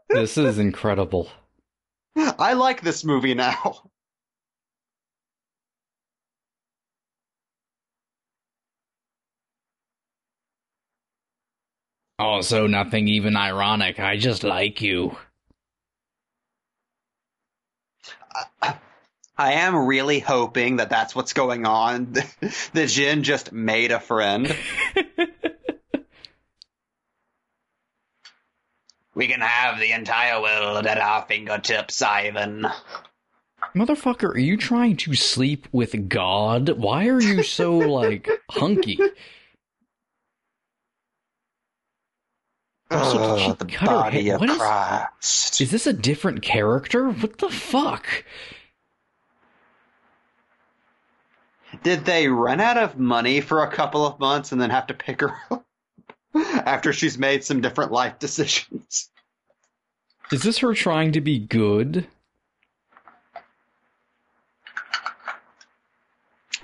This 0.09 0.39
is 0.39 0.59
incredible. 0.59 1.31
I 2.17 2.55
like 2.55 2.81
this 2.81 3.05
movie 3.05 3.35
now. 3.35 3.91
Also, 12.19 12.67
nothing 12.67 13.07
even 13.07 13.37
ironic. 13.37 14.01
I 14.01 14.17
just 14.17 14.43
like 14.43 14.83
you. 14.83 15.17
I 19.41 19.53
am 19.53 19.87
really 19.87 20.19
hoping 20.19 20.77
that 20.77 20.91
that's 20.91 21.15
what's 21.15 21.33
going 21.33 21.65
on. 21.65 22.13
the 22.73 22.87
Jinn 22.87 23.23
just 23.23 23.53
made 23.53 23.93
a 23.93 24.01
friend. 24.01 24.53
we 29.15 29.29
can 29.29 29.41
have 29.41 29.79
the 29.79 29.93
entire 29.93 30.43
world 30.43 30.87
at 30.87 30.99
our 30.99 31.25
fingertips, 31.27 32.03
Ivan. 32.03 32.67
Motherfucker, 33.77 34.35
are 34.35 34.39
you 34.39 34.57
trying 34.57 34.97
to 34.97 35.15
sleep 35.15 35.69
with 35.71 36.09
God? 36.09 36.71
Why 36.71 37.07
are 37.07 37.21
you 37.21 37.45
so, 37.45 37.79
like, 37.79 38.29
hunky? 38.51 38.99
Also, 42.91 43.37
did 43.37 43.43
she 43.45 43.51
Oh, 43.51 43.53
the 43.55 43.65
cut 43.67 43.89
her 43.89 43.95
body 43.95 44.31
of 44.31 44.41
What 44.41 44.51
is- 44.51 44.57
Christ. 44.57 45.61
Is 45.61 45.71
this 45.71 45.87
a 45.87 45.93
different 45.93 46.43
character? 46.43 47.09
What 47.11 47.39
the 47.39 47.51
fuck? 47.51 48.25
Did 51.83 52.05
they 52.07 52.29
run 52.29 52.61
out 52.61 52.79
of 52.79 52.99
money 52.99 53.41
for 53.43 53.63
a 53.63 53.71
couple 53.71 54.07
of 54.07 54.19
months 54.19 54.53
and 54.53 54.61
then 54.61 54.71
have 54.71 54.87
to 54.87 54.95
pick 54.95 55.21
her 55.21 55.35
up 55.51 55.67
after 56.35 56.93
she's 56.93 57.19
made 57.19 57.45
some 57.45 57.61
different 57.61 57.93
life 57.93 58.19
decisions? 58.19 59.11
Is 60.33 60.43
this 60.43 60.59
her 60.59 60.73
trying 60.75 61.13
to 61.13 61.21
be 61.21 61.39
good? 61.39 62.07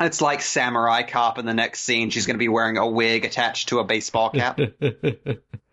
It's 0.00 0.20
like 0.20 0.42
Samurai 0.42 1.02
Cop 1.02 1.38
in 1.38 1.46
the 1.46 1.54
next 1.54 1.82
scene. 1.82 2.10
She's 2.10 2.26
going 2.26 2.34
to 2.34 2.38
be 2.38 2.48
wearing 2.48 2.78
a 2.78 2.86
wig 2.86 3.24
attached 3.24 3.68
to 3.68 3.78
a 3.78 3.84
baseball 3.84 4.30
cap. 4.30 4.58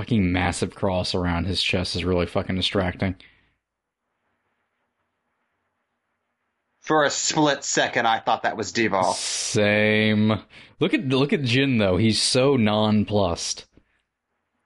fucking 0.00 0.32
massive 0.32 0.74
cross 0.74 1.14
around 1.14 1.46
his 1.46 1.62
chest 1.62 1.94
is 1.94 2.06
really 2.06 2.24
fucking 2.24 2.56
distracting. 2.56 3.14
For 6.80 7.04
a 7.04 7.10
split 7.10 7.64
second, 7.64 8.06
I 8.06 8.18
thought 8.18 8.44
that 8.44 8.56
was 8.56 8.72
Deval. 8.72 9.12
Same. 9.12 10.40
Look 10.80 10.94
at 10.94 11.06
look 11.06 11.34
at 11.34 11.42
Jinn 11.42 11.76
though. 11.76 11.98
He's 11.98 12.20
so 12.20 12.56
nonplussed. 12.56 13.66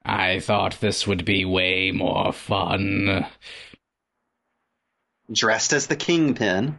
I 0.05 0.39
thought 0.39 0.79
this 0.81 1.05
would 1.05 1.25
be 1.25 1.45
way 1.45 1.91
more 1.91 2.33
fun. 2.33 3.27
Dressed 5.33 5.73
as 5.73 5.89
the 5.89 5.97
Kingpin. 5.97 6.79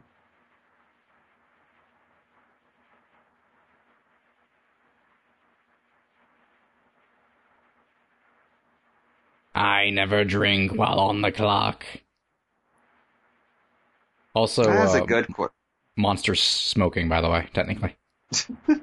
I 9.55 9.89
never 9.89 10.23
drink 10.23 10.73
while 10.73 10.99
on 10.99 11.21
the 11.21 11.31
clock. 11.31 11.85
Also, 14.33 14.65
That's 14.65 14.93
uh, 14.93 15.03
a 15.03 15.07
good 15.07 15.33
qu- 15.33 15.49
monster 15.95 16.35
smoking, 16.35 17.07
by 17.07 17.21
the 17.21 17.29
way, 17.29 17.47
technically. 17.53 17.95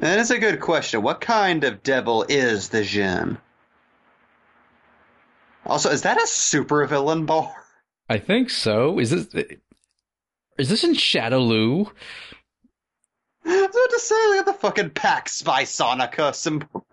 That 0.00 0.18
is 0.18 0.30
a 0.30 0.38
good 0.38 0.60
question. 0.60 1.02
What 1.02 1.20
kind 1.20 1.62
of 1.62 1.82
devil 1.82 2.24
is 2.26 2.70
the 2.70 2.82
Jinn? 2.82 3.36
Also, 5.66 5.90
is 5.90 6.02
that 6.02 6.16
a 6.16 6.24
supervillain 6.24 7.26
bar? 7.26 7.52
I 8.08 8.16
think 8.16 8.48
so. 8.48 8.98
Is 8.98 9.10
this 9.10 9.28
is 10.58 10.70
this 10.70 10.84
in 10.84 10.94
Shadowloo? 10.94 11.92
I 13.44 13.48
was 13.50 13.64
about 13.64 13.90
to 13.90 13.98
say, 14.00 14.14
look 14.14 14.38
at 14.38 14.46
the 14.46 14.52
fucking 14.54 14.90
Pax 14.90 15.42
Bisonica 15.42 16.34
symbol. 16.34 16.86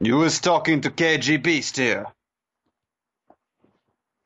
You 0.00 0.18
was 0.18 0.38
talking 0.38 0.80
to 0.82 0.90
KGB 0.90 1.60
still. 1.64 2.12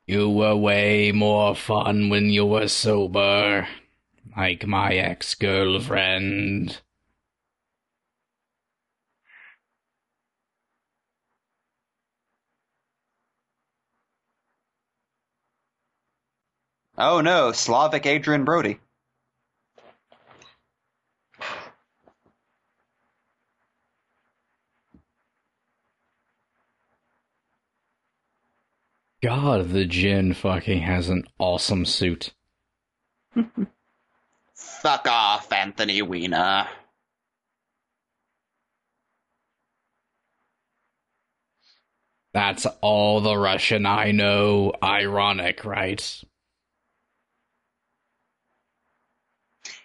You 0.06 0.28
were 0.28 0.54
way 0.54 1.12
more 1.12 1.56
fun 1.56 2.10
when 2.10 2.26
you 2.26 2.44
were 2.44 2.68
sober, 2.68 3.66
like 4.36 4.66
my 4.66 4.92
ex 4.92 5.34
girlfriend. 5.34 6.82
Oh 16.98 17.22
no, 17.22 17.52
Slavic 17.52 18.04
Adrien 18.04 18.44
Brody. 18.44 18.78
God, 29.22 29.70
the 29.70 29.84
Jinn 29.84 30.34
fucking 30.34 30.82
has 30.82 31.08
an 31.08 31.24
awesome 31.38 31.84
suit. 31.84 32.34
Fuck 34.54 35.06
off, 35.06 35.52
Anthony 35.52 36.02
Weiner. 36.02 36.66
That's 42.34 42.66
all 42.80 43.20
the 43.20 43.36
Russian 43.36 43.86
I 43.86 44.10
know. 44.10 44.72
Ironic, 44.82 45.64
right? 45.64 46.22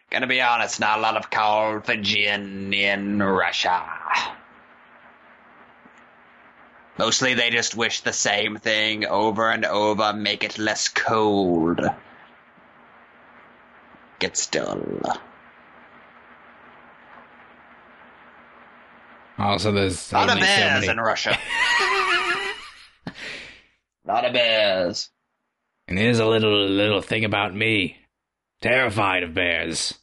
Gonna 0.09 0.25
be 0.25 0.41
honest, 0.41 0.79
not 0.79 0.97
a 0.97 1.01
lot 1.01 1.17
of 1.17 1.29
call 1.29 1.81
for 1.81 1.95
gin 1.97 2.73
in 2.73 3.21
Russia. 3.21 3.83
Mostly 6.97 7.33
they 7.35 7.49
just 7.51 7.75
wish 7.75 8.01
the 8.01 8.13
same 8.13 8.57
thing 8.57 9.05
over 9.05 9.49
and 9.51 9.65
over, 9.65 10.13
make 10.13 10.43
it 10.43 10.57
less 10.57 10.87
cold. 10.89 11.79
Gets 14.19 14.47
dull. 14.47 14.81
Also, 19.37 19.71
there's 19.71 20.11
a 20.11 20.15
Lot 20.15 20.29
of 20.29 20.33
so 20.35 20.39
bears 20.39 20.81
many- 20.81 20.87
in 20.87 20.97
Russia. 20.99 21.37
Lot 24.05 24.25
of 24.25 24.33
bears. 24.33 25.09
And 25.87 25.97
here's 25.99 26.19
a 26.19 26.25
little 26.25 26.67
little 26.67 27.01
thing 27.01 27.23
about 27.25 27.53
me. 27.55 27.97
Terrified 28.61 29.21
of 29.23 29.33
bears. 29.35 29.93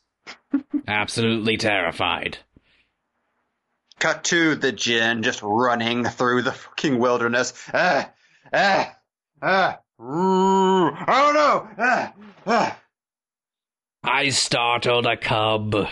Absolutely 0.88 1.56
terrified. 1.56 2.38
Cut 4.00 4.24
to 4.24 4.54
the 4.54 4.72
Jinn 4.72 5.22
just 5.22 5.40
running 5.42 6.04
through 6.04 6.42
the 6.42 6.52
fucking 6.52 6.98
wilderness. 6.98 7.52
Ah, 7.72 8.10
ah, 8.52 8.96
ah. 9.40 9.78
Oh 9.98 11.30
no! 11.34 11.68
Ah, 11.78 12.12
ah. 12.46 12.78
I 14.02 14.28
startled 14.28 15.06
a 15.06 15.16
cub. 15.16 15.88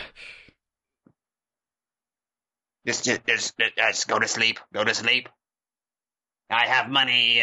Just, 2.87 3.05
just, 3.05 3.25
just, 3.27 3.55
just 3.77 4.09
go 4.09 4.19
to 4.19 4.29
sleep. 4.29 4.59
Go 4.75 4.85
to 4.85 4.95
sleep. 4.95 5.29
I 6.51 6.67
have 6.67 6.91
money. 6.91 7.43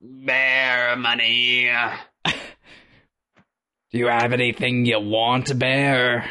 Bear 0.00 0.94
money. 0.96 1.70
Do 2.24 3.98
you 3.98 4.06
have 4.06 4.32
anything 4.32 4.86
you 4.86 5.00
want, 5.00 5.58
bear? 5.58 6.30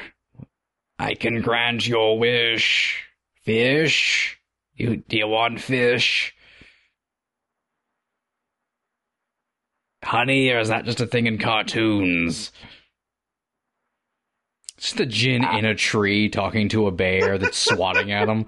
I 0.97 1.15
can 1.15 1.41
grant 1.41 1.87
your 1.87 2.17
wish. 2.19 3.03
Fish? 3.43 4.39
You 4.75 4.97
do 4.97 5.17
you 5.17 5.27
want 5.27 5.59
fish? 5.59 6.35
Honey, 10.03 10.49
or 10.49 10.59
is 10.59 10.69
that 10.69 10.85
just 10.85 10.99
a 10.99 11.07
thing 11.07 11.27
in 11.27 11.37
cartoons? 11.37 12.51
It's 14.77 14.93
the 14.93 15.05
Jinn 15.05 15.43
in 15.43 15.65
a 15.65 15.75
tree 15.75 16.27
talking 16.27 16.69
to 16.69 16.87
a 16.87 16.91
bear 16.91 17.37
that's 17.37 17.57
swatting 17.69 18.11
at 18.11 18.27
him. 18.27 18.45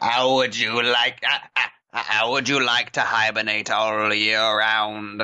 How 0.00 0.36
would 0.36 0.58
you 0.58 0.82
like? 0.82 1.22
Uh, 1.22 1.38
uh, 1.56 1.68
how 1.92 2.32
would 2.32 2.48
you 2.48 2.64
like 2.64 2.92
to 2.92 3.02
hibernate 3.02 3.70
all 3.70 4.12
year 4.14 4.40
round? 4.40 5.22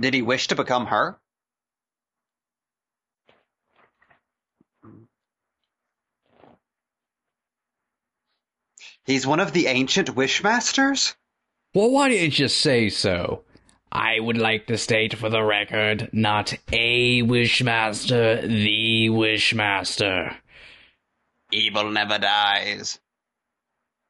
Did 0.00 0.14
he 0.14 0.22
wish 0.22 0.48
to 0.48 0.54
become 0.54 0.86
her? 0.86 1.18
He's 9.04 9.26
one 9.26 9.40
of 9.40 9.52
the 9.52 9.66
ancient 9.66 10.14
wishmasters? 10.14 11.14
Well, 11.74 11.90
why 11.90 12.08
didn't 12.08 12.24
you 12.24 12.30
just 12.30 12.58
say 12.58 12.88
so? 12.88 13.42
I 13.90 14.20
would 14.20 14.38
like 14.38 14.66
to 14.66 14.78
state 14.78 15.18
for 15.18 15.28
the 15.28 15.42
record, 15.42 16.08
not 16.12 16.54
a 16.72 17.22
Wishmaster, 17.22 18.42
the 18.42 19.08
Wishmaster. 19.10 20.34
Evil 21.50 21.90
never 21.90 22.18
dies. 22.18 22.98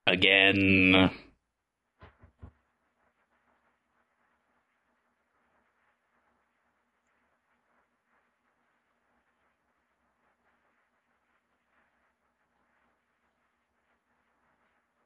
Again. 0.06 1.10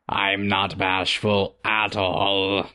I'm 0.09 0.49
not 0.49 0.79
bashful 0.79 1.57
at 1.65 1.97
all. 1.97 2.67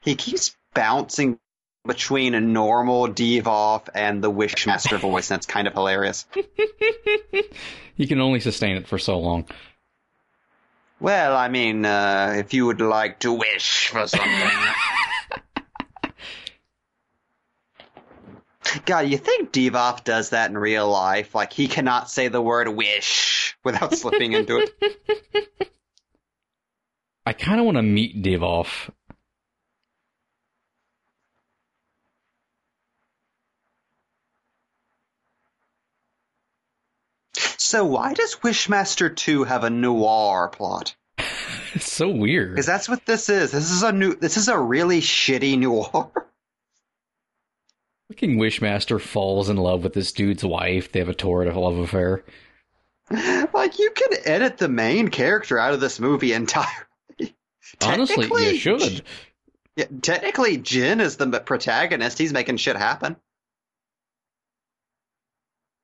He 0.00 0.14
keeps 0.14 0.56
bouncing 0.74 1.38
between 1.86 2.34
a 2.34 2.40
normal 2.40 3.08
Divoff 3.08 3.88
and 3.94 4.22
the 4.22 4.30
Wishmaster 4.30 4.98
voice, 4.98 5.30
and 5.30 5.38
it's 5.38 5.46
kind 5.46 5.66
of 5.68 5.74
hilarious. 5.74 6.26
You 7.98 8.06
can 8.06 8.20
only 8.20 8.38
sustain 8.38 8.76
it 8.76 8.86
for 8.86 8.96
so 8.96 9.18
long. 9.18 9.44
Well, 11.00 11.36
I 11.36 11.48
mean, 11.48 11.84
uh, 11.84 12.34
if 12.36 12.54
you 12.54 12.66
would 12.66 12.80
like 12.80 13.18
to 13.20 13.32
wish 13.32 13.88
for 13.88 14.06
something. 14.06 14.30
God, 18.84 19.08
you 19.08 19.18
think 19.18 19.52
Divoff 19.52 20.04
does 20.04 20.30
that 20.30 20.50
in 20.50 20.58
real 20.58 20.88
life? 20.90 21.34
Like, 21.34 21.52
he 21.52 21.68
cannot 21.68 22.10
say 22.10 22.28
the 22.28 22.42
word 22.42 22.68
wish 22.68 23.56
without 23.64 23.94
slipping 23.94 24.32
into 24.32 24.58
it. 24.58 25.68
I 27.26 27.32
kind 27.32 27.60
of 27.60 27.66
want 27.66 27.76
to 27.76 27.82
meet 27.82 28.22
Divoff. 28.22 28.90
So 37.58 37.84
why 37.84 38.14
does 38.14 38.36
Wishmaster 38.36 39.14
2 39.14 39.44
have 39.44 39.62
a 39.64 39.70
noir 39.70 40.48
plot? 40.48 40.96
It's 41.74 41.92
so 41.92 42.08
weird. 42.08 42.52
Because 42.52 42.64
that's 42.64 42.88
what 42.88 43.04
this 43.04 43.28
is. 43.28 43.52
This 43.52 43.70
is 43.70 43.82
a 43.82 43.92
new. 43.92 44.14
This 44.14 44.38
is 44.38 44.48
a 44.48 44.58
really 44.58 45.02
shitty 45.02 45.58
noir. 45.58 46.10
Fucking 48.08 48.38
Wishmaster 48.38 49.00
falls 49.00 49.50
in 49.50 49.56
love 49.56 49.84
with 49.84 49.92
this 49.92 50.12
dude's 50.12 50.44
wife. 50.44 50.90
They 50.90 50.98
have 51.00 51.10
a 51.10 51.14
torrid 51.14 51.54
love 51.54 51.78
affair. 51.78 52.24
like 53.10 53.78
you 53.78 53.90
can 53.90 54.10
edit 54.24 54.58
the 54.58 54.68
main 54.68 55.08
character 55.08 55.58
out 55.58 55.74
of 55.74 55.80
this 55.80 56.00
movie 56.00 56.32
entirely. 56.32 56.74
Honestly, 57.82 58.26
you 58.26 58.56
should. 58.56 59.02
Yeah, 59.76 59.86
technically, 60.02 60.56
Jinn 60.56 61.00
is 61.00 61.16
the 61.16 61.28
protagonist. 61.40 62.18
He's 62.18 62.32
making 62.32 62.56
shit 62.56 62.76
happen. 62.76 63.16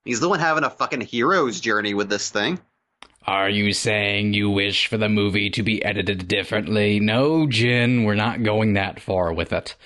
He's 0.05 0.21
the 0.21 0.29
one 0.29 0.41
having 0.41 0.65
a 0.65 0.71
fucking 0.71 1.03
hero's 1.03 1.61
journey 1.61 1.95
with 1.95 2.09
this 2.09 2.31
thing. 2.31 2.59
Are 3.27 3.49
you 3.49 3.73
saying 3.73 4.35
you 4.35 4.51
wish 4.51 4.87
for 4.87 4.99
the 4.99 5.09
movie 5.09 5.49
to 5.51 5.63
be 5.63 5.83
edited 5.83 6.29
differently? 6.29 7.01
No, 7.01 7.47
Jinn, 7.47 8.05
we're 8.05 8.15
not 8.15 8.43
going 8.43 8.75
that 8.75 9.01
far 9.01 9.33
with 9.33 9.53
it. 9.53 9.77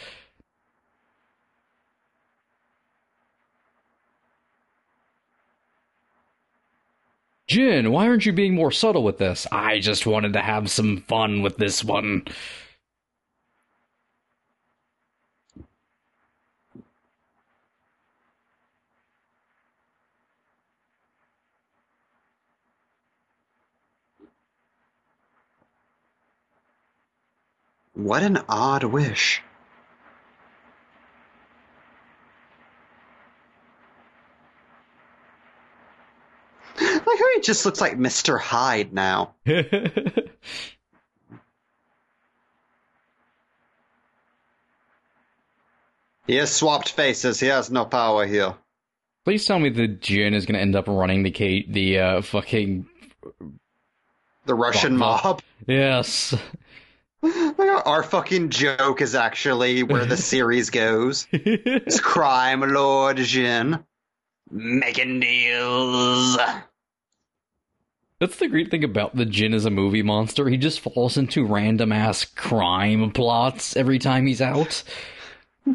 Jinn, 7.49 7.91
why 7.93 8.07
aren't 8.07 8.27
you 8.27 8.33
being 8.33 8.55
more 8.55 8.71
subtle 8.71 9.03
with 9.03 9.17
this? 9.17 9.47
I 9.51 9.79
just 9.79 10.07
wanted 10.07 10.35
to 10.35 10.41
have 10.41 10.71
some 10.71 10.99
fun 11.09 11.41
with 11.41 11.57
this 11.57 11.83
one. 11.83 12.25
What 27.95 28.23
an 28.23 28.45
odd 28.49 28.85
wish. 28.85 29.43
Like 36.81 37.19
how 37.19 37.35
he 37.35 37.41
just 37.43 37.65
looks 37.67 37.81
like 37.81 37.97
Mr. 37.99 38.39
Hyde 38.41 38.93
now. 38.93 39.35
He 46.27 46.35
has 46.37 46.55
swapped 46.55 46.91
faces. 46.91 47.41
He 47.41 47.47
has 47.47 47.71
no 47.71 47.85
power 47.85 48.27
here. 48.27 48.55
Please 49.25 49.47
tell 49.47 49.59
me 49.59 49.71
the 49.71 49.89
Jinn 49.89 50.35
is 50.35 50.47
going 50.47 50.55
to 50.57 50.61
end 50.61 50.77
up 50.77 50.87
running 50.87 51.23
the 51.23 51.31
Kate, 51.31 51.73
the 51.73 51.99
uh, 51.99 52.23
fucking 52.23 52.87
The 54.47 54.55
Russian 54.55 54.99
Fuck, 54.99 55.23
fuck. 55.23 55.25
mob. 55.25 55.43
yes. 55.67 56.35
Our 57.59 58.03
fucking 58.03 58.51
joke 58.51 59.01
is 59.01 59.15
actually 59.15 59.83
where 59.83 60.05
the 60.05 60.17
series 60.19 60.71
goes. 60.71 61.27
It's 61.33 61.99
crime 62.01 62.61
lord 62.61 63.17
Jinn 63.17 63.85
making 64.51 65.21
deals. 65.21 66.39
That's 68.21 68.37
the 68.37 68.49
great 68.49 68.71
thing 68.71 68.83
about 68.83 69.15
the 69.15 69.25
Jinn 69.25 69.55
as 69.55 69.65
a 69.65 69.71
movie 69.71 70.03
monster. 70.03 70.49
He 70.49 70.57
just 70.57 70.81
falls 70.81 71.17
into 71.17 71.47
random 71.47 71.93
ass 71.93 72.25
crime 72.25 73.13
plots 73.13 73.77
every 73.77 74.01
time 74.01 74.27
he's 74.27 74.41
out. 74.41 74.83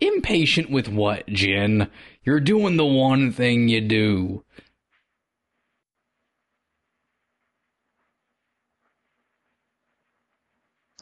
Impatient 0.00 0.70
with 0.70 0.88
what, 0.88 1.26
Jinn? 1.26 1.90
You're 2.24 2.40
doing 2.40 2.76
the 2.78 2.86
one 2.86 3.32
thing 3.32 3.68
you 3.68 3.82
do. 3.82 4.44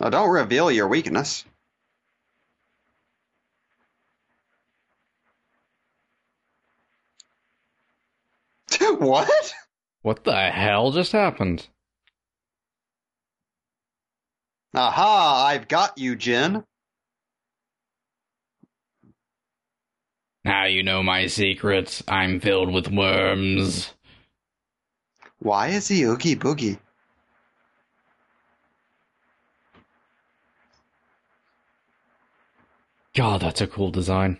Oh, 0.00 0.10
don't 0.10 0.30
reveal 0.30 0.70
your 0.70 0.88
weakness. 0.88 1.44
What? 9.04 9.54
What 10.00 10.24
the 10.24 10.50
hell 10.50 10.90
just 10.90 11.12
happened? 11.12 11.68
Aha, 14.74 15.44
I've 15.46 15.68
got 15.68 15.98
you, 15.98 16.16
Jinn. 16.16 16.64
Now 20.42 20.64
you 20.64 20.82
know 20.82 21.02
my 21.02 21.26
secrets. 21.26 22.02
I'm 22.08 22.40
filled 22.40 22.72
with 22.72 22.88
worms. 22.88 23.92
Why 25.38 25.68
is 25.68 25.88
he 25.88 26.04
Oogie 26.04 26.36
Boogie? 26.36 26.78
God, 33.14 33.42
that's 33.42 33.60
a 33.60 33.66
cool 33.66 33.90
design. 33.90 34.38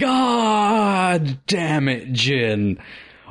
God 0.00 1.38
damn 1.46 1.88
it, 1.88 2.12
Jinn. 2.12 2.78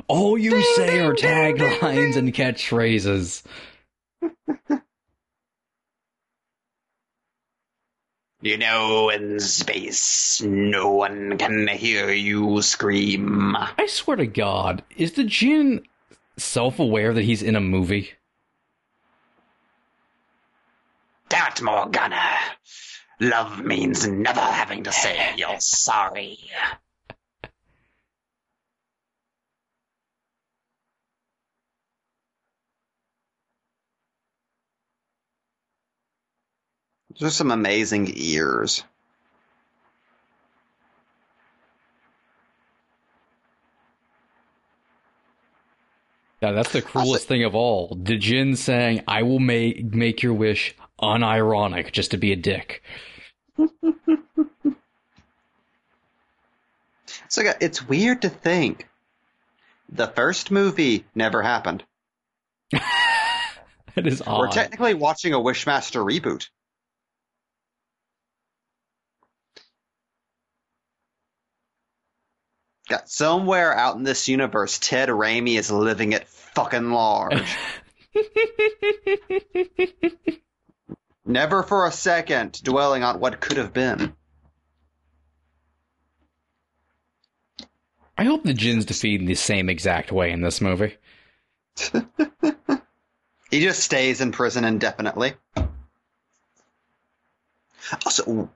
All 0.08 0.38
you 0.38 0.62
say 0.76 1.00
are 1.00 1.14
taglines 1.14 2.16
and 2.16 2.32
catchphrases. 2.32 3.42
You 8.44 8.58
know, 8.58 9.08
in 9.08 9.38
space, 9.38 10.42
no 10.42 10.90
one 10.90 11.38
can 11.38 11.68
hear 11.68 12.10
you 12.10 12.60
scream. 12.60 13.54
I 13.56 13.86
swear 13.86 14.16
to 14.16 14.26
God, 14.26 14.82
is 14.96 15.12
the 15.12 15.22
Jinn 15.22 15.84
self 16.36 16.80
aware 16.80 17.14
that 17.14 17.22
he's 17.22 17.40
in 17.44 17.54
a 17.54 17.60
movie? 17.60 18.10
Damn 21.28 21.52
it, 21.52 21.62
Morgana. 21.62 22.21
Love 23.20 23.64
means 23.64 24.06
never 24.06 24.40
having 24.40 24.84
to 24.84 24.92
say 24.92 25.34
you're 25.36 25.60
sorry. 25.60 26.38
Those 37.20 37.28
are 37.28 37.34
some 37.34 37.50
amazing 37.50 38.10
ears. 38.14 38.84
Yeah, 46.40 46.52
that's 46.52 46.72
the 46.72 46.82
cruelest 46.82 47.28
thing 47.28 47.44
of 47.44 47.54
all. 47.54 47.96
The 48.02 48.16
Jinn 48.16 48.56
saying, 48.56 49.04
I 49.06 49.22
will 49.22 49.38
make 49.38 49.84
make 49.94 50.22
your 50.24 50.34
wish 50.34 50.74
unironic 51.02 51.92
just 51.92 52.12
to 52.12 52.16
be 52.16 52.32
a 52.32 52.36
dick. 52.36 52.82
So 57.28 57.42
it's 57.60 57.88
weird 57.88 58.22
to 58.22 58.28
think 58.28 58.88
the 59.88 60.06
first 60.06 60.50
movie 60.50 61.04
never 61.14 61.42
happened. 61.42 61.84
It 63.94 64.06
is 64.06 64.22
We're 64.26 64.48
technically 64.48 64.94
watching 64.94 65.34
a 65.34 65.38
Wishmaster 65.38 66.02
reboot. 66.02 66.48
Got 72.88 73.10
somewhere 73.10 73.76
out 73.76 73.96
in 73.96 74.02
this 74.02 74.28
universe, 74.28 74.78
Ted 74.78 75.10
Raimi 75.10 75.58
is 75.58 75.70
living 75.70 76.12
it 76.12 76.26
fucking 76.26 76.90
large. 76.90 77.54
Never 81.24 81.62
for 81.62 81.86
a 81.86 81.92
second 81.92 82.62
dwelling 82.62 83.02
on 83.04 83.20
what 83.20 83.40
could 83.40 83.56
have 83.56 83.72
been. 83.72 84.14
I 88.18 88.24
hope 88.24 88.42
the 88.44 88.54
Jinn's 88.54 88.84
defeated 88.84 89.26
the 89.26 89.34
same 89.34 89.68
exact 89.68 90.12
way 90.12 90.30
in 90.30 90.42
this 90.42 90.60
movie. 90.60 90.96
He 93.52 93.60
just 93.60 93.80
stays 93.80 94.22
in 94.22 94.32
prison 94.32 94.64
indefinitely. 94.64 95.34
Also, 98.06 98.48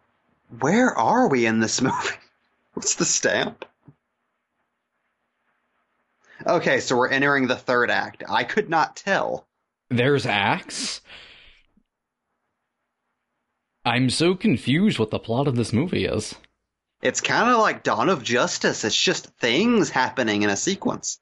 where 0.59 0.91
are 0.97 1.29
we 1.29 1.45
in 1.45 1.61
this 1.61 1.83
movie? 1.83 2.17
What's 2.73 2.95
the 2.95 3.05
stamp? 3.05 3.67
Okay, 6.47 6.81
so 6.81 6.97
we're 6.97 7.11
entering 7.11 7.47
the 7.47 7.57
third 7.57 7.91
act. 7.91 8.25
I 8.27 8.45
could 8.45 8.71
not 8.71 8.97
tell. 8.97 9.47
There's 9.91 10.25
Axe. 10.25 11.03
I'm 13.87 14.11
so 14.11 14.35
confused 14.35 14.99
what 14.99 15.13
the 15.13 15.21
plot 15.21 15.47
of 15.47 15.55
this 15.55 15.73
movie 15.73 16.07
is. 16.07 16.35
It's 17.03 17.21
kind 17.21 17.49
of 17.49 17.59
like 17.59 17.85
Dawn 17.85 18.09
of 18.09 18.25
Justice. 18.25 18.83
It's 18.83 19.01
just 19.01 19.29
things 19.39 19.91
happening 19.91 20.43
in 20.43 20.51
a 20.51 20.57
sequence. 20.57 21.21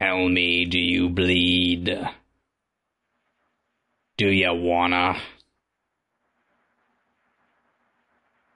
Tell 0.00 0.26
me, 0.26 0.64
do 0.64 0.78
you 0.78 1.10
bleed? 1.10 2.08
Do 4.16 4.30
you 4.30 4.54
wanna? 4.54 5.20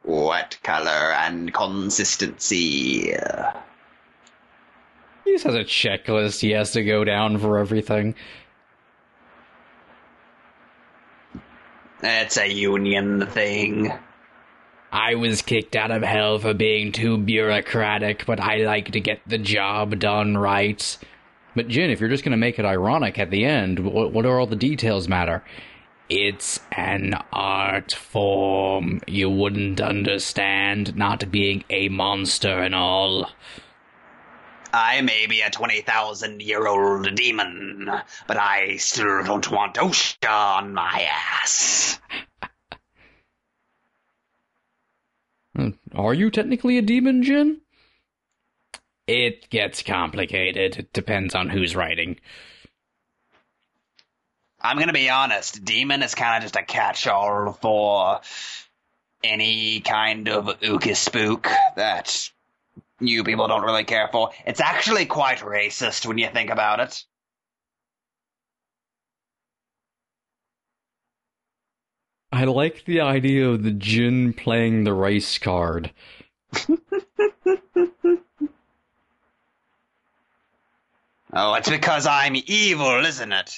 What 0.02 0.58
color 0.62 1.12
and 1.12 1.52
consistency? 1.52 3.12
He 5.24 5.32
just 5.32 5.44
has 5.44 5.54
a 5.54 5.64
checklist 5.64 6.40
he 6.40 6.52
has 6.52 6.72
to 6.72 6.82
go 6.82 7.04
down 7.04 7.38
for 7.38 7.58
everything. 7.58 8.14
It's 12.02 12.36
a 12.36 12.48
union 12.48 13.26
thing. 13.26 13.92
I 14.90 15.14
was 15.14 15.40
kicked 15.40 15.76
out 15.76 15.90
of 15.90 16.02
hell 16.02 16.38
for 16.38 16.52
being 16.52 16.92
too 16.92 17.16
bureaucratic, 17.16 18.26
but 18.26 18.40
I 18.40 18.58
like 18.58 18.90
to 18.92 19.00
get 19.00 19.20
the 19.26 19.38
job 19.38 19.98
done 19.98 20.36
right. 20.36 20.98
But 21.54 21.68
Jinn, 21.68 21.90
if 21.90 22.00
you're 22.00 22.10
just 22.10 22.24
gonna 22.24 22.36
make 22.36 22.58
it 22.58 22.64
ironic 22.64 23.18
at 23.18 23.30
the 23.30 23.44
end, 23.44 23.78
what, 23.78 24.12
what 24.12 24.26
are 24.26 24.38
all 24.38 24.46
the 24.46 24.56
details 24.56 25.08
matter? 25.08 25.42
It's 26.08 26.60
an 26.72 27.14
art 27.32 27.92
form. 27.92 29.00
You 29.06 29.30
wouldn't 29.30 29.80
understand, 29.80 30.94
not 30.96 31.30
being 31.30 31.64
a 31.70 31.88
monster 31.88 32.58
and 32.60 32.74
all. 32.74 33.30
I 34.72 35.02
may 35.02 35.26
be 35.26 35.42
a 35.42 35.50
20,000 35.50 36.40
year 36.40 36.66
old 36.66 37.14
demon, 37.14 37.90
but 38.26 38.36
I 38.36 38.76
still 38.76 39.22
don't 39.22 39.50
want 39.50 39.74
OSHA 39.74 40.30
on 40.30 40.72
my 40.72 41.08
ass. 41.10 42.00
Uh, 45.58 45.70
Are 45.94 46.14
you 46.14 46.30
technically 46.30 46.78
a 46.78 46.82
demon, 46.82 47.22
Jinn? 47.22 47.60
It 49.06 49.50
gets 49.50 49.82
complicated. 49.82 50.78
It 50.78 50.92
depends 50.92 51.34
on 51.34 51.50
who's 51.50 51.76
writing. 51.76 52.18
I'm 54.60 54.78
gonna 54.78 54.92
be 54.92 55.10
honest, 55.10 55.64
demon 55.64 56.02
is 56.02 56.14
kind 56.14 56.36
of 56.36 56.42
just 56.44 56.56
a 56.56 56.62
catch-all 56.62 57.52
for 57.60 58.20
any 59.24 59.80
kind 59.80 60.28
of 60.28 60.46
ooka 60.60 60.96
spook 60.96 61.48
that 61.76 62.30
you 63.02 63.24
people 63.24 63.48
don't 63.48 63.62
really 63.62 63.84
care 63.84 64.08
for. 64.10 64.30
It's 64.46 64.60
actually 64.60 65.06
quite 65.06 65.38
racist 65.38 66.06
when 66.06 66.18
you 66.18 66.28
think 66.28 66.50
about 66.50 66.80
it. 66.80 67.04
I 72.32 72.44
like 72.44 72.84
the 72.86 73.00
idea 73.02 73.48
of 73.48 73.62
the 73.62 73.72
Jinn 73.72 74.32
playing 74.32 74.84
the 74.84 74.94
race 74.94 75.38
card. 75.38 75.92
Oh, 81.34 81.54
it's 81.54 81.70
because 81.70 82.06
I'm 82.06 82.36
evil, 82.36 83.06
isn't 83.06 83.32
it? 83.32 83.50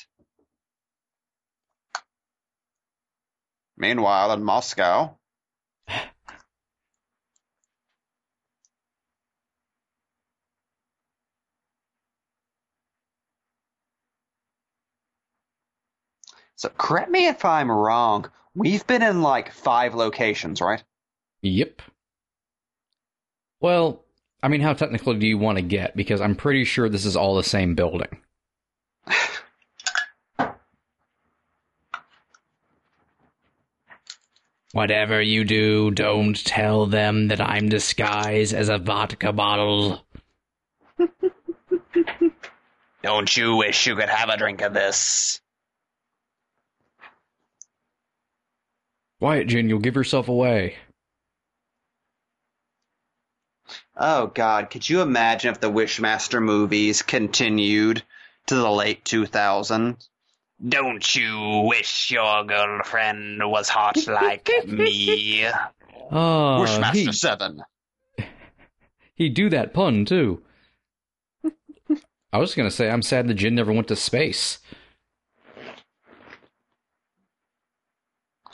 Meanwhile, 3.77 4.33
in 4.33 4.45
Moscow. 4.45 5.19
So, 16.65 16.71
correct 16.79 17.11
me 17.11 17.27
if 17.27 17.45
I'm 17.45 17.71
wrong. 17.71 18.31
We've 18.55 18.87
been 18.87 19.03
in 19.03 19.21
like 19.21 19.53
five 19.53 19.95
locations, 19.95 20.63
right? 20.63 20.83
Yep. 21.43 21.83
Well, 23.61 24.03
I 24.43 24.49
mean, 24.49 24.63
how 24.63 24.73
technical 24.73 25.13
do 25.13 25.27
you 25.27 25.37
want 25.37 25.59
to 25.59 25.63
get? 25.63 25.95
Because 25.95 26.23
I'm 26.23 26.35
pretty 26.35 26.65
sure 26.65 26.89
this 26.89 27.05
is 27.05 27.17
all 27.17 27.37
the 27.37 27.45
same 27.45 27.75
building. 27.75 28.17
Whatever 34.73 35.21
you 35.21 35.45
do, 35.45 35.91
don't 35.91 36.43
tell 36.47 36.87
them 36.87 37.29
that 37.29 37.43
I'm 37.43 37.69
disguised 37.69 38.55
as 38.55 38.71
a 38.71 38.79
vodka 38.79 39.35
bottle. 39.35 40.07
Don't 43.03 43.37
you 43.37 43.57
wish 43.57 43.87
you 43.87 43.97
could 43.97 44.09
have 44.09 44.31
a 44.31 44.39
drink 44.39 44.63
of 44.63 44.73
this? 44.73 45.43
Quiet, 49.25 49.47
Jinn, 49.47 49.71
you'll 49.71 49.79
give 49.79 49.95
yourself 49.97 50.29
away. 50.29 50.75
Oh 53.97 54.27
God, 54.27 54.69
could 54.69 54.87
you 54.87 55.01
imagine 55.01 55.51
if 55.51 55.61
the 55.61 55.73
Wishmaster 55.73 56.43
movies 56.43 57.01
continued 57.01 58.03
to 58.49 58.55
the 58.55 58.71
late 58.71 59.03
2000s? 59.07 60.09
Don't 60.69 61.17
you 61.17 61.65
wish 61.67 62.11
your 62.11 62.45
girlfriend 62.45 63.41
was 63.51 63.71
hot 63.71 63.97
like 64.07 64.51
me? 64.67 65.47
Oh, 66.11 66.63
Wishmaster 66.63 66.93
he, 66.93 67.13
7. 67.13 67.63
he'd 69.15 69.33
do 69.33 69.49
that 69.49 69.73
pun, 69.73 70.05
too. 70.05 70.43
I 72.31 72.37
was 72.37 72.55
gonna 72.55 72.71
say, 72.71 72.91
I'm 72.91 73.01
sad 73.01 73.27
the 73.27 73.33
Jinn 73.33 73.55
never 73.55 73.73
went 73.73 73.89
to 73.89 73.97
space. 73.97 74.59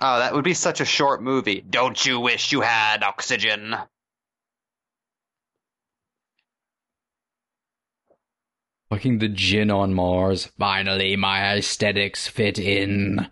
Oh, 0.02 0.18
that 0.18 0.32
would 0.32 0.44
be 0.44 0.54
such 0.54 0.80
a 0.80 0.86
short 0.86 1.22
movie. 1.22 1.60
Don't 1.60 2.04
you 2.06 2.20
wish 2.20 2.52
you 2.52 2.62
had 2.62 3.02
oxygen? 3.02 3.76
Fucking 8.88 9.18
the 9.18 9.28
Jinn 9.28 9.70
on 9.70 9.92
Mars. 9.92 10.46
Finally, 10.58 11.16
my 11.16 11.54
aesthetics 11.54 12.26
fit 12.26 12.58
in. 12.58 13.28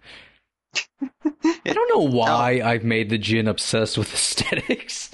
I 1.02 1.72
don't 1.72 1.88
know 1.88 2.10
why 2.16 2.60
I've 2.62 2.84
made 2.84 3.08
the 3.08 3.18
Jinn 3.18 3.48
obsessed 3.48 3.96
with 3.96 4.12
aesthetics. 4.14 5.10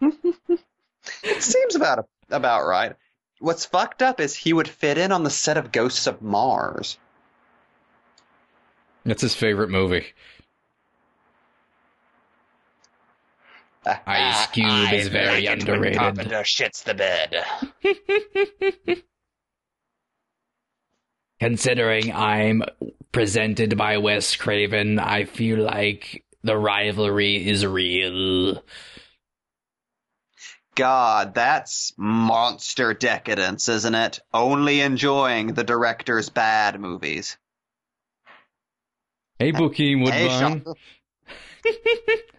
It 0.00 1.42
seems 1.42 1.76
about 1.76 2.08
about 2.30 2.66
right. 2.66 2.96
What's 3.38 3.66
fucked 3.66 4.00
up 4.02 4.18
is 4.18 4.34
he 4.34 4.52
would 4.52 4.68
fit 4.68 4.96
in 4.96 5.12
on 5.12 5.22
the 5.22 5.30
set 5.30 5.58
of 5.58 5.70
Ghosts 5.70 6.06
of 6.06 6.22
Mars. 6.22 6.98
That's 9.04 9.22
his 9.22 9.34
favorite 9.34 9.70
movie. 9.70 10.06
Ice 14.06 14.46
ah, 14.46 14.50
Cube 14.52 14.92
is 14.92 15.08
very 15.08 15.46
underrated. 15.46 15.98
Carpenter 15.98 16.42
shits 16.42 16.82
the 16.82 16.94
bed. 16.94 17.44
Considering 21.40 22.12
I'm 22.12 22.62
presented 23.12 23.76
by 23.76 23.98
Wes 23.98 24.34
Craven, 24.34 24.98
I 24.98 25.24
feel 25.24 25.60
like 25.60 26.24
the 26.42 26.56
rivalry 26.56 27.46
is 27.46 27.64
real. 27.64 28.60
God, 30.74 31.34
that's 31.34 31.92
monster 31.96 32.92
decadence, 32.92 33.68
isn't 33.68 33.94
it? 33.94 34.18
Only 34.34 34.80
enjoying 34.80 35.54
the 35.54 35.64
director's 35.64 36.28
bad 36.28 36.80
movies. 36.80 37.38
Hey, 39.38 39.52
Bokeem 39.52 40.10
Hey, 40.10 40.24
Woodbine. 40.24 40.64
Sean. 40.64 40.74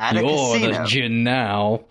At 0.00 0.16
a 0.16 0.20
You're 0.20 0.30
casino. 0.54 0.82
the 0.82 0.88
Jinn 0.88 1.22
now. 1.22 1.84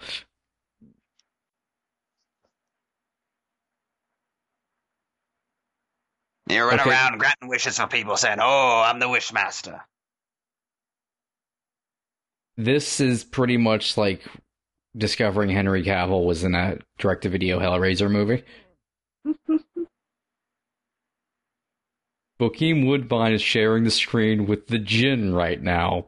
You 6.47 6.63
run 6.63 6.79
Okay. 6.79 6.89
around 6.89 7.19
granting 7.19 7.47
wishes 7.47 7.77
for 7.77 7.85
people 7.87 8.17
saying, 8.17 8.39
Oh, 8.41 8.81
I'm 8.85 8.99
the 8.99 9.07
wish 9.07 9.31
master. 9.31 9.85
This 12.57 12.99
is 12.99 13.23
pretty 13.23 13.57
much 13.57 13.95
like 13.97 14.23
discovering 14.97 15.49
Henry 15.51 15.83
Cavill 15.83 16.25
was 16.25 16.43
in 16.43 16.55
a 16.55 16.79
direct-to-video 16.97 17.59
Hellraiser 17.59 18.09
movie. 18.11 18.43
Bokeem 22.39 22.87
Woodbine 22.87 23.33
is 23.33 23.41
sharing 23.41 23.83
the 23.83 23.91
screen 23.91 24.47
with 24.47 24.67
the 24.67 24.79
Jinn 24.79 25.33
right 25.33 25.61
now. 25.61 26.05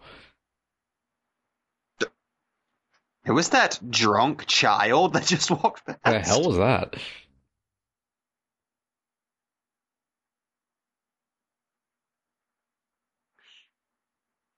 Who 3.25 3.35
was 3.35 3.49
that 3.49 3.79
drunk 3.89 4.47
child 4.47 5.13
that 5.13 5.25
just 5.25 5.51
walked 5.51 5.85
past? 5.85 5.99
What 6.03 6.11
the 6.11 6.19
hell 6.19 6.43
was 6.43 6.57
that? 6.57 6.95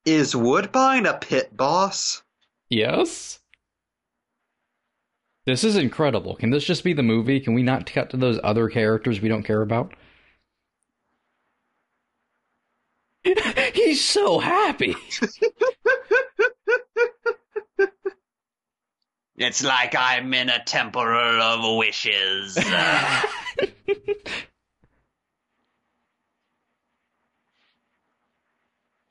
Is 0.06 0.35
Woodbine 0.35 1.06
a 1.06 1.18
pit 1.18 1.56
boss? 1.56 2.23
Yes? 2.69 3.40
This 5.45 5.64
is 5.64 5.76
incredible. 5.76 6.35
Can 6.35 6.49
this 6.49 6.64
just 6.64 6.84
be 6.84 6.94
the 6.94 7.03
movie? 7.03 7.40
Can 7.40 7.53
we 7.53 7.64
not 7.64 7.85
cut 7.91 8.10
to 8.11 8.18
those 8.18 8.40
other 8.44 8.69
characters 8.69 9.22
we 9.22 9.30
don't 9.30 9.44
care 9.44 9.61
about? 9.61 9.94
He's 13.73 14.03
so 14.03 14.40
happy. 14.40 14.95
It's 19.43 19.61
like 19.61 19.93
I'm 19.93 20.33
in 20.33 20.47
a 20.47 20.63
temple 20.63 21.01
of 21.03 21.77
wishes. 21.77 22.57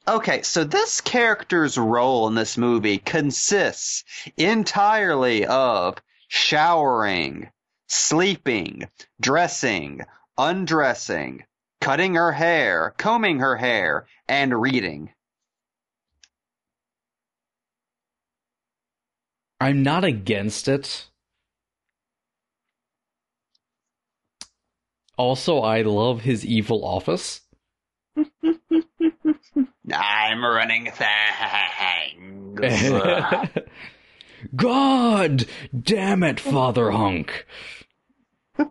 okay, 0.09 0.41
so 0.41 0.65
this 0.65 1.03
character's 1.03 1.77
role 1.77 2.29
in 2.29 2.35
this 2.35 2.57
movie 2.57 2.97
consists 2.97 4.05
entirely 4.39 5.45
of 5.45 5.99
showering, 6.29 7.51
sleeping, 7.89 8.89
dressing, 9.21 10.01
undressing, 10.39 11.45
cutting 11.83 12.15
her 12.15 12.33
hair, 12.33 12.95
combing 12.97 13.41
her 13.41 13.57
hair, 13.57 14.07
and 14.27 14.59
reading. 14.59 15.13
I'm 19.63 19.85
not 19.85 20.03
against 20.03 20.67
it. 20.67 21.07
Also, 25.17 25.61
I 25.61 25.83
love 25.83 26.23
his 26.23 26.45
evil 26.45 26.85
office. 26.85 27.43
I'm 29.95 30.45
running 30.45 30.91
things. 30.91 32.59
God 34.57 35.47
damn 35.81 36.25
it, 36.25 36.41
Father 36.41 36.91
Hunk. 36.91 37.47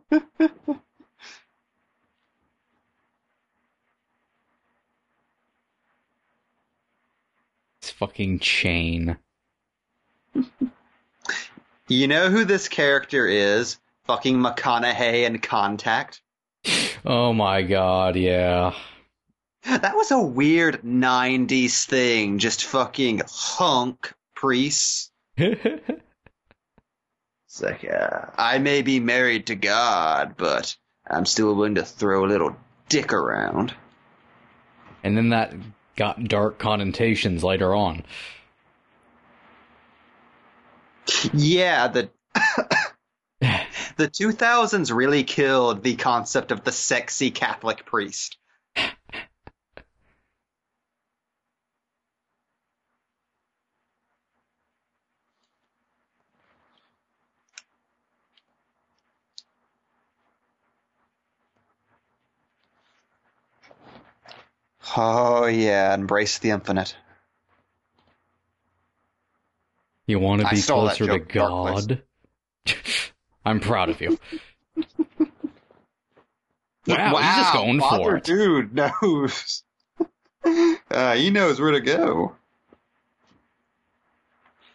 This 7.82 7.90
fucking 7.90 8.38
chain. 8.40 9.18
You 11.92 12.08
know 12.08 12.30
who 12.30 12.46
this 12.46 12.70
character 12.70 13.28
is? 13.28 13.78
Fucking 14.06 14.38
McConaughey 14.38 15.26
in 15.26 15.40
Contact. 15.40 16.22
Oh 17.06 17.34
my 17.34 17.64
god, 17.64 18.16
yeah. 18.16 18.74
That 19.66 19.98
was 19.98 20.10
a 20.10 20.22
weird 20.22 20.84
90s 20.84 21.84
thing, 21.84 22.40
just 22.40 22.64
fucking 22.64 23.24
hunk 23.28 24.14
priests. 24.36 25.12
It's 25.38 25.92
like, 27.62 27.84
uh, 27.84 28.28
I 28.38 28.60
may 28.60 28.82
be 28.82 29.02
married 29.02 29.48
to 29.48 29.56
God, 29.56 30.36
but 30.38 30.74
I'm 31.06 31.26
still 31.26 31.54
willing 31.54 31.76
to 31.76 31.84
throw 31.84 32.24
a 32.24 32.32
little 32.32 32.56
dick 32.88 33.12
around. 33.12 33.74
and 35.04 35.18
then 35.18 35.32
that 35.32 35.54
got 35.98 36.24
dark 36.30 36.58
connotations 36.58 37.44
later 37.44 37.76
on. 37.76 38.06
Yeah, 41.34 41.88
the 41.88 42.10
the 43.98 44.08
2000s 44.08 44.92
really 44.92 45.24
killed 45.24 45.84
the 45.84 45.96
concept 45.96 46.52
of 46.52 46.64
the 46.64 46.72
sexy 46.72 47.32
Catholic 47.32 47.86
priest. 47.86 48.38
Oh 64.96 65.48
yeah, 65.48 65.92
embrace 65.96 66.38
the 66.38 66.52
infinite. 66.52 66.96
You 70.12 70.20
want 70.20 70.42
to 70.42 70.48
be 70.50 70.62
closer 70.62 71.08
to. 71.08 71.20
God? 71.20 72.02
I'm 73.46 73.62
proud 73.62 73.90
of 73.90 74.02
you. 74.02 74.20
Wow, 76.88 77.16
he's 77.16 77.36
just 77.36 77.54
going 77.54 77.80
for 77.80 78.16
it. 78.18 78.24
Dude 78.24 78.74
knows. 78.74 79.64
uh, 80.92 81.14
he 81.14 81.30
knows 81.30 81.62
where 81.62 81.72
to 81.72 81.80
go. 81.80 82.36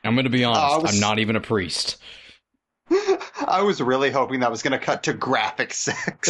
I'm 0.04 0.14
going 0.14 0.24
to 0.24 0.30
be 0.30 0.44
honest. 0.44 0.62
I 0.62 0.78
was- 0.78 0.94
I'm 0.94 1.00
not 1.00 1.18
even 1.18 1.34
a 1.34 1.40
priest. 1.40 1.98
I 3.44 3.62
was 3.62 3.82
really 3.82 4.12
hoping 4.12 4.38
that 4.40 4.52
was 4.52 4.62
going 4.62 4.72
to 4.72 4.78
cut 4.78 5.02
to 5.02 5.12
graphic 5.12 5.74
sex. 5.74 6.28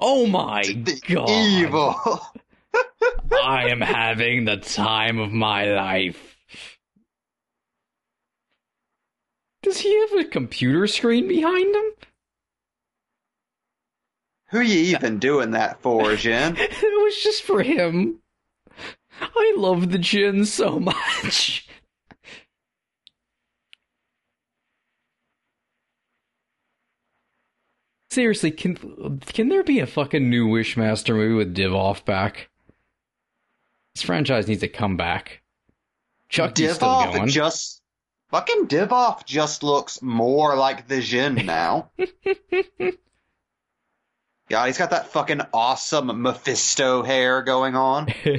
oh 0.00 0.26
my 0.26 0.62
the 0.62 0.98
god. 1.06 1.28
evil. 1.28 1.94
I 3.44 3.68
am 3.68 3.82
having 3.82 4.46
the 4.46 4.56
time 4.56 5.18
of 5.18 5.30
my 5.30 5.66
life. 5.66 6.33
Does 9.64 9.78
he 9.78 9.98
have 9.98 10.12
a 10.12 10.24
computer 10.24 10.86
screen 10.86 11.26
behind 11.26 11.74
him? 11.74 11.84
Who 14.50 14.60
you 14.60 14.94
even 14.94 15.18
doing 15.18 15.52
that 15.52 15.80
for, 15.80 16.14
Jen? 16.16 16.54
It 16.60 17.02
was 17.02 17.22
just 17.22 17.42
for 17.42 17.62
him. 17.62 18.20
I 19.20 19.54
love 19.56 19.90
the 19.90 19.96
Jinn 19.98 20.44
so 20.44 20.78
much. 20.78 21.66
Seriously, 28.10 28.50
can 28.50 29.18
can 29.26 29.48
there 29.48 29.64
be 29.64 29.80
a 29.80 29.86
fucking 29.86 30.28
new 30.28 30.46
Wishmaster 30.46 31.16
movie 31.16 31.32
with 31.34 31.56
Divoff 31.56 32.04
back? 32.04 32.50
This 33.94 34.02
franchise 34.02 34.46
needs 34.46 34.60
to 34.60 34.68
come 34.68 34.98
back. 34.98 35.40
Still 36.30 36.48
Divoff 36.50 37.14
going. 37.14 37.28
just 37.28 37.80
fucking 38.34 38.66
Divoff 38.66 39.24
just 39.24 39.62
looks 39.62 40.02
more 40.02 40.56
like 40.56 40.88
the 40.88 41.00
Jinn 41.00 41.36
now. 41.46 41.92
God, 44.48 44.66
he's 44.66 44.76
got 44.76 44.90
that 44.90 45.06
fucking 45.06 45.42
awesome 45.52 46.20
Mephisto 46.20 47.04
hair 47.04 47.42
going 47.42 47.76
on. 47.76 48.12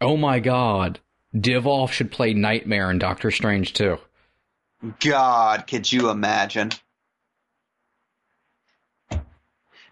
oh 0.00 0.16
my 0.16 0.40
god. 0.40 1.00
Divoff 1.34 1.90
should 1.90 2.10
play 2.10 2.32
Nightmare 2.32 2.90
in 2.90 2.98
Doctor 2.98 3.30
Strange 3.30 3.74
too. 3.74 3.98
God, 5.00 5.66
could 5.66 5.92
you 5.92 6.08
imagine? 6.08 6.70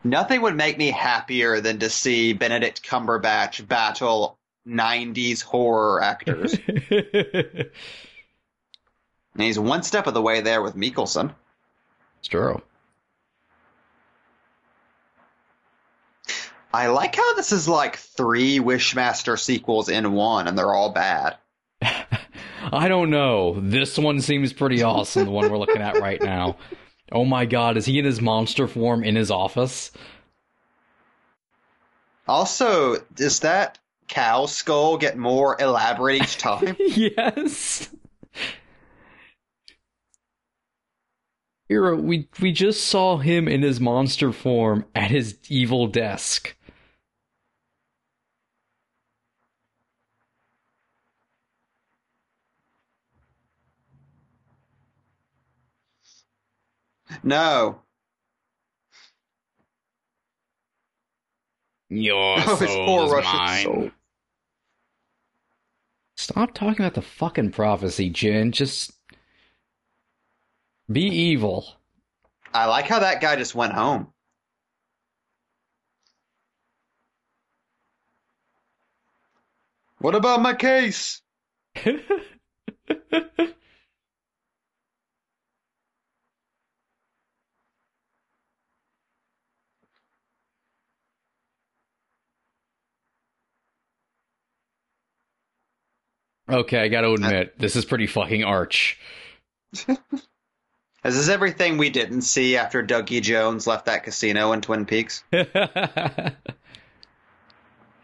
Nothing 0.02 0.40
would 0.40 0.56
make 0.56 0.78
me 0.78 0.90
happier 0.90 1.60
than 1.60 1.80
to 1.80 1.90
see 1.90 2.32
Benedict 2.32 2.82
Cumberbatch 2.82 3.68
battle 3.68 4.38
90s 4.66 5.42
horror 5.42 6.02
actors. 6.02 6.54
and 6.90 7.70
he's 9.36 9.58
one 9.58 9.82
step 9.82 10.06
of 10.06 10.14
the 10.14 10.22
way 10.22 10.40
there 10.40 10.62
with 10.62 10.76
Mikkelsen. 10.76 11.34
it's 12.18 12.28
true. 12.28 12.62
I 16.72 16.88
like 16.88 17.14
how 17.14 17.34
this 17.34 17.52
is 17.52 17.68
like 17.68 17.96
three 17.96 18.58
Wishmaster 18.58 19.38
sequels 19.38 19.88
in 19.88 20.12
one, 20.12 20.48
and 20.48 20.58
they're 20.58 20.74
all 20.74 20.90
bad. 20.90 21.36
I 21.80 22.88
don't 22.88 23.10
know. 23.10 23.60
This 23.60 23.96
one 23.96 24.20
seems 24.20 24.52
pretty 24.52 24.82
awesome, 24.82 25.26
the 25.26 25.30
one 25.30 25.50
we're 25.50 25.58
looking 25.58 25.82
at 25.82 26.00
right 26.00 26.20
now. 26.20 26.56
Oh 27.12 27.24
my 27.24 27.46
god, 27.46 27.76
is 27.76 27.86
he 27.86 28.00
in 28.00 28.04
his 28.04 28.20
monster 28.20 28.66
form 28.66 29.04
in 29.04 29.14
his 29.14 29.30
office? 29.30 29.92
Also, 32.26 32.96
is 33.18 33.40
that 33.40 33.78
cow 34.08 34.46
skull 34.46 34.96
get 34.98 35.16
more 35.16 35.56
elaborate 35.60 36.22
each 36.22 36.38
time? 36.38 36.76
yes. 36.78 37.90
Hero, 41.68 42.00
we 42.00 42.28
we 42.40 42.52
just 42.52 42.84
saw 42.86 43.18
him 43.18 43.48
in 43.48 43.60
his 43.62 43.78
monster 43.80 44.32
form 44.32 44.86
at 44.94 45.10
his 45.10 45.38
evil 45.50 45.86
desk. 45.86 46.56
no. 57.22 57.82
Your 61.88 62.42
Oh, 62.46 62.56
soul 62.56 62.84
poor 62.84 63.04
is 63.04 63.12
Russian 63.12 63.22
mine. 63.22 63.54
soul. 63.54 63.93
Stop 66.24 66.54
talking 66.54 66.82
about 66.82 66.94
the 66.94 67.02
fucking 67.02 67.50
prophecy, 67.50 68.08
Jinn. 68.08 68.50
Just 68.50 68.92
be 70.90 71.02
evil. 71.02 71.66
I 72.54 72.64
like 72.64 72.86
how 72.86 73.00
that 73.00 73.20
guy 73.20 73.36
just 73.36 73.54
went 73.54 73.74
home. 73.74 74.08
What 79.98 80.14
about 80.14 80.40
my 80.40 80.54
case? 80.54 81.20
Okay, 96.54 96.78
I 96.78 96.88
gotta 96.88 97.10
admit, 97.10 97.58
this 97.58 97.74
is 97.74 97.84
pretty 97.84 98.06
fucking 98.06 98.44
arch. 98.44 98.96
Is 99.72 99.88
this 101.02 101.28
everything 101.28 101.78
we 101.78 101.90
didn't 101.90 102.22
see 102.22 102.56
after 102.56 102.80
Dougie 102.80 103.20
Jones 103.20 103.66
left 103.66 103.86
that 103.86 104.04
casino 104.04 104.52
in 104.52 104.60
Twin 104.60 104.86
Peaks? 104.86 105.24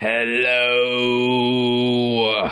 Hello. 0.01 2.51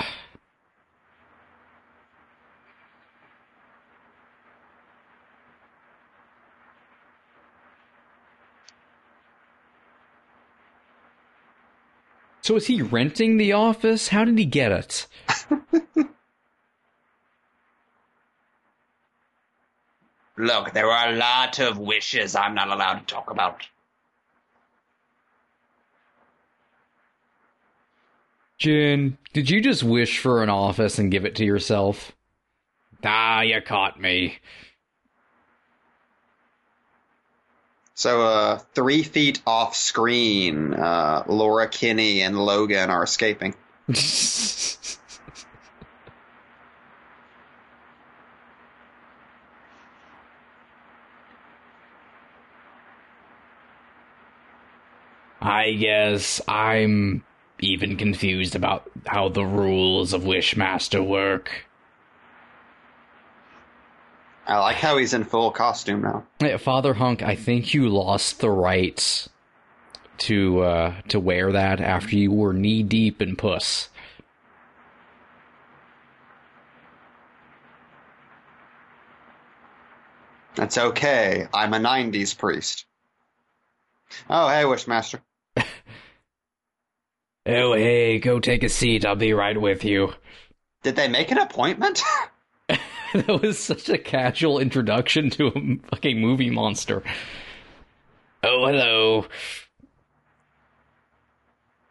So 12.41 12.55
is 12.57 12.69
he 12.69 12.83
renting 12.83 13.37
the 13.37 13.53
office? 13.53 14.09
How 14.09 14.25
did 14.25 14.39
he 14.39 14.47
get 14.47 14.73
it? 14.73 15.07
Look, 20.39 20.73
there 20.73 20.89
are 20.89 21.11
a 21.11 21.17
lot 21.17 21.59
of 21.59 21.79
wishes 21.79 22.37
I'm 22.37 22.55
not 22.55 22.69
allowed 22.69 23.01
to 23.01 23.05
talk 23.13 23.29
about. 23.31 23.67
Jinn, 28.57 29.19
did 29.33 29.51
you 29.51 29.61
just 29.61 29.83
wish 29.83 30.21
for 30.21 30.45
an 30.45 30.49
office 30.49 30.99
and 30.99 31.11
give 31.11 31.25
it 31.25 31.35
to 31.37 31.45
yourself? 31.45 32.13
Ah, 33.05 33.41
you 33.41 33.61
caught 33.61 34.01
me. 34.01 34.39
So, 37.95 38.23
uh, 38.23 38.59
three 38.75 39.03
feet 39.03 39.43
off 39.45 39.75
screen, 39.75 40.73
uh, 40.73 41.25
Laura 41.27 41.69
Kinney 41.69 42.23
and 42.23 42.39
Logan 42.39 42.91
are 42.91 43.03
escaping. 43.03 43.57
I 55.49 55.73
guess 55.73 56.43
I'm 56.47 57.25
even 57.59 57.97
confused 57.97 58.55
about 58.55 58.91
how 59.07 59.31
the 59.31 59.47
rules 59.47 60.13
of 60.13 60.25
Wishmaster 60.25 61.05
work. 61.05 61.65
I 64.47 64.59
like 64.59 64.77
how 64.77 64.99
he's 64.99 65.15
in 65.15 65.25
full 65.25 65.51
costume 65.51 66.03
now. 66.03 66.27
Hey, 66.39 66.55
Father 66.59 66.93
Hunk, 66.93 67.23
I 67.23 67.35
think 67.35 67.73
you 67.73 67.89
lost 67.89 68.41
the 68.41 68.51
rights 68.51 69.31
to 70.19 70.61
uh, 70.61 70.95
to 71.09 71.19
wear 71.19 71.51
that 71.53 71.81
after 71.81 72.15
you 72.15 72.31
were 72.31 72.53
knee 72.53 72.83
deep 72.83 73.23
in 73.23 73.35
puss. 73.35 73.89
That's 80.57 80.77
okay. 80.77 81.47
I'm 81.55 81.73
a 81.73 81.79
90s 81.79 82.37
priest. 82.37 82.85
Oh, 84.29 84.49
hey, 84.49 84.65
Wishmaster. 84.65 85.21
Oh, 87.49 87.73
hey, 87.73 88.19
go 88.19 88.41
take 88.41 88.63
a 88.63 88.69
seat. 88.69 89.07
I'll 89.07 89.17
be 89.17 89.33
right 89.33 89.59
with 89.59 89.83
you. 89.83 90.13
Did 90.83 90.97
they 90.97 91.09
make 91.09 91.31
an 91.31 91.39
appointment? 91.39 92.03
that 93.15 93.41
was 93.41 93.59
such 93.59 93.89
a 93.89 93.97
casual 93.97 94.59
introduction 94.59 95.31
to 95.31 95.47
a 95.47 95.89
fucking 95.89 96.21
movie 96.21 96.51
monster. 96.51 97.03
Oh, 98.43 98.67
hello. 98.67 99.25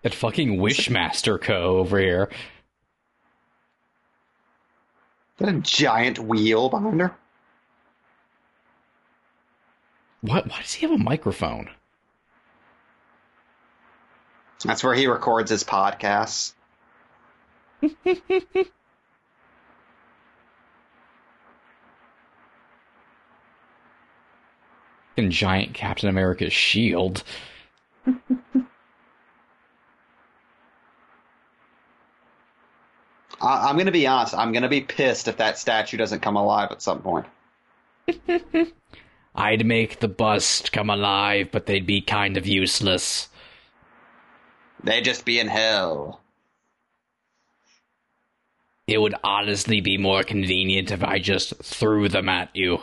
That 0.03 0.13
fucking 0.13 0.59
Wishmaster 0.59 1.41
Co. 1.41 1.77
over 1.77 1.97
here. 1.97 2.29
Got 5.39 5.49
a 5.49 5.59
giant 5.59 6.19
wheel 6.19 6.69
behind 6.69 7.01
her. 7.01 7.15
What? 10.21 10.47
Why 10.47 10.61
does 10.61 10.73
he 10.75 10.85
have 10.85 10.99
a 10.99 11.03
microphone? 11.03 11.69
That's 14.63 14.83
where 14.83 14.93
he 14.93 15.07
records 15.07 15.49
his 15.51 15.63
podcasts. 15.63 16.53
Fucking 25.17 25.31
giant 25.31 25.73
Captain 25.73 26.09
America's 26.09 26.53
shield. 26.53 27.23
I- 33.41 33.69
I'm 33.69 33.75
going 33.75 33.87
to 33.87 33.91
be 33.91 34.05
honest. 34.07 34.35
I'm 34.35 34.51
going 34.51 34.63
to 34.63 34.69
be 34.69 34.81
pissed 34.81 35.27
if 35.27 35.37
that 35.37 35.57
statue 35.57 35.97
doesn't 35.97 36.19
come 36.21 36.35
alive 36.35 36.69
at 36.71 36.81
some 36.81 37.01
point. 37.01 37.25
I'd 39.35 39.65
make 39.65 39.99
the 39.99 40.07
bust 40.07 40.71
come 40.71 40.89
alive, 40.89 41.49
but 41.51 41.65
they'd 41.65 41.85
be 41.85 42.01
kind 42.01 42.37
of 42.37 42.47
useless. 42.47 43.29
They 44.83 45.01
just 45.01 45.25
be 45.25 45.39
in 45.39 45.47
hell. 45.47 46.21
It 48.87 48.99
would 48.99 49.15
honestly 49.23 49.81
be 49.81 49.97
more 49.97 50.23
convenient 50.23 50.91
if 50.91 51.03
I 51.03 51.19
just 51.19 51.55
threw 51.63 52.07
them 52.07 52.29
at 52.29 52.55
you. 52.55 52.79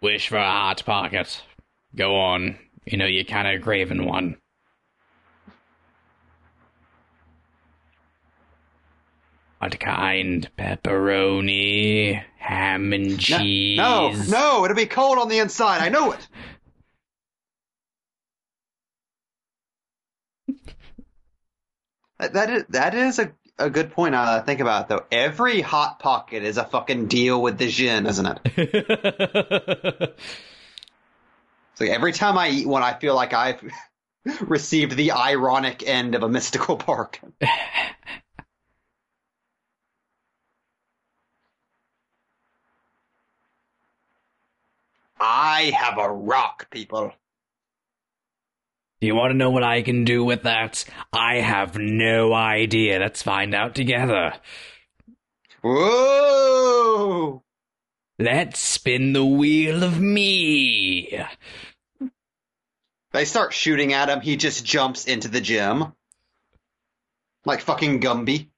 wish 0.00 0.28
for 0.28 0.36
a 0.36 0.44
hot 0.44 0.84
pocket. 0.84 1.42
Go 1.94 2.16
on. 2.16 2.58
You 2.86 2.98
know 2.98 3.06
you're 3.06 3.24
kind 3.24 3.48
of 3.48 3.62
craving 3.62 4.06
one. 4.06 4.36
What 9.60 9.78
kind? 9.78 10.48
Pepperoni, 10.58 12.22
ham 12.38 12.92
and 12.94 13.20
cheese. 13.20 13.76
no, 13.76 14.10
no, 14.28 14.64
it'll 14.64 14.74
be 14.74 14.86
cold 14.86 15.18
on 15.18 15.28
the 15.28 15.38
inside. 15.38 15.82
I 15.82 15.90
know 15.90 16.12
it. 16.12 16.26
That- 22.18 22.32
that 22.34 22.50
is 22.50 22.64
that 22.70 22.94
is 22.94 23.18
a 23.18 23.32
a 23.58 23.68
good 23.70 23.92
point. 23.92 24.14
Uh, 24.14 24.42
think 24.42 24.60
about 24.60 24.84
it, 24.84 24.88
though. 24.88 25.04
Every 25.12 25.60
hot 25.60 25.98
pocket 25.98 26.42
is 26.42 26.56
a 26.56 26.64
fucking 26.64 27.08
deal 27.08 27.40
with 27.42 27.58
the 27.58 27.68
Jinn, 27.68 28.06
isn't 28.06 28.26
it? 28.26 30.16
It's 31.72 31.80
like 31.88 31.90
every 31.96 32.12
time 32.12 32.36
I 32.36 32.48
eat 32.50 32.66
one, 32.66 32.82
I 32.82 32.92
feel 32.98 33.14
like 33.14 33.32
I've 33.32 33.62
received 34.42 34.96
the 34.96 35.12
ironic 35.12 35.82
end 35.86 36.14
of 36.14 36.22
a 36.22 36.28
mystical 36.28 36.76
bargain. 36.76 37.32
I 45.20 45.72
have 45.76 45.98
a 45.98 46.10
rock, 46.10 46.70
people. 46.70 47.12
Do 49.00 49.06
you 49.06 49.14
want 49.14 49.32
to 49.32 49.36
know 49.36 49.50
what 49.50 49.62
I 49.62 49.82
can 49.82 50.04
do 50.04 50.24
with 50.24 50.42
that? 50.42 50.84
I 51.12 51.36
have 51.36 51.76
no 51.78 52.34
idea. 52.34 52.98
Let's 52.98 53.22
find 53.22 53.54
out 53.54 53.74
together. 53.74 54.34
Whoa! 55.62 57.42
Let's 58.18 58.60
spin 58.60 59.14
the 59.14 59.24
wheel 59.24 59.82
of 59.82 59.98
me. 59.98 61.18
They 63.12 63.24
start 63.24 63.54
shooting 63.54 63.94
at 63.94 64.10
him. 64.10 64.20
He 64.20 64.36
just 64.36 64.64
jumps 64.64 65.06
into 65.06 65.28
the 65.28 65.40
gym. 65.40 65.94
Like 67.46 67.62
fucking 67.62 68.00
Gumby. 68.00 68.49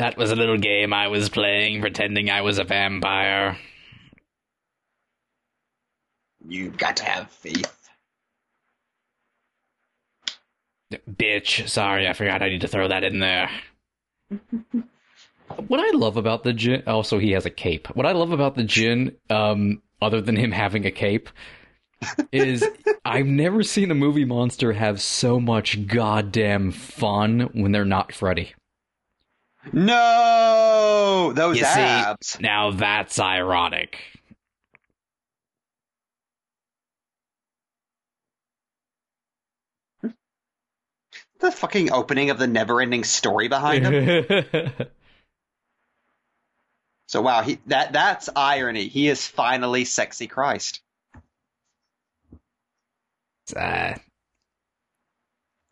That 0.00 0.16
was 0.16 0.30
a 0.30 0.34
little 0.34 0.56
game 0.56 0.94
I 0.94 1.08
was 1.08 1.28
playing, 1.28 1.82
pretending 1.82 2.30
I 2.30 2.40
was 2.40 2.58
a 2.58 2.64
vampire. 2.64 3.58
You've 6.48 6.78
got 6.78 6.96
to 6.96 7.04
have 7.04 7.30
faith. 7.30 7.90
Bitch, 11.06 11.68
sorry, 11.68 12.08
I 12.08 12.14
forgot 12.14 12.40
I 12.40 12.48
need 12.48 12.62
to 12.62 12.66
throw 12.68 12.88
that 12.88 13.04
in 13.04 13.18
there. 13.18 13.50
what 15.68 15.80
I 15.80 15.94
love 15.94 16.16
about 16.16 16.44
the 16.44 16.54
Jinn. 16.54 16.82
also 16.86 17.18
he 17.18 17.32
has 17.32 17.44
a 17.44 17.50
cape. 17.50 17.86
What 17.94 18.06
I 18.06 18.12
love 18.12 18.32
about 18.32 18.54
the 18.54 18.64
Jinn, 18.64 19.16
um, 19.28 19.82
other 20.00 20.22
than 20.22 20.34
him 20.34 20.50
having 20.50 20.86
a 20.86 20.90
cape, 20.90 21.28
is 22.32 22.66
I've 23.04 23.26
never 23.26 23.62
seen 23.62 23.90
a 23.90 23.94
movie 23.94 24.24
monster 24.24 24.72
have 24.72 25.02
so 25.02 25.38
much 25.38 25.86
goddamn 25.86 26.70
fun 26.70 27.50
when 27.52 27.72
they're 27.72 27.84
not 27.84 28.14
Freddy. 28.14 28.54
No! 29.72 31.32
Those 31.34 31.58
You 31.58 31.64
see, 31.64 32.40
now 32.40 32.70
that's 32.72 33.18
ironic. 33.18 33.98
The 41.40 41.50
fucking 41.50 41.92
opening 41.92 42.30
of 42.30 42.38
the 42.38 42.46
never 42.46 42.80
ending 42.82 43.04
story 43.04 43.48
behind 43.48 43.86
him. 43.86 44.74
so 47.06 47.22
wow, 47.22 47.42
he 47.42 47.58
that 47.66 47.92
that's 47.92 48.28
irony. 48.36 48.88
He 48.88 49.08
is 49.08 49.26
finally 49.26 49.86
sexy 49.86 50.26
Christ. 50.26 50.82
Uh, 53.56 53.94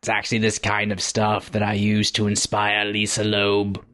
it's 0.01 0.09
actually 0.09 0.39
this 0.39 0.59
kind 0.59 0.93
of 0.93 1.01
stuff 1.01 1.51
that 1.53 1.63
I 1.63 1.73
use 1.75 2.11
to 2.13 2.29
inspire 2.29 2.85
Lisa 2.85 3.25
Loeb. 3.25 3.85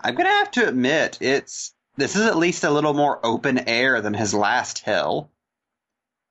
I'm 0.00 0.14
gonna 0.14 0.28
have 0.28 0.50
to 0.52 0.68
admit, 0.68 1.18
it's 1.20 1.74
this 1.96 2.16
is 2.16 2.22
at 2.22 2.36
least 2.36 2.64
a 2.64 2.70
little 2.70 2.92
more 2.92 3.24
open 3.24 3.68
air 3.68 4.00
than 4.00 4.14
his 4.14 4.34
last 4.34 4.80
hill. 4.80 5.30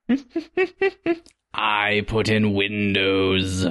I 1.54 2.04
put 2.08 2.30
in 2.30 2.54
windows. 2.54 3.66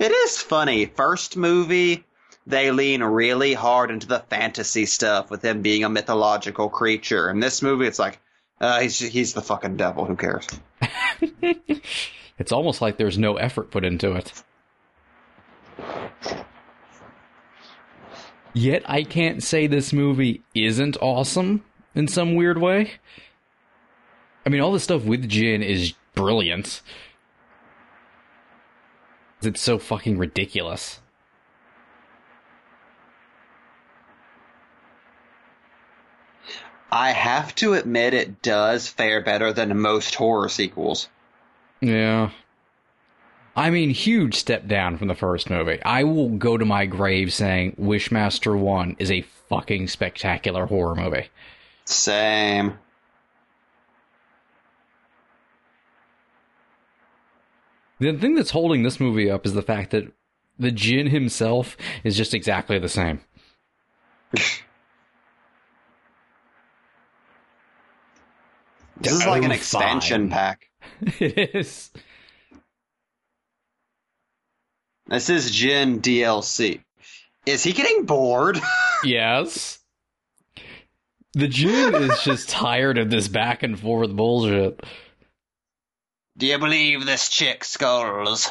It 0.00 0.10
is 0.10 0.38
funny. 0.38 0.86
First 0.86 1.36
movie, 1.36 2.04
they 2.46 2.72
lean 2.72 3.02
really 3.02 3.54
hard 3.54 3.92
into 3.92 4.08
the 4.08 4.18
fantasy 4.18 4.86
stuff 4.86 5.30
with 5.30 5.44
him 5.44 5.62
being 5.62 5.84
a 5.84 5.88
mythological 5.88 6.68
creature. 6.68 7.30
In 7.30 7.38
this 7.38 7.62
movie, 7.62 7.86
it's 7.86 7.98
like, 8.00 8.18
uh, 8.60 8.80
he's 8.80 8.98
he's 8.98 9.34
the 9.34 9.42
fucking 9.42 9.76
devil. 9.76 10.04
Who 10.04 10.16
cares? 10.16 10.48
It's 12.40 12.52
almost 12.52 12.80
like 12.80 12.96
there's 12.96 13.18
no 13.18 13.36
effort 13.36 13.70
put 13.70 13.84
into 13.84 14.14
it. 14.14 14.32
Yet 18.54 18.82
I 18.86 19.02
can't 19.02 19.42
say 19.42 19.66
this 19.66 19.92
movie 19.92 20.42
isn't 20.54 20.96
awesome 21.02 21.62
in 21.94 22.08
some 22.08 22.34
weird 22.34 22.56
way. 22.56 22.92
I 24.46 24.48
mean, 24.48 24.62
all 24.62 24.72
the 24.72 24.80
stuff 24.80 25.04
with 25.04 25.28
Jinn 25.28 25.62
is 25.62 25.92
brilliant. 26.14 26.80
It's 29.42 29.60
so 29.60 29.78
fucking 29.78 30.18
ridiculous. 30.18 31.00
I 36.92 37.12
have 37.12 37.54
to 37.56 37.74
admit, 37.74 38.14
it 38.14 38.42
does 38.42 38.88
fare 38.88 39.22
better 39.22 39.52
than 39.52 39.78
most 39.78 40.14
horror 40.14 40.48
sequels. 40.48 41.08
Yeah. 41.80 42.30
I 43.56 43.70
mean, 43.70 43.90
huge 43.90 44.34
step 44.34 44.66
down 44.66 44.98
from 44.98 45.08
the 45.08 45.14
first 45.14 45.50
movie. 45.50 45.80
I 45.84 46.04
will 46.04 46.30
go 46.30 46.56
to 46.56 46.64
my 46.64 46.86
grave 46.86 47.32
saying 47.32 47.76
Wishmaster 47.80 48.58
1 48.58 48.96
is 48.98 49.10
a 49.10 49.24
fucking 49.48 49.88
spectacular 49.88 50.66
horror 50.66 50.94
movie. 50.94 51.28
Same. 51.84 52.78
The 58.00 58.14
thing 58.14 58.34
that's 58.34 58.50
holding 58.50 58.82
this 58.82 58.98
movie 58.98 59.30
up 59.30 59.44
is 59.44 59.52
the 59.52 59.62
fact 59.62 59.90
that 59.90 60.10
the 60.58 60.70
Jinn 60.70 61.08
himself 61.08 61.76
is 62.02 62.16
just 62.16 62.34
exactly 62.34 62.78
the 62.78 62.88
same. 62.88 63.20
This 64.32 64.62
is 69.12 69.26
like 69.26 69.42
an 69.42 69.52
expansion 69.52 70.22
fine. 70.22 70.30
pack. 70.30 70.70
it 71.20 71.54
is. 71.54 71.90
This 75.06 75.28
is 75.28 75.50
Jinn 75.50 76.00
DLC. 76.00 76.82
Is 77.46 77.62
he 77.62 77.72
getting 77.72 78.06
bored? 78.06 78.58
Yes. 79.02 79.78
The 81.32 81.48
Jinn 81.48 81.94
is 81.94 82.22
just 82.22 82.50
tired 82.50 82.98
of 82.98 83.08
this 83.08 83.28
back 83.28 83.62
and 83.62 83.80
forth 83.80 84.10
bullshit. 84.10 84.78
Do 86.40 86.46
you 86.46 86.58
believe 86.58 87.04
this 87.04 87.28
chick 87.28 87.64
skulls? 87.64 88.50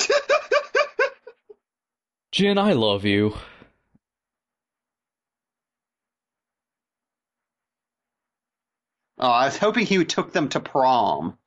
Jinn, 2.32 2.58
I 2.58 2.72
love 2.72 3.04
you. 3.04 3.36
Oh, 9.20 9.28
I 9.28 9.44
was 9.44 9.58
hoping 9.58 9.86
he 9.86 10.04
took 10.04 10.32
them 10.32 10.48
to 10.48 10.58
prom. 10.58 11.38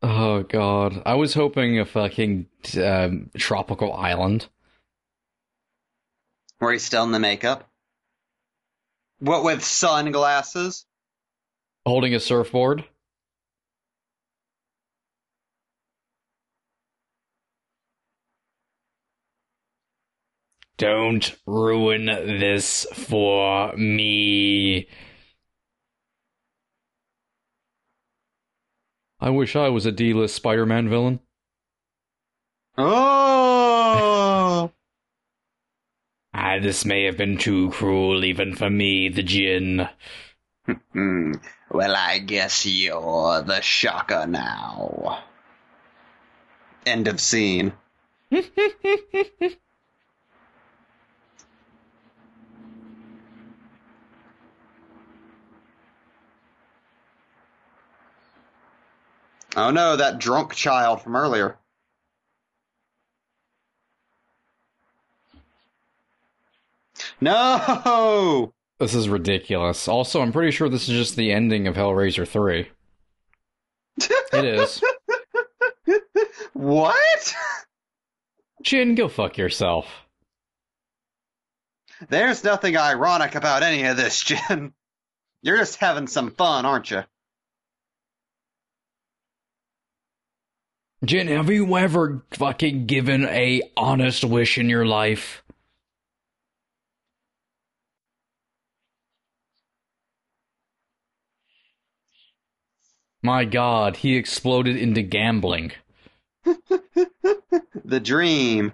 Oh 0.00 0.44
god, 0.44 1.02
I 1.04 1.14
was 1.14 1.34
hoping 1.34 1.78
a 1.80 1.84
fucking 1.84 2.46
um, 2.82 3.30
tropical 3.36 3.92
island. 3.92 4.46
Where 6.58 6.72
he's 6.72 6.84
still 6.84 7.04
in 7.04 7.12
the 7.12 7.18
makeup. 7.18 7.68
What 9.18 9.42
with 9.42 9.64
sunglasses? 9.64 10.86
Holding 11.84 12.14
a 12.14 12.20
surfboard. 12.20 12.84
Don't 20.76 21.36
ruin 21.44 22.06
this 22.06 22.86
for 22.92 23.72
me. 23.76 24.86
I 29.20 29.30
wish 29.30 29.56
I 29.56 29.68
was 29.68 29.84
a 29.86 29.92
D-list 29.92 30.34
Spider-Man 30.36 30.88
villain. 30.88 31.20
Oh, 32.76 34.70
Ah, 36.34 36.58
this 36.60 36.84
may 36.84 37.04
have 37.04 37.16
been 37.16 37.36
too 37.36 37.70
cruel 37.70 38.24
even 38.24 38.54
for 38.54 38.70
me, 38.70 39.08
the 39.08 39.22
Jinn. 39.22 39.88
Well, 41.70 41.94
I 41.96 42.18
guess 42.18 42.64
you're 42.64 43.42
the 43.42 43.60
shocker 43.60 44.26
now. 44.26 45.22
End 46.86 47.08
of 47.08 47.20
scene. 47.20 47.72
oh 59.58 59.70
no, 59.70 59.96
that 59.96 60.18
drunk 60.18 60.54
child 60.54 61.02
from 61.02 61.16
earlier. 61.16 61.58
No! 67.20 68.52
This 68.78 68.94
is 68.94 69.08
ridiculous. 69.08 69.88
Also, 69.88 70.20
I'm 70.22 70.32
pretty 70.32 70.52
sure 70.52 70.68
this 70.68 70.88
is 70.88 70.96
just 70.96 71.16
the 71.16 71.32
ending 71.32 71.66
of 71.66 71.74
Hellraiser 71.74 72.26
3. 72.26 72.68
It 74.32 74.44
is. 74.44 74.82
What? 76.52 77.34
Jinn, 78.62 78.94
go 78.94 79.08
fuck 79.08 79.36
yourself. 79.36 79.86
There's 82.08 82.44
nothing 82.44 82.76
ironic 82.76 83.34
about 83.34 83.64
any 83.64 83.84
of 83.84 83.96
this, 83.96 84.22
Jinn. 84.22 84.72
You're 85.42 85.58
just 85.58 85.76
having 85.76 86.06
some 86.06 86.30
fun, 86.30 86.64
aren't 86.64 86.90
you? 86.90 87.02
Jinn, 91.04 91.28
have 91.28 91.48
you 91.50 91.76
ever 91.78 92.22
fucking 92.32 92.86
given 92.86 93.24
a 93.26 93.62
honest 93.76 94.24
wish 94.24 94.58
in 94.58 94.68
your 94.68 94.84
life? 94.86 95.42
My 103.22 103.44
god, 103.44 103.98
he 103.98 104.16
exploded 104.16 104.76
into 104.76 105.02
gambling. 105.02 105.72
The 107.84 108.00
dream. 108.00 108.72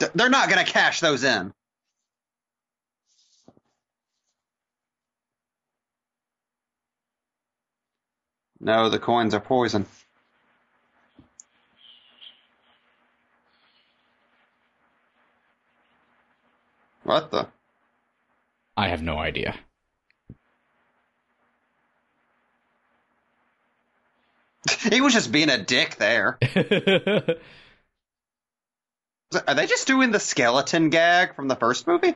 Th- 0.00 0.12
They're 0.14 0.28
not 0.30 0.48
gonna 0.48 0.64
cash 0.64 1.00
those 1.00 1.24
in. 1.24 1.52
No, 8.60 8.88
the 8.88 8.98
coins 8.98 9.34
are 9.34 9.40
poison. 9.40 9.86
What 17.04 17.30
the? 17.30 17.48
I 18.76 18.88
have 18.88 19.02
no 19.02 19.18
idea. 19.18 19.54
He 24.90 25.00
was 25.00 25.12
just 25.12 25.32
being 25.32 25.48
a 25.48 25.62
dick 25.62 25.96
there. 25.96 26.38
Are 29.46 29.54
they 29.54 29.66
just 29.66 29.86
doing 29.86 30.10
the 30.10 30.20
skeleton 30.20 30.90
gag 30.90 31.34
from 31.34 31.48
the 31.48 31.56
first 31.56 31.86
movie? 31.86 32.14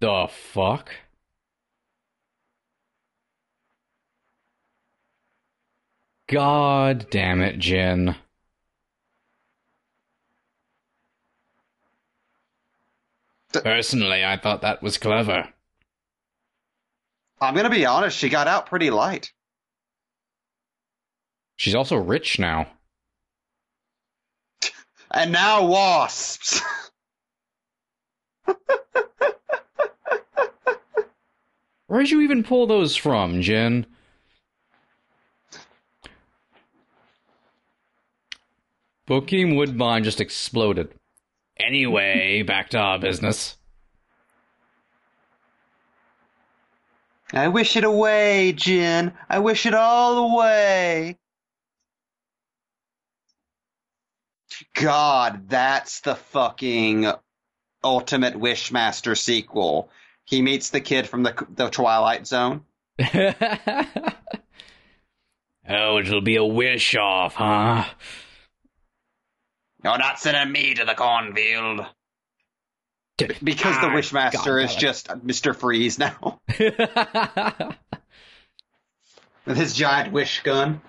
the 0.00 0.28
fuck? 0.52 0.90
God 6.28 7.06
damn 7.10 7.40
it, 7.40 7.58
Jinn. 7.58 8.16
Personally, 13.62 14.24
I 14.24 14.36
thought 14.36 14.62
that 14.62 14.82
was 14.82 14.98
clever. 14.98 15.48
I'm 17.40 17.54
gonna 17.54 17.70
be 17.70 17.86
honest, 17.86 18.16
she 18.16 18.28
got 18.28 18.48
out 18.48 18.66
pretty 18.66 18.90
light. 18.90 19.32
She's 21.56 21.74
also 21.74 21.96
rich 21.96 22.38
now. 22.38 22.68
And 25.08 25.30
now 25.32 25.64
wasps. 25.64 26.60
Where'd 31.86 32.10
you 32.10 32.20
even 32.22 32.42
pull 32.42 32.66
those 32.66 32.96
from, 32.96 33.40
Jinn? 33.40 33.86
Bokeem 39.08 39.56
Woodbine 39.56 40.02
just 40.02 40.20
exploded. 40.20 40.92
Anyway, 41.58 42.42
back 42.42 42.70
to 42.70 42.78
our 42.78 42.98
business. 42.98 43.56
I 47.32 47.48
wish 47.48 47.76
it 47.76 47.84
away, 47.84 48.52
Jinn. 48.52 49.12
I 49.28 49.40
wish 49.40 49.66
it 49.66 49.74
all 49.74 50.32
away. 50.32 51.18
God, 54.74 55.48
that's 55.48 56.00
the 56.00 56.14
fucking 56.14 57.10
Ultimate 57.82 58.34
Wishmaster 58.34 59.16
sequel. 59.16 59.90
He 60.24 60.42
meets 60.42 60.70
the 60.70 60.80
kid 60.80 61.08
from 61.08 61.22
the 61.22 61.46
the 61.54 61.68
Twilight 61.68 62.26
Zone. 62.26 62.64
oh, 62.98 64.12
it'll 65.68 66.20
be 66.20 66.36
a 66.36 66.44
wish 66.44 66.96
off, 66.96 67.34
huh? 67.34 67.84
You're 69.84 69.98
not 69.98 70.18
sending 70.18 70.52
me 70.52 70.74
to 70.74 70.84
the 70.84 70.94
cornfield. 70.94 71.86
Because 73.18 73.38
the 73.40 73.86
Ah, 73.86 73.94
Wishmaster 73.94 74.44
God, 74.44 74.64
is 74.64 74.74
just 74.74 75.08
Mr. 75.08 75.56
Freeze 75.56 75.98
now. 75.98 76.40
With 79.46 79.56
his 79.56 79.72
giant 79.74 80.12
wish 80.12 80.42
gun. 80.42 80.80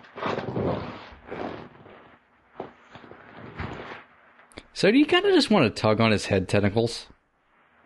so 4.74 4.92
do 4.92 4.98
you 4.98 5.06
kind 5.06 5.26
of 5.26 5.34
just 5.34 5.50
want 5.50 5.64
to 5.74 5.82
tug 5.82 6.02
on 6.02 6.12
his 6.12 6.26
head 6.26 6.50
tentacles? 6.50 7.08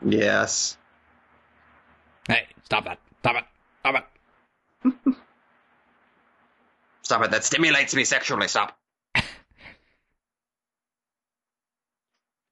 Yes. 0.03 0.77
Hey, 2.27 2.47
stop 2.63 2.85
that. 2.85 2.99
Stop 3.19 3.35
it. 3.35 3.43
Stop 3.81 3.95
it. 4.85 4.93
Stop 7.03 7.23
it. 7.25 7.31
That 7.31 7.43
stimulates 7.43 7.93
me 7.93 8.05
sexually. 8.05 8.47
Stop. 8.47 8.77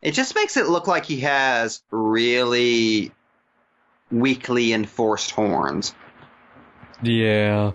It 0.01 0.13
just 0.13 0.35
makes 0.35 0.57
it 0.57 0.67
look 0.67 0.88
like 0.88 1.05
he 1.05 1.21
has 1.21 1.84
really 1.91 3.11
weakly 4.11 4.73
enforced 4.73 5.31
horns. 5.31 5.93
Yeah. 7.03 7.71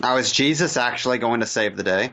Now, 0.00 0.16
is 0.16 0.32
Jesus 0.32 0.76
actually 0.76 1.18
going 1.18 1.40
to 1.40 1.46
save 1.46 1.76
the 1.76 1.84
day? 1.84 2.12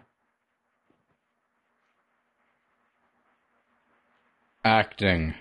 Acting. 4.99 5.34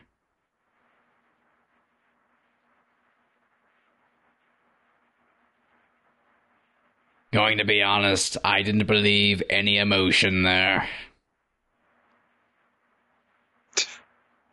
Going 7.32 7.58
to 7.58 7.64
be 7.64 7.82
honest, 7.82 8.36
I 8.44 8.62
didn't 8.62 8.86
believe 8.86 9.42
any 9.50 9.78
emotion 9.78 10.44
there. 10.44 10.88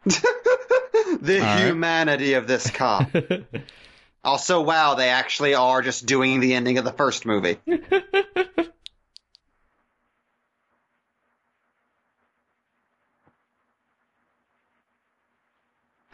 the 0.06 1.40
right. 1.40 1.66
humanity 1.66 2.34
of 2.34 2.48
this 2.48 2.72
cop. 2.72 3.08
also, 4.24 4.62
wow, 4.62 4.96
they 4.96 5.10
actually 5.10 5.54
are 5.54 5.84
just 5.84 6.08
doing 6.08 6.40
the 6.40 6.56
ending 6.56 6.80
of 6.80 6.84
the 6.84 6.92
first 6.92 7.28
movie. 7.28 7.60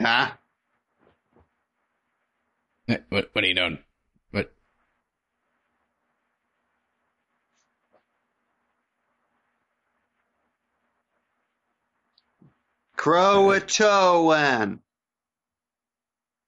huh? 0.02 0.32
Eh, 2.90 2.98
What, 3.10 3.30
what 3.34 3.44
are 3.44 3.48
you 3.48 3.56
doing? 3.56 3.80
What? 4.32 4.54
Croatoan. 12.98 14.80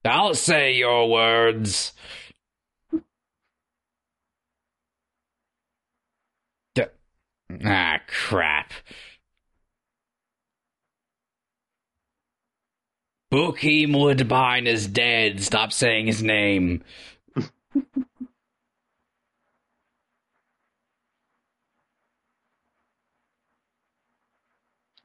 I'll 0.04 0.34
say 0.34 0.74
your 0.74 1.10
words. 1.10 1.92
D- 6.74 6.84
ah, 7.64 8.00
crap. 8.08 8.72
Bokeem 13.34 13.92
Woodbine 13.92 14.68
is 14.68 14.86
dead. 14.86 15.42
Stop 15.42 15.72
saying 15.72 16.06
his 16.06 16.22
name. 16.22 16.84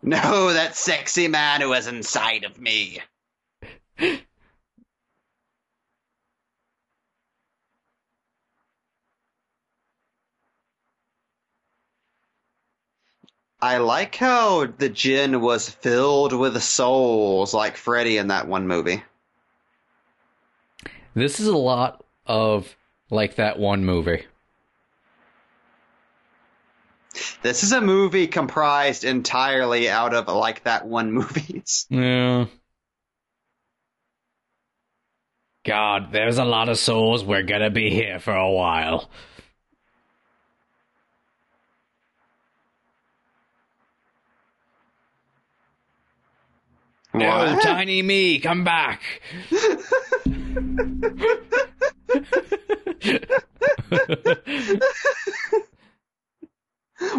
No, 0.02 0.54
that 0.54 0.78
sexy 0.78 1.28
man 1.28 1.60
who 1.60 1.74
is 1.74 1.86
inside 1.86 2.46
of 2.46 2.58
me. 2.58 3.00
I 13.62 13.78
like 13.78 14.16
how 14.16 14.68
the 14.68 14.88
Jinn 14.90 15.42
was 15.42 15.70
filled 15.70 16.32
with 16.32 16.62
souls 16.62 17.54
like 17.54 17.76
Freddy 17.76 18.18
in 18.18 18.28
that 18.30 18.48
one 18.48 18.68
movie. 18.68 19.04
This 21.14 21.40
is 21.40 21.48
a 21.48 21.58
lot 21.58 22.04
of 22.26 22.74
like 23.10 23.36
that 23.36 23.60
one 23.60 23.84
movie. 23.84 24.26
This 27.42 27.64
is 27.64 27.74
a 27.74 27.82
movie 27.82 28.28
comprised 28.28 29.04
entirely 29.04 29.90
out 29.90 30.14
of 30.14 30.28
like 30.28 30.64
that 30.64 30.88
one 30.88 31.12
movies. 31.12 31.86
Yeah. 32.00 32.46
God, 35.66 36.14
there's 36.14 36.38
a 36.38 36.46
lot 36.46 36.70
of 36.70 36.80
souls. 36.80 37.24
We're 37.24 37.44
gonna 37.44 37.70
be 37.70 37.90
here 37.90 38.20
for 38.20 38.34
a 38.34 38.50
while. 38.50 39.10
No, 47.20 47.54
What? 47.56 47.64
tiny 47.64 48.02
me, 48.02 48.40
come 48.40 48.64
back. 48.64 49.02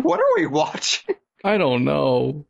What 0.02 0.20
are 0.20 0.34
we 0.36 0.46
watching? 0.46 1.16
I 1.42 1.56
don't 1.56 1.84
know. 1.84 2.44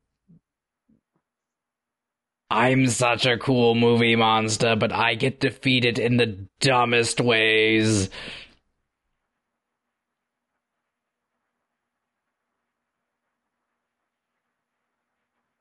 I'm 2.53 2.89
such 2.89 3.27
a 3.27 3.39
cool 3.39 3.77
movie 3.77 4.17
monster, 4.17 4.75
but 4.75 4.91
I 4.93 5.15
get 5.15 5.39
defeated 5.39 6.01
in 6.01 6.17
the 6.17 6.49
dumbest 6.61 7.21
ways. 7.21 8.11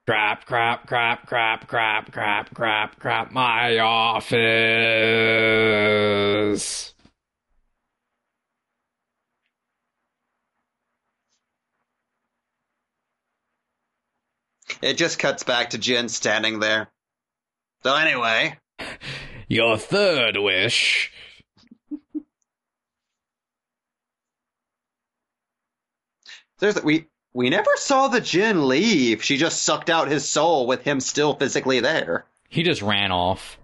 Crap, 0.09 0.47
crap, 0.47 0.87
crap, 0.87 1.27
crap, 1.27 1.67
crap, 1.67 2.11
crap, 2.11 2.55
crap, 2.55 2.99
crap, 2.99 3.31
my 3.31 3.77
office. 3.77 4.39
It 14.81 14.95
just 14.95 15.19
cuts 15.19 15.43
back 15.43 15.69
to 15.69 15.77
Jinn 15.77 16.09
standing 16.09 16.59
there. 16.59 16.89
So 17.83 17.93
anyway, 17.93 18.57
Your 19.47 19.77
third 19.77 20.37
wish. 20.37 21.11
there's 26.57 26.81
we 26.81 27.08
we 27.33 27.49
never 27.49 27.71
saw 27.75 28.07
the 28.07 28.21
Jinn 28.21 28.67
leave. 28.67 29.23
She 29.23 29.37
just 29.37 29.61
sucked 29.63 29.89
out 29.89 30.09
his 30.09 30.27
soul 30.27 30.67
with 30.67 30.83
him 30.83 30.99
still 30.99 31.35
physically 31.35 31.79
there. 31.79 32.25
He 32.49 32.63
just 32.63 32.81
ran 32.81 33.11
off. 33.11 33.57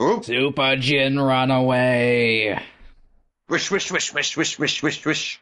Oops. 0.00 0.26
Super 0.26 0.76
Jinn 0.76 1.18
run 1.18 1.50
away. 1.50 2.62
Wish, 3.48 3.70
wish, 3.70 3.90
wish, 3.90 4.14
wish, 4.14 4.36
wish, 4.36 4.58
wish, 4.58 4.82
wish, 4.82 5.04
wish. 5.04 5.40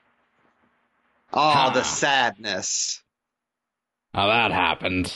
Oh, 1.32 1.70
the 1.74 1.82
sadness. 1.82 3.02
How 4.14 4.28
that 4.28 4.50
happened. 4.50 5.14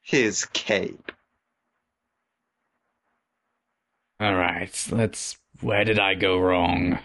His 0.00 0.46
cape. 0.46 1.12
Alright, 4.20 4.88
let's. 4.90 5.36
Where 5.60 5.84
did 5.84 5.98
I 5.98 6.14
go 6.14 6.38
wrong? 6.38 6.98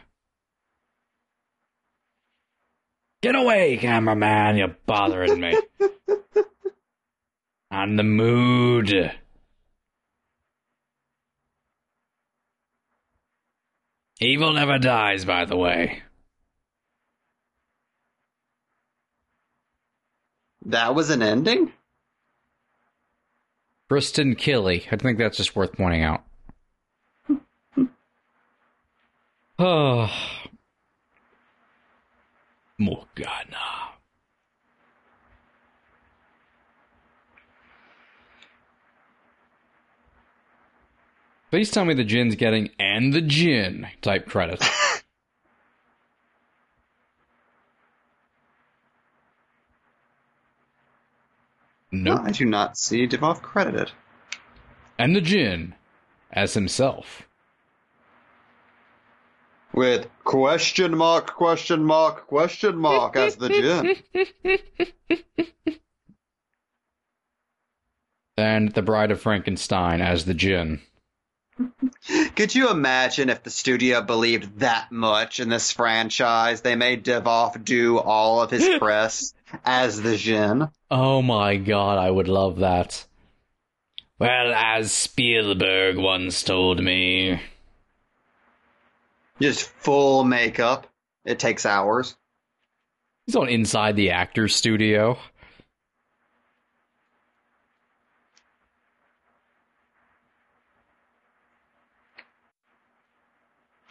Get 3.24 3.36
away, 3.36 3.78
cameraman, 3.78 4.58
you're 4.58 4.76
bothering 4.86 5.40
me. 5.40 5.58
On 7.72 7.95
the 7.95 8.04
mood. 8.04 9.14
Evil 14.20 14.52
never 14.52 14.78
dies, 14.78 15.24
by 15.24 15.45
the 15.45 15.56
way. 15.56 16.04
That 20.66 20.94
was 20.94 21.10
an 21.10 21.22
ending? 21.22 21.72
Kristen 23.88 24.36
Killy. 24.36 24.86
I 24.91 24.98
think 24.98 25.18
that's 25.18 25.38
just 25.38 25.56
worth 25.56 25.72
pointing 25.72 26.04
out. 26.04 26.24
Oh. 29.60 30.12
Morgana. 32.78 33.94
Please 41.52 41.70
tell 41.70 41.86
me 41.86 41.94
the 41.94 42.04
Jinn's 42.04 42.36
getting 42.36 42.70
and 42.80 43.14
the 43.14 43.22
Jinn 43.22 43.88
type 44.02 44.28
credit. 44.28 44.64
No, 51.94 52.16
nope. 52.16 52.22
I 52.26 52.32
do 52.32 52.45
not 52.45 52.76
see 52.76 53.08
Divoff 53.08 53.44
credited. 53.44 53.91
And 54.98 55.16
the 55.16 55.22
Jinn 55.22 55.76
as 56.32 56.56
himself. 56.56 57.28
With 59.74 60.08
question 60.24 60.95
mark, 60.95 61.34
question 61.34 61.84
mark, 61.84 62.28
question 62.28 62.78
mark 62.78 63.16
as 63.16 63.36
the 63.36 63.50
Jinn. 63.50 63.95
And 68.36 68.72
the 68.72 68.82
Bride 68.82 69.12
of 69.12 69.22
Frankenstein 69.22 70.02
as 70.02 70.26
the 70.26 70.34
Jinn. 70.34 70.82
Could 72.36 72.56
you 72.56 72.72
imagine 72.72 73.30
if 73.30 73.44
the 73.44 73.52
studio 73.52 74.02
believed 74.02 74.60
that 74.60 74.91
much 74.91 75.40
in 75.40 75.50
this 75.50 75.72
franchise, 75.72 76.62
they 76.62 76.76
made 76.76 77.06
Divoff 77.06 77.64
do 77.64 78.00
all 78.00 78.41
of 78.41 78.50
his 78.50 78.68
press 78.80 79.36
as 79.64 80.02
the 80.02 80.18
Jinn? 80.18 80.68
Oh 80.90 81.22
my 81.22 81.58
god, 81.58 82.00
I 82.00 82.10
would 82.10 82.28
love 82.28 82.58
that. 82.60 83.06
Well, 84.18 84.52
as 84.56 84.91
Spielberg 84.91 85.98
once 85.98 86.41
told 86.41 86.84
me. 86.84 87.40
Just 89.41 89.64
full 89.64 90.23
makeup. 90.23 90.88
It 91.26 91.39
takes 91.39 91.65
hours. 91.65 92.15
He's 93.26 93.35
on 93.35 93.49
Inside 93.49 93.95
the 93.95 94.11
Actors 94.11 94.55
Studio. 94.55 95.18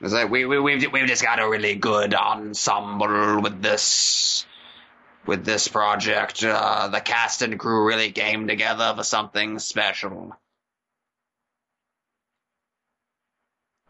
It's 0.02 0.12
like 0.12 0.30
we 0.30 0.44
we 0.44 0.58
we've 0.58 0.92
we've 0.92 1.06
just 1.06 1.22
got 1.22 1.38
a 1.38 1.48
really 1.48 1.76
good 1.76 2.12
ensemble 2.12 3.40
with 3.40 3.62
this 3.62 4.44
with 5.26 5.44
this 5.44 5.68
project. 5.68 6.42
Uh, 6.42 6.88
the 6.88 7.00
cast 7.00 7.42
and 7.42 7.58
crew 7.58 7.86
really 7.86 8.10
came 8.10 8.48
together 8.48 8.92
for 8.96 9.04
something 9.04 9.60
special. 9.60 10.36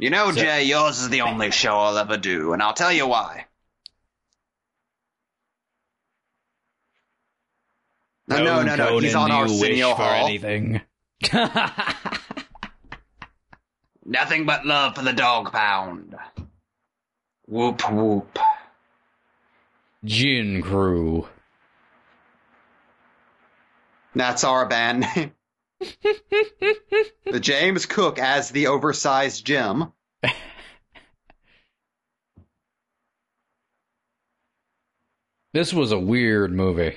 You 0.02 0.10
know, 0.10 0.32
So- 0.32 0.40
Jay, 0.40 0.64
yours 0.64 0.98
is 0.98 1.10
the 1.10 1.20
only 1.20 1.52
show 1.52 1.76
I'll 1.76 1.96
ever 1.96 2.16
do, 2.16 2.52
and 2.52 2.60
I'll 2.60 2.74
tell 2.74 2.90
you 2.90 3.06
why. 3.06 3.46
No, 8.26 8.42
no, 8.42 8.64
no, 8.64 8.74
no. 8.74 8.98
He's 8.98 9.14
on 9.14 9.30
Arsenio 9.30 9.94
Hall. 9.94 10.26
anything. 10.26 10.80
Nothing 14.04 14.44
but 14.44 14.66
love 14.66 14.96
for 14.96 15.02
the 15.02 15.12
dog 15.12 15.52
pound. 15.52 16.16
Whoop 17.46 17.88
whoop. 17.88 18.40
Jinn 20.04 20.62
Crew. 20.62 21.28
That's 24.16 24.42
our 24.42 24.66
band 24.66 25.06
name. 25.14 25.32
The 27.24 27.40
James 27.40 27.86
Cook 27.86 28.18
as 28.18 28.50
the 28.50 28.68
oversized 28.68 29.44
Jim. 29.44 29.92
This 35.52 35.72
was 35.72 35.92
a 35.92 35.98
weird 35.98 36.52
movie. 36.52 36.96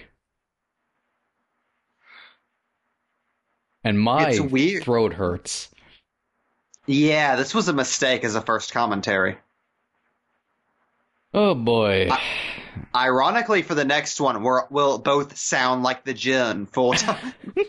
And 3.83 3.99
my 3.99 4.29
It's 4.29 4.39
weird. 4.39 4.83
throat 4.83 5.13
hurts. 5.13 5.69
Yeah, 6.87 7.35
this 7.35 7.53
was 7.53 7.67
a 7.67 7.73
mistake 7.73 8.23
as 8.23 8.35
a 8.35 8.41
first 8.41 8.71
commentary. 8.71 9.37
Oh 11.33 11.53
boy. 11.53 12.09
Ironically, 12.95 13.61
for 13.61 13.75
the 13.75 13.85
next 13.85 14.19
one, 14.19 14.43
we're, 14.43 14.63
we'll 14.69 14.97
both 14.97 15.37
sound 15.37 15.83
like 15.83 16.03
the 16.03 16.13
Jinn 16.13 16.65
full 16.65 16.93
time. 16.93 17.33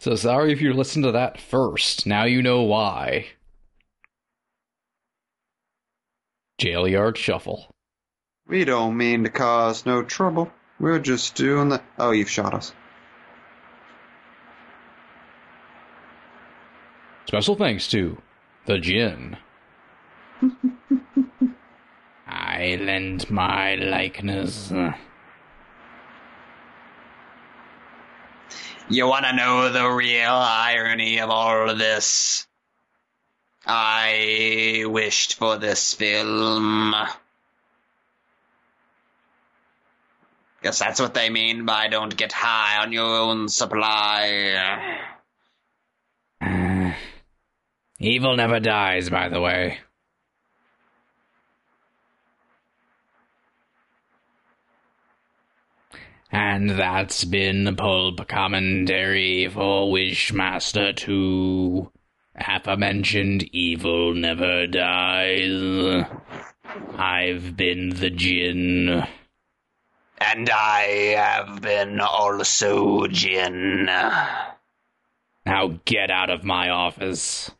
So 0.00 0.14
sorry 0.14 0.50
if 0.50 0.62
you 0.62 0.72
listened 0.72 1.04
to 1.04 1.12
that 1.12 1.38
first. 1.38 2.06
Now 2.06 2.24
you 2.24 2.40
know 2.40 2.62
why. 2.62 3.26
Jail 6.56 6.88
Yard 6.88 7.18
Shuffle. 7.18 7.70
we 8.48 8.64
don't 8.64 8.96
mean 8.96 9.24
to 9.24 9.30
cause 9.30 9.84
no 9.84 10.02
trouble. 10.02 10.50
We're 10.78 11.00
just 11.00 11.34
doing 11.34 11.68
the. 11.68 11.82
Oh, 11.98 12.12
you've 12.12 12.30
shot 12.30 12.54
us. 12.54 12.72
Special 17.26 17.54
thanks 17.54 17.86
to 17.88 18.16
the 18.64 18.78
Jinn. 18.78 19.36
I 22.60 22.76
lend 22.76 23.30
my 23.30 23.76
likeness. 23.76 24.70
You 28.90 29.06
want 29.06 29.24
to 29.24 29.34
know 29.34 29.72
the 29.72 29.88
real 29.88 30.30
irony 30.30 31.20
of 31.20 31.30
all 31.30 31.70
of 31.70 31.78
this? 31.78 32.46
I 33.64 34.84
wished 34.84 35.36
for 35.36 35.56
this 35.56 35.94
film. 35.94 36.94
Guess 40.62 40.80
that's 40.80 41.00
what 41.00 41.14
they 41.14 41.30
mean 41.30 41.64
by 41.64 41.88
don't 41.88 42.14
get 42.14 42.30
high 42.30 42.82
on 42.82 42.92
your 42.92 43.20
own 43.20 43.48
supply. 43.48 44.98
Evil 47.98 48.36
never 48.36 48.60
dies, 48.60 49.08
by 49.08 49.30
the 49.30 49.40
way. 49.40 49.78
And 56.32 56.70
that's 56.70 57.24
been 57.24 57.74
Pulp 57.76 58.28
Commentary 58.28 59.48
for 59.48 59.90
Wishmaster 59.92 60.94
2. 60.94 61.90
Aforementioned 62.36 63.42
Evil 63.52 64.14
Never 64.14 64.66
Dies. 64.68 66.04
I've 66.96 67.56
been 67.56 67.90
the 67.90 68.10
Jinn. 68.10 69.04
And 70.18 70.50
I 70.50 70.82
have 71.16 71.60
been 71.60 71.98
also 71.98 73.06
Jinn. 73.08 73.86
Now 73.86 75.80
get 75.84 76.10
out 76.10 76.30
of 76.30 76.44
my 76.44 76.68
office. 76.68 77.50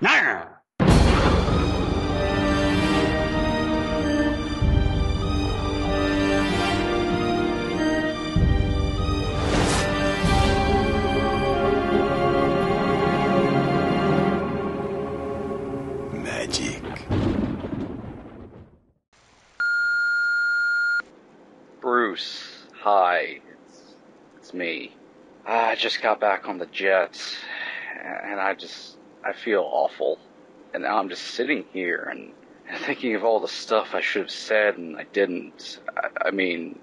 Narr! 0.00 0.59
Bruce, 22.10 22.66
hi. 22.82 23.38
It's, 23.68 23.94
it's 24.38 24.52
me. 24.52 24.96
I 25.46 25.76
just 25.76 26.02
got 26.02 26.18
back 26.18 26.48
on 26.48 26.58
the 26.58 26.66
jets, 26.66 27.36
and 28.02 28.40
I 28.40 28.54
just, 28.54 28.96
I 29.24 29.32
feel 29.32 29.62
awful. 29.62 30.18
And 30.74 30.82
now 30.82 30.98
I'm 30.98 31.08
just 31.08 31.22
sitting 31.22 31.66
here 31.72 32.02
and, 32.10 32.32
and 32.68 32.84
thinking 32.84 33.14
of 33.14 33.22
all 33.22 33.38
the 33.38 33.46
stuff 33.46 33.94
I 33.94 34.00
should 34.00 34.22
have 34.22 34.30
said 34.32 34.76
and 34.76 34.96
I 34.96 35.04
didn't. 35.04 35.78
I, 35.96 36.08
I 36.26 36.30
mean, 36.32 36.80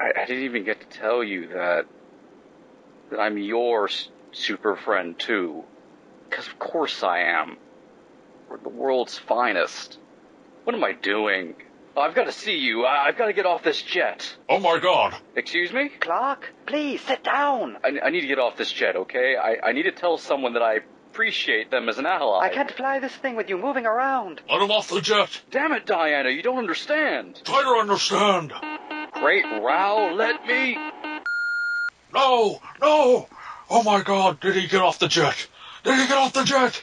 I, 0.00 0.12
I 0.22 0.24
didn't 0.24 0.44
even 0.44 0.64
get 0.64 0.80
to 0.80 0.98
tell 0.98 1.22
you 1.22 1.48
that, 1.48 1.84
that 3.10 3.20
I'm 3.20 3.36
your 3.36 3.90
super 4.32 4.76
friend 4.76 5.18
too. 5.18 5.62
Because 6.30 6.46
of 6.46 6.58
course 6.58 7.02
I 7.02 7.18
am. 7.18 7.58
We're 8.48 8.56
the 8.56 8.70
world's 8.70 9.18
finest. 9.18 9.98
What 10.64 10.74
am 10.74 10.84
I 10.84 10.92
doing? 10.92 11.54
Oh, 11.96 12.00
I've 12.00 12.14
got 12.14 12.24
to 12.24 12.32
see 12.32 12.56
you. 12.58 12.84
I- 12.84 13.06
I've 13.06 13.16
got 13.16 13.26
to 13.26 13.32
get 13.32 13.46
off 13.46 13.62
this 13.62 13.80
jet. 13.80 14.36
Oh 14.48 14.58
my 14.58 14.78
god. 14.78 15.14
Excuse 15.36 15.72
me? 15.72 15.88
Clark, 15.88 16.52
please 16.66 17.00
sit 17.02 17.22
down. 17.22 17.76
I, 17.84 17.98
I 18.06 18.10
need 18.10 18.22
to 18.22 18.26
get 18.26 18.38
off 18.38 18.56
this 18.56 18.72
jet, 18.72 18.96
okay? 18.96 19.36
I, 19.36 19.68
I 19.68 19.72
need 19.72 19.84
to 19.84 19.92
tell 19.92 20.18
someone 20.18 20.54
that 20.54 20.62
I 20.62 20.80
appreciate 21.12 21.70
them 21.70 21.88
as 21.88 21.98
an 21.98 22.06
ally. 22.06 22.44
I 22.46 22.48
can't 22.48 22.70
fly 22.72 22.98
this 22.98 23.12
thing 23.12 23.36
with 23.36 23.48
you 23.48 23.56
moving 23.58 23.86
around. 23.86 24.40
Let 24.50 24.60
him 24.60 24.72
off 24.72 24.88
the 24.88 25.00
jet. 25.00 25.40
Damn 25.52 25.70
it, 25.72 25.86
Diana, 25.86 26.30
you 26.30 26.42
don't 26.42 26.58
understand. 26.58 27.40
Try 27.44 27.62
to 27.62 27.80
understand. 27.80 28.52
Great 29.12 29.44
row, 29.44 30.12
let 30.16 30.44
me. 30.46 30.76
No, 32.12 32.60
no. 32.80 33.28
Oh 33.70 33.82
my 33.84 34.02
god, 34.02 34.40
did 34.40 34.56
he 34.56 34.66
get 34.66 34.80
off 34.80 34.98
the 34.98 35.06
jet? 35.08 35.46
Did 35.84 35.98
he 36.00 36.06
get 36.08 36.18
off 36.18 36.32
the 36.32 36.44
jet? 36.44 36.82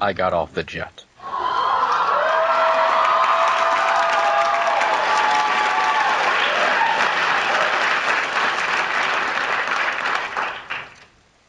I 0.00 0.12
got 0.12 0.34
off 0.34 0.52
the 0.52 0.62
jet. 0.62 1.04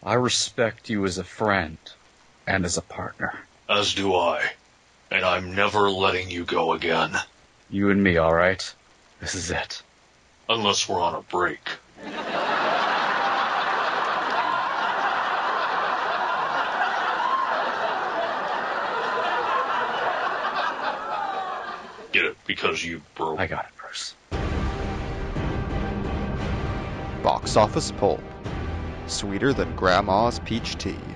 I 0.06 0.16
respect 0.16 0.90
you 0.90 1.06
as 1.06 1.18
a 1.18 1.24
friend 1.24 1.78
and 2.46 2.66
as 2.66 2.76
a 2.76 2.82
partner. 2.82 3.40
As 3.70 3.94
do 3.94 4.14
I. 4.14 4.52
And 5.10 5.24
I'm 5.24 5.56
never 5.56 5.90
letting 5.90 6.30
you 6.30 6.44
go 6.44 6.74
again. 6.74 7.16
You 7.70 7.90
and 7.90 8.04
me, 8.04 8.20
alright? 8.20 8.74
This 9.22 9.34
is 9.34 9.50
it. 9.50 9.82
Unless 10.50 10.90
we're 10.90 11.00
on 11.00 11.16
a 11.16 11.22
break. 11.22 11.62
Get 22.12 22.26
it? 22.26 22.36
Because 22.46 22.84
you 22.84 23.02
broke. 23.16 23.40
I 23.40 23.48
got 23.48 23.66
it, 23.66 23.72
Bruce. 23.78 24.16
Box 27.24 27.56
office 27.56 27.92
pulp. 27.92 28.22
Sweeter 29.08 29.54
than 29.54 29.76
grandma's 29.76 30.40
peach 30.40 30.78
tea. 30.78 31.13